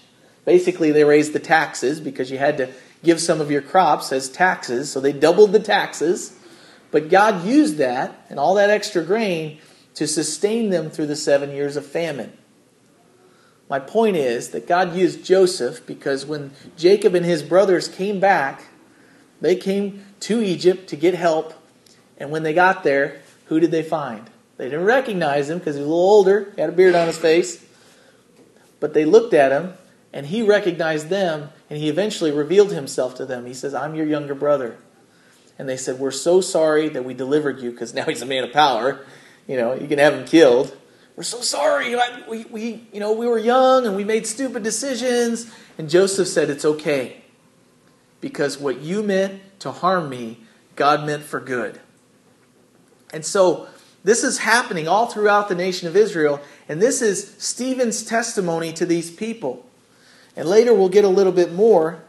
Basically, 0.46 0.92
they 0.92 1.04
raised 1.04 1.34
the 1.34 1.40
taxes 1.40 2.00
because 2.00 2.32
you 2.32 2.38
had 2.38 2.58
to 2.58 2.70
give 3.04 3.20
some 3.20 3.42
of 3.42 3.52
your 3.52 3.62
crops 3.62 4.12
as 4.12 4.30
taxes. 4.30 4.92
So 4.92 5.00
they 5.00 5.12
doubled 5.12 5.52
the 5.52 5.60
taxes. 5.60 6.38
But 6.92 7.10
God 7.10 7.46
used 7.46 7.78
that 7.78 8.26
and 8.30 8.40
all 8.40 8.54
that 8.56 8.70
extra 8.70 9.04
grain 9.04 9.60
to 9.96 10.08
sustain 10.08 10.70
them 10.70 10.90
through 10.90 11.08
the 11.08 11.16
seven 11.16 11.52
years 11.52 11.76
of 11.76 11.86
famine. 11.86 12.32
My 13.70 13.80
point 13.80 14.16
is 14.16 14.50
that 14.50 14.68
God 14.68 14.96
used 14.96 15.26
Joseph 15.26 15.86
because 15.86 16.26
when 16.26 16.52
Jacob 16.78 17.16
and 17.16 17.26
his 17.26 17.42
brothers 17.42 17.88
came 17.88 18.20
back, 18.20 18.66
they 19.42 19.56
came 19.56 20.06
to 20.22 20.42
Egypt 20.42 20.88
to 20.90 20.96
get 20.96 21.16
help. 21.16 21.54
And 22.18 22.32
when 22.32 22.44
they 22.44 22.54
got 22.54 22.84
there, 22.84 23.22
who 23.46 23.60
did 23.60 23.72
they 23.72 23.84
find? 23.84 24.30
They 24.58 24.66
didn't 24.66 24.86
recognize 24.86 25.50
him 25.50 25.58
because 25.58 25.76
he 25.76 25.82
was 25.82 25.88
a 25.88 25.92
little 25.92 26.04
older, 26.04 26.52
he 26.56 26.62
had 26.62 26.70
a 26.70 26.74
beard 26.74 26.96
on 26.96 27.08
his 27.08 27.18
face. 27.18 27.66
But 28.80 28.94
they 28.94 29.04
looked 29.04 29.34
at 29.34 29.52
him, 29.52 29.74
and 30.14 30.28
he 30.28 30.42
recognized 30.42 31.10
them, 31.10 31.50
and 31.70 31.80
he 31.80 31.90
eventually 31.90 32.32
revealed 32.32 32.72
himself 32.72 33.16
to 33.16 33.26
them. 33.26 33.46
He 33.46 33.54
says, 33.54 33.74
I'm 33.74 33.96
your 33.96 34.06
younger 34.06 34.36
brother 34.36 34.78
and 35.58 35.70
they 35.70 35.78
said, 35.78 36.00
We're 36.00 36.12
so 36.12 36.42
sorry 36.42 36.90
that 36.90 37.06
we 37.06 37.14
delivered 37.14 37.60
you 37.60 37.72
because 37.72 37.94
now 37.94 38.06
he's 38.06 38.22
a 38.22 38.26
man 38.26 38.44
of 38.44 38.52
power. 38.52 39.06
You 39.48 39.58
know, 39.58 39.74
you 39.74 39.88
can 39.88 40.00
have 40.00 40.14
him 40.14 40.26
killed. 40.26 40.76
We're 41.16 41.24
so 41.24 41.42
sorry. 41.42 41.96
We, 42.28 42.44
we, 42.46 42.88
you 42.92 43.00
know, 43.00 43.14
we 43.14 43.28
were 43.28 43.38
young 43.38 43.86
and 43.86 43.96
we 43.96 44.04
made 44.04 44.28
stupid 44.28 44.64
decisions. 44.64 45.50
And 45.78 45.90
Joseph 45.90 46.28
said, 46.28 46.50
It's 46.50 46.66
okay. 46.66 47.22
Because 48.22 48.58
what 48.58 48.82
you 48.82 49.04
meant 49.04 49.42
to 49.60 49.72
harm 49.72 50.10
me, 50.10 50.40
God 50.76 51.06
meant 51.06 51.24
for 51.24 51.40
good. 51.40 51.80
And 53.14 53.26
so 53.26 53.68
this 54.04 54.24
is 54.24 54.40
happening 54.40 54.88
all 54.88 55.06
throughout 55.06 55.48
the 55.48 55.56
nation 55.56 55.88
of 55.88 55.96
Israel. 55.96 56.42
And 56.68 56.82
this 56.82 57.02
is 57.02 57.36
Stephen's 57.38 58.04
testimony 58.04 58.74
to 58.74 58.86
these 58.86 59.12
people. 59.12 59.66
And 60.36 60.50
later 60.50 60.74
we'll 60.74 60.90
get 60.90 61.06
a 61.06 61.10
little 61.10 61.32
bit 61.32 61.54
more. 61.54 62.04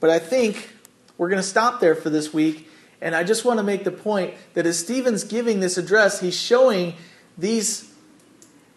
But 0.00 0.10
I 0.10 0.18
think 0.18 0.74
we're 1.16 1.28
going 1.28 1.42
to 1.42 1.48
stop 1.48 1.80
there 1.80 1.94
for 1.94 2.10
this 2.10 2.34
week 2.34 2.68
and 3.00 3.14
I 3.14 3.24
just 3.24 3.44
want 3.44 3.58
to 3.58 3.62
make 3.62 3.84
the 3.84 3.90
point 3.90 4.34
that 4.54 4.66
as 4.66 4.78
Stephen's 4.78 5.24
giving 5.24 5.60
this 5.60 5.78
address, 5.78 6.20
he's 6.20 6.38
showing 6.38 6.94
these 7.38 7.89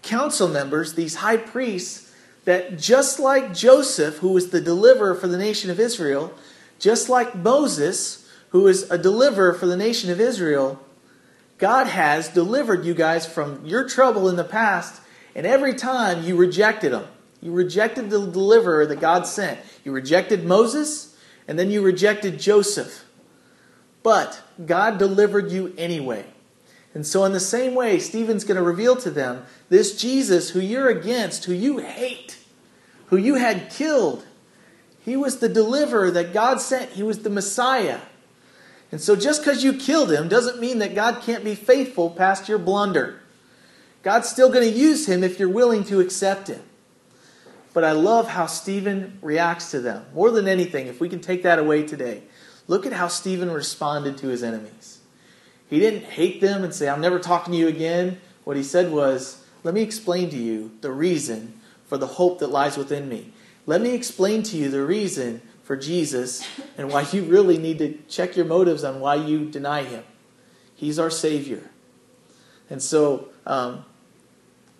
council 0.03 0.47
members, 0.47 0.93
these 0.93 1.15
high 1.15 1.37
priests, 1.37 2.11
that 2.45 2.77
just 2.77 3.19
like 3.19 3.53
Joseph, 3.53 4.17
who 4.17 4.29
was 4.29 4.49
the 4.49 4.61
deliverer 4.61 5.15
for 5.15 5.27
the 5.27 5.37
nation 5.37 5.71
of 5.71 5.79
Israel, 5.79 6.33
just 6.77 7.09
like 7.09 7.35
Moses, 7.35 8.29
who 8.49 8.67
is 8.67 8.89
a 8.91 8.97
deliverer 8.97 9.53
for 9.53 9.65
the 9.65 9.77
nation 9.77 10.11
of 10.11 10.19
Israel, 10.19 10.79
God 11.57 11.87
has 11.87 12.27
delivered 12.27 12.85
you 12.85 12.93
guys 12.93 13.25
from 13.25 13.65
your 13.65 13.87
trouble 13.87 14.27
in 14.27 14.35
the 14.35 14.43
past, 14.43 15.01
and 15.33 15.47
every 15.47 15.73
time 15.73 16.23
you 16.23 16.35
rejected 16.35 16.91
him. 16.91 17.05
You 17.41 17.51
rejected 17.51 18.09
the 18.09 18.25
deliverer 18.25 18.85
that 18.85 19.01
God 19.01 19.27
sent. 19.27 19.59
You 19.83 19.91
rejected 19.91 20.45
Moses, 20.45 21.17
and 21.47 21.59
then 21.59 21.71
you 21.71 21.81
rejected 21.81 22.39
Joseph. 22.39 23.05
But 24.01 24.41
God 24.65 24.97
delivered 24.97 25.51
you 25.51 25.73
anyway. 25.77 26.25
And 26.93 27.05
so, 27.05 27.25
in 27.25 27.31
the 27.31 27.39
same 27.39 27.73
way, 27.73 27.97
Stephen's 27.97 28.43
going 28.43 28.57
to 28.57 28.63
reveal 28.63 28.95
to 28.97 29.09
them 29.09 29.45
this 29.69 29.99
Jesus 29.99 30.51
who 30.51 30.59
you're 30.59 30.89
against, 30.89 31.45
who 31.45 31.53
you 31.53 31.79
hate, 31.79 32.37
who 33.07 33.17
you 33.17 33.35
had 33.35 33.71
killed. 33.71 34.25
He 34.99 35.17
was 35.17 35.39
the 35.39 35.49
deliverer 35.49 36.11
that 36.11 36.33
God 36.33 36.61
sent, 36.61 36.91
He 36.91 37.03
was 37.03 37.23
the 37.23 37.29
Messiah. 37.29 37.99
And 38.91 39.01
so, 39.01 39.15
just 39.15 39.41
because 39.41 39.63
you 39.63 39.73
killed 39.73 40.11
him 40.11 40.27
doesn't 40.27 40.59
mean 40.59 40.77
that 40.77 40.93
God 40.93 41.23
can't 41.23 41.43
be 41.43 41.55
faithful 41.55 42.11
past 42.11 42.47
your 42.47 42.59
blunder. 42.59 43.21
God's 44.03 44.29
still 44.29 44.49
going 44.49 44.71
to 44.71 44.79
use 44.79 45.07
him 45.07 45.23
if 45.23 45.39
you're 45.39 45.49
willing 45.49 45.83
to 45.85 45.99
accept 45.99 46.47
him. 46.47 46.61
But 47.73 47.83
I 47.83 47.93
love 47.93 48.27
how 48.27 48.45
Stephen 48.45 49.17
reacts 49.21 49.71
to 49.71 49.79
them. 49.79 50.05
More 50.13 50.29
than 50.29 50.47
anything, 50.47 50.85
if 50.85 50.99
we 50.99 51.09
can 51.09 51.21
take 51.21 51.41
that 51.41 51.57
away 51.57 51.87
today, 51.87 52.21
look 52.67 52.85
at 52.85 52.93
how 52.93 53.07
Stephen 53.07 53.49
responded 53.49 54.17
to 54.19 54.27
his 54.27 54.43
enemies. 54.43 54.99
He 55.73 55.79
didn't 55.79 56.03
hate 56.03 56.39
them 56.39 56.63
and 56.63 56.71
say, 56.71 56.87
I'm 56.87 57.01
never 57.01 57.17
talking 57.17 57.51
to 57.51 57.57
you 57.57 57.67
again. 57.67 58.21
What 58.43 58.55
he 58.55 58.61
said 58.61 58.91
was, 58.91 59.43
Let 59.63 59.73
me 59.73 59.81
explain 59.81 60.29
to 60.29 60.37
you 60.37 60.69
the 60.81 60.91
reason 60.91 61.59
for 61.87 61.97
the 61.97 62.05
hope 62.05 62.37
that 62.41 62.51
lies 62.51 62.77
within 62.77 63.09
me. 63.09 63.33
Let 63.65 63.81
me 63.81 63.95
explain 63.95 64.43
to 64.43 64.55
you 64.55 64.69
the 64.69 64.85
reason 64.85 65.41
for 65.63 65.75
Jesus 65.75 66.47
and 66.77 66.91
why 66.91 67.07
you 67.11 67.23
really 67.23 67.57
need 67.57 67.79
to 67.79 67.97
check 68.07 68.35
your 68.35 68.45
motives 68.45 68.83
on 68.83 68.99
why 68.99 69.15
you 69.15 69.45
deny 69.45 69.81
him. 69.81 70.03
He's 70.75 70.99
our 70.99 71.09
Savior. 71.09 71.71
And 72.69 72.79
so, 72.79 73.29
um, 73.47 73.83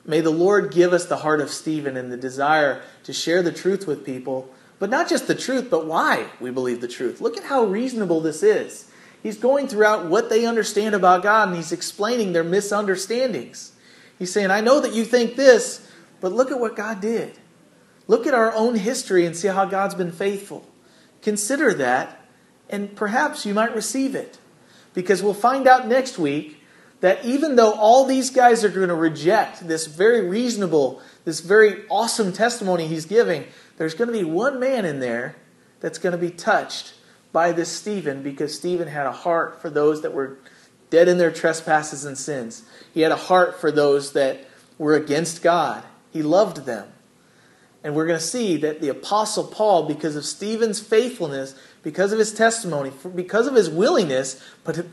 may 0.06 0.22
the 0.22 0.30
Lord 0.30 0.72
give 0.72 0.94
us 0.94 1.08
the 1.08 1.18
heart 1.18 1.42
of 1.42 1.50
Stephen 1.50 1.98
and 1.98 2.12
the 2.12 2.18
desire 2.18 2.84
to 3.06 3.14
share 3.14 3.42
the 3.42 3.52
truth 3.52 3.88
with 3.88 4.06
people, 4.06 4.48
but 4.78 4.92
not 4.92 5.10
just 5.10 5.26
the 5.26 5.34
truth, 5.34 5.72
but 5.72 5.88
why 5.88 6.28
we 6.40 6.52
believe 6.52 6.82
the 6.82 6.88
truth. 6.88 7.20
Look 7.20 7.36
at 7.36 7.46
how 7.46 7.64
reasonable 7.64 8.22
this 8.22 8.44
is. 8.44 8.92
He's 9.24 9.38
going 9.38 9.70
throughout 9.70 10.08
what 10.08 10.30
they 10.30 10.46
understand 10.46 10.94
about 10.94 11.24
God 11.24 11.48
and 11.48 11.58
he's 11.58 11.72
explaining 11.72 12.34
their 12.34 12.44
misunderstandings. 12.44 13.72
He's 14.20 14.34
saying, 14.34 14.52
I 14.52 14.60
know 14.60 14.82
that 14.82 14.94
you 14.94 15.06
think 15.06 15.38
this, 15.38 15.88
but 16.20 16.34
look 16.34 16.52
at 16.52 16.60
what 16.60 16.76
God 16.76 17.00
did. 17.00 17.40
Look 18.08 18.28
at 18.28 18.34
our 18.34 18.54
own 18.54 18.76
history 18.76 19.26
and 19.26 19.36
see 19.36 19.48
how 19.48 19.64
God's 19.64 19.96
been 19.96 20.12
faithful. 20.12 20.68
Consider 21.22 21.74
that, 21.76 22.22
and 22.70 22.94
perhaps 22.98 23.46
you 23.46 23.54
might 23.54 23.74
receive 23.74 24.14
it. 24.14 24.38
Because 24.94 25.24
we'll 25.24 25.34
find 25.34 25.68
out 25.68 25.88
next 25.88 26.20
week 26.20 26.60
that 27.00 27.24
even 27.24 27.56
though 27.56 27.74
all 27.74 28.06
these 28.06 28.30
guys 28.30 28.64
are 28.64 28.70
going 28.70 28.90
to 28.90 28.96
reject 28.96 29.68
this 29.68 29.88
very 29.88 30.28
reasonable, 30.28 31.02
this 31.24 31.40
very 31.40 31.86
awesome 31.90 32.34
testimony 32.34 32.88
he's 32.88 33.06
giving, 33.06 33.46
there's 33.78 33.94
going 33.94 34.12
to 34.12 34.18
be 34.18 34.24
one 34.26 34.60
man 34.60 34.84
in 34.84 35.00
there 35.00 35.36
that's 35.80 35.98
going 35.98 36.12
to 36.12 36.18
be 36.18 36.30
touched 36.30 36.94
by 37.34 37.52
this 37.52 37.70
Stephen 37.70 38.24
because 38.24 38.56
Stephen 38.56 38.88
had 38.88 39.06
a 39.06 39.12
heart 39.12 39.62
for 39.62 39.70
those 39.70 40.02
that 40.04 40.14
were 40.14 40.38
dead 40.90 41.10
in 41.10 41.18
their 41.18 41.32
trespasses 41.32 42.06
and 42.06 42.18
sins. 42.18 42.64
He 42.94 43.02
had 43.02 43.12
a 43.12 43.18
heart 43.18 43.60
for 43.60 43.72
those 43.72 44.14
that 44.14 44.48
were 44.78 44.96
against 44.96 45.42
God. 45.42 45.84
He 46.12 46.22
loved 46.22 46.66
them. 46.66 46.88
And 47.84 47.96
we're 47.96 48.06
going 48.08 48.20
to 48.20 48.26
see 48.26 48.56
that 48.58 48.80
the 48.80 48.88
Apostle 48.88 49.44
Paul, 49.44 49.84
because 49.84 50.16
of 50.16 50.24
Stephen's 50.24 50.80
faithfulness, 50.80 51.54
because 51.82 52.14
of 52.14 52.20
his 52.20 52.34
testimony, 52.34 52.92
because 53.14 53.46
of 53.46 53.56
his 53.56 53.70
willingness 53.70 54.42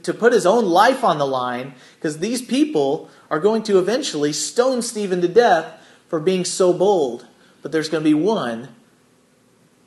to 0.02 0.14
put 0.14 0.32
his 0.32 0.44
own 0.44 0.64
life 0.64 1.04
on 1.04 1.18
the 1.18 1.26
line, 1.26 1.74
because 1.96 2.18
these 2.18 2.42
people 2.42 3.08
are 3.30 3.38
going 3.38 3.62
to 3.64 3.78
eventually 3.78 4.32
stone 4.32 4.82
Stephen 4.82 5.20
to 5.20 5.28
death 5.28 5.72
for 6.08 6.18
being 6.18 6.44
so 6.44 6.72
bold. 6.72 7.26
But 7.62 7.70
there's 7.70 7.88
going 7.88 8.02
to 8.02 8.10
be 8.10 8.14
one, 8.14 8.70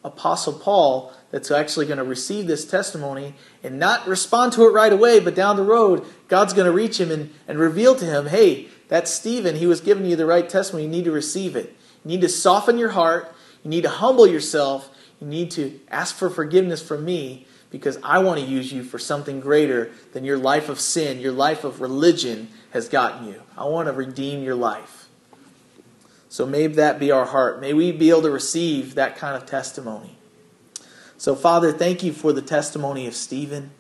Apostle 0.04 0.54
Paul, 0.54 1.12
that's 1.34 1.50
actually 1.50 1.88
going 1.88 1.98
to 1.98 2.04
receive 2.04 2.46
this 2.46 2.64
testimony 2.64 3.34
and 3.64 3.80
not 3.80 4.08
respond 4.08 4.54
to 4.54 4.68
it 4.68 4.72
right 4.72 4.94
away, 4.94 5.20
but 5.20 5.34
down 5.34 5.56
the 5.56 5.64
road, 5.64 6.06
God's 6.28 6.54
going 6.54 6.68
to 6.68 6.72
reach 6.72 7.00
him 7.00 7.10
and, 7.10 7.34
and 7.48 7.58
reveal 7.58 7.96
to 7.96 8.06
him, 8.06 8.28
hey, 8.28 8.68
that's 8.88 9.10
Stephen. 9.10 9.56
He 9.56 9.66
was 9.66 9.82
giving 9.82 10.06
you 10.06 10.16
the 10.16 10.28
right 10.28 10.48
testimony. 10.48 10.84
You 10.84 10.92
need 10.92 11.06
to 11.06 11.12
receive 11.12 11.56
it. 11.56 11.76
You 12.06 12.10
need 12.10 12.22
to 12.22 12.30
soften 12.30 12.78
your 12.78 12.92
heart. 12.92 13.34
You 13.64 13.72
need 13.72 13.82
to 13.82 13.90
humble 13.90 14.28
yourself. 14.28 14.92
You 15.20 15.26
need 15.26 15.50
to 15.52 15.80
ask 15.90 16.16
for 16.16 16.30
forgiveness 16.30 16.84
from 16.88 17.04
me 17.04 17.48
because 17.72 17.98
I 18.04 18.20
want 18.20 18.40
to 18.40 18.46
use 18.46 18.72
you 18.72 18.84
for 18.84 19.00
something 19.00 19.40
greater 19.40 19.90
than 20.12 20.26
your 20.26 20.38
life 20.38 20.70
of 20.70 20.80
sin, 20.80 21.20
your 21.20 21.32
life 21.32 21.64
of 21.64 21.82
religion 21.82 22.50
has 22.74 22.88
gotten 22.88 23.28
you. 23.28 23.42
I 23.58 23.66
want 23.66 23.88
to 23.88 23.92
redeem 23.92 24.44
your 24.44 24.54
life. 24.54 25.08
So 26.30 26.46
may 26.46 26.68
that 26.68 27.00
be 27.00 27.10
our 27.10 27.26
heart. 27.26 27.60
May 27.60 27.74
we 27.74 27.92
be 27.92 28.12
able 28.12 28.22
to 28.22 28.30
receive 28.30 28.94
that 28.94 29.16
kind 29.16 29.36
of 29.36 29.48
testimony. 29.48 30.20
So, 31.24 31.38
Father, 31.38 31.72
thank 31.72 32.04
you 32.04 32.12
for 32.12 32.34
the 32.34 32.42
testimony 32.42 33.08
of 33.08 33.16
Stephen. 33.16 33.72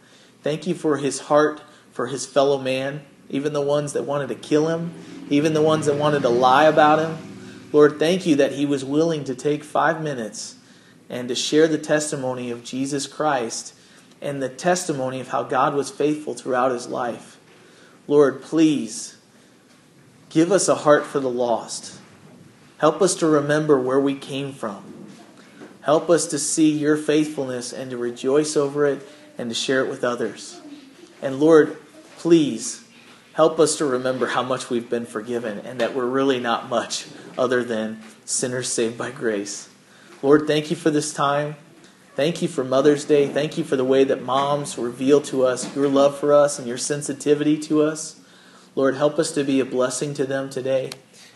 Thank 0.44 0.66
you 0.66 0.74
for 0.74 0.96
his 0.96 1.20
heart 1.20 1.62
for 1.92 2.08
his 2.08 2.26
fellow 2.26 2.58
man, 2.58 3.04
even 3.30 3.52
the 3.52 3.60
ones 3.60 3.92
that 3.92 4.04
wanted 4.04 4.30
to 4.30 4.36
kill 4.36 4.70
him, 4.70 4.94
even 5.30 5.54
the 5.54 5.62
ones 5.62 5.88
that 5.88 5.98
wanted 5.98 6.22
to 6.22 6.30
lie 6.30 6.64
about 6.64 7.00
him. 7.00 7.18
Lord, 7.74 8.00
thank 8.00 8.26
you 8.26 8.38
that 8.38 8.54
he 8.54 8.66
was 8.66 8.86
willing 8.86 9.26
to 9.26 9.36
take 9.36 9.66
five 9.66 10.02
minutes 10.02 10.56
and 11.10 11.28
to 11.28 11.36
share 11.36 11.68
the 11.68 11.78
testimony 11.78 12.50
of 12.50 12.64
Jesus 12.64 13.08
Christ 13.08 13.76
and 14.22 14.42
the 14.42 14.48
testimony 14.48 15.20
of 15.20 15.28
how 15.28 15.44
God 15.44 15.76
was 15.76 15.92
faithful 15.92 16.36
throughout 16.36 16.72
his 16.72 16.88
life. 16.88 17.38
Lord, 18.08 18.42
please 18.42 19.18
give 20.30 20.50
us 20.50 20.70
a 20.70 20.76
heart 20.76 21.06
for 21.06 21.20
the 21.20 21.30
lost. 21.30 22.00
Help 22.78 23.02
us 23.02 23.16
to 23.16 23.28
remember 23.28 23.78
where 23.78 24.00
we 24.00 24.16
came 24.16 24.54
from. 24.54 24.93
Help 25.84 26.10
us 26.10 26.28
to 26.28 26.40
see 26.40 26.72
your 26.72 26.98
faithfulness 26.98 27.74
and 27.74 27.92
to 27.92 27.98
rejoice 27.98 28.56
over 28.56 28.86
it 28.86 29.08
and 29.38 29.50
to 29.50 29.56
share 29.56 29.84
it 29.84 29.90
with 29.90 30.04
others. 30.04 30.62
And 31.22 31.40
Lord, 31.40 31.78
please 32.18 32.84
Help 33.34 33.60
us 33.60 33.78
to 33.78 33.86
remember 33.86 34.28
how 34.28 34.44
much 34.44 34.70
we've 34.70 34.92
been 34.92 35.08
forgiven 35.08 35.60
and 35.66 35.82
that 35.82 35.96
we're 35.96 36.06
really 36.06 36.40
not 36.40 36.70
much 36.70 37.08
other 37.36 37.64
than 37.64 38.00
sinners 38.26 38.72
saved 38.72 38.96
by 38.96 39.10
grace. 39.10 39.70
Lord, 40.22 40.46
thank 40.46 40.70
you 40.70 40.76
for 40.76 40.92
this 40.92 41.12
time. 41.12 41.56
Thank 42.16 42.44
you 42.44 42.48
for 42.48 42.64
Mother's 42.64 43.06
Day. 43.06 43.28
Thank 43.28 43.58
you 43.58 43.64
for 43.64 43.76
the 43.76 43.84
way 43.84 44.04
that 44.04 44.22
moms 44.22 44.78
reveal 44.78 45.20
to 45.22 45.48
us 45.48 45.76
your 45.76 45.88
love 45.88 46.20
for 46.20 46.32
us 46.32 46.60
and 46.60 46.68
your 46.68 46.78
sensitivity 46.78 47.58
to 47.62 47.82
us. 47.82 48.22
Lord, 48.76 48.96
help 48.96 49.18
us 49.18 49.32
to 49.32 49.44
be 49.44 49.60
a 49.60 49.66
blessing 49.66 50.14
to 50.14 50.28
them 50.28 50.52
today 50.52 50.92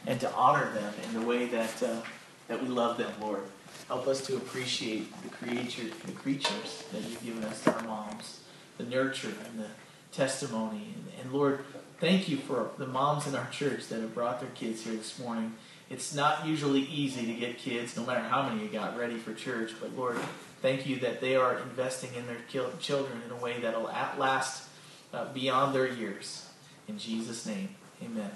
and 0.05 0.19
to 0.19 0.31
honor 0.33 0.71
them 0.73 0.93
in 1.03 1.19
the 1.19 1.25
way 1.25 1.47
that, 1.47 1.81
uh, 1.81 2.01
that 2.47 2.61
we 2.61 2.69
love 2.69 2.99
them, 2.99 3.11
Lord. 3.19 3.41
Help 3.87 4.07
us 4.07 4.25
to 4.27 4.35
appreciate 4.35 5.09
the, 5.23 5.29
creature, 5.29 5.83
the 6.05 6.11
creatures 6.11 6.83
that 6.91 7.01
you've 7.01 7.23
given 7.23 7.43
us, 7.45 7.65
our 7.67 7.81
moms, 7.83 8.41
the 8.77 8.83
nurture 8.83 9.31
and 9.45 9.59
the 9.59 9.67
testimony. 10.11 10.93
And, 10.93 11.05
and 11.21 11.33
Lord, 11.33 11.63
thank 11.99 12.27
you 12.27 12.37
for 12.37 12.71
the 12.77 12.85
moms 12.85 13.27
in 13.27 13.35
our 13.35 13.49
church 13.49 13.87
that 13.87 14.01
have 14.01 14.13
brought 14.13 14.41
their 14.41 14.49
kids 14.49 14.83
here 14.83 14.93
this 14.93 15.17
morning. 15.17 15.53
It's 15.89 16.13
not 16.13 16.45
usually 16.45 16.81
easy 16.81 17.25
to 17.27 17.33
get 17.33 17.57
kids, 17.57 17.95
no 17.95 18.05
matter 18.05 18.19
how 18.19 18.49
many 18.49 18.63
you 18.63 18.67
got, 18.67 18.97
ready 18.97 19.15
for 19.15 19.33
church. 19.33 19.71
But 19.79 19.95
Lord, 19.95 20.17
thank 20.61 20.85
you 20.85 20.97
that 20.97 21.21
they 21.21 21.37
are 21.37 21.57
investing 21.59 22.09
in 22.13 22.27
their 22.27 22.41
children 22.79 23.21
in 23.25 23.31
a 23.31 23.37
way 23.37 23.61
that'll 23.61 23.83
last 23.83 24.67
uh, 25.13 25.31
beyond 25.33 25.73
their 25.73 25.87
years. 25.87 26.49
In 26.89 26.97
Jesus' 26.97 27.45
name, 27.45 27.69
amen. 28.03 28.31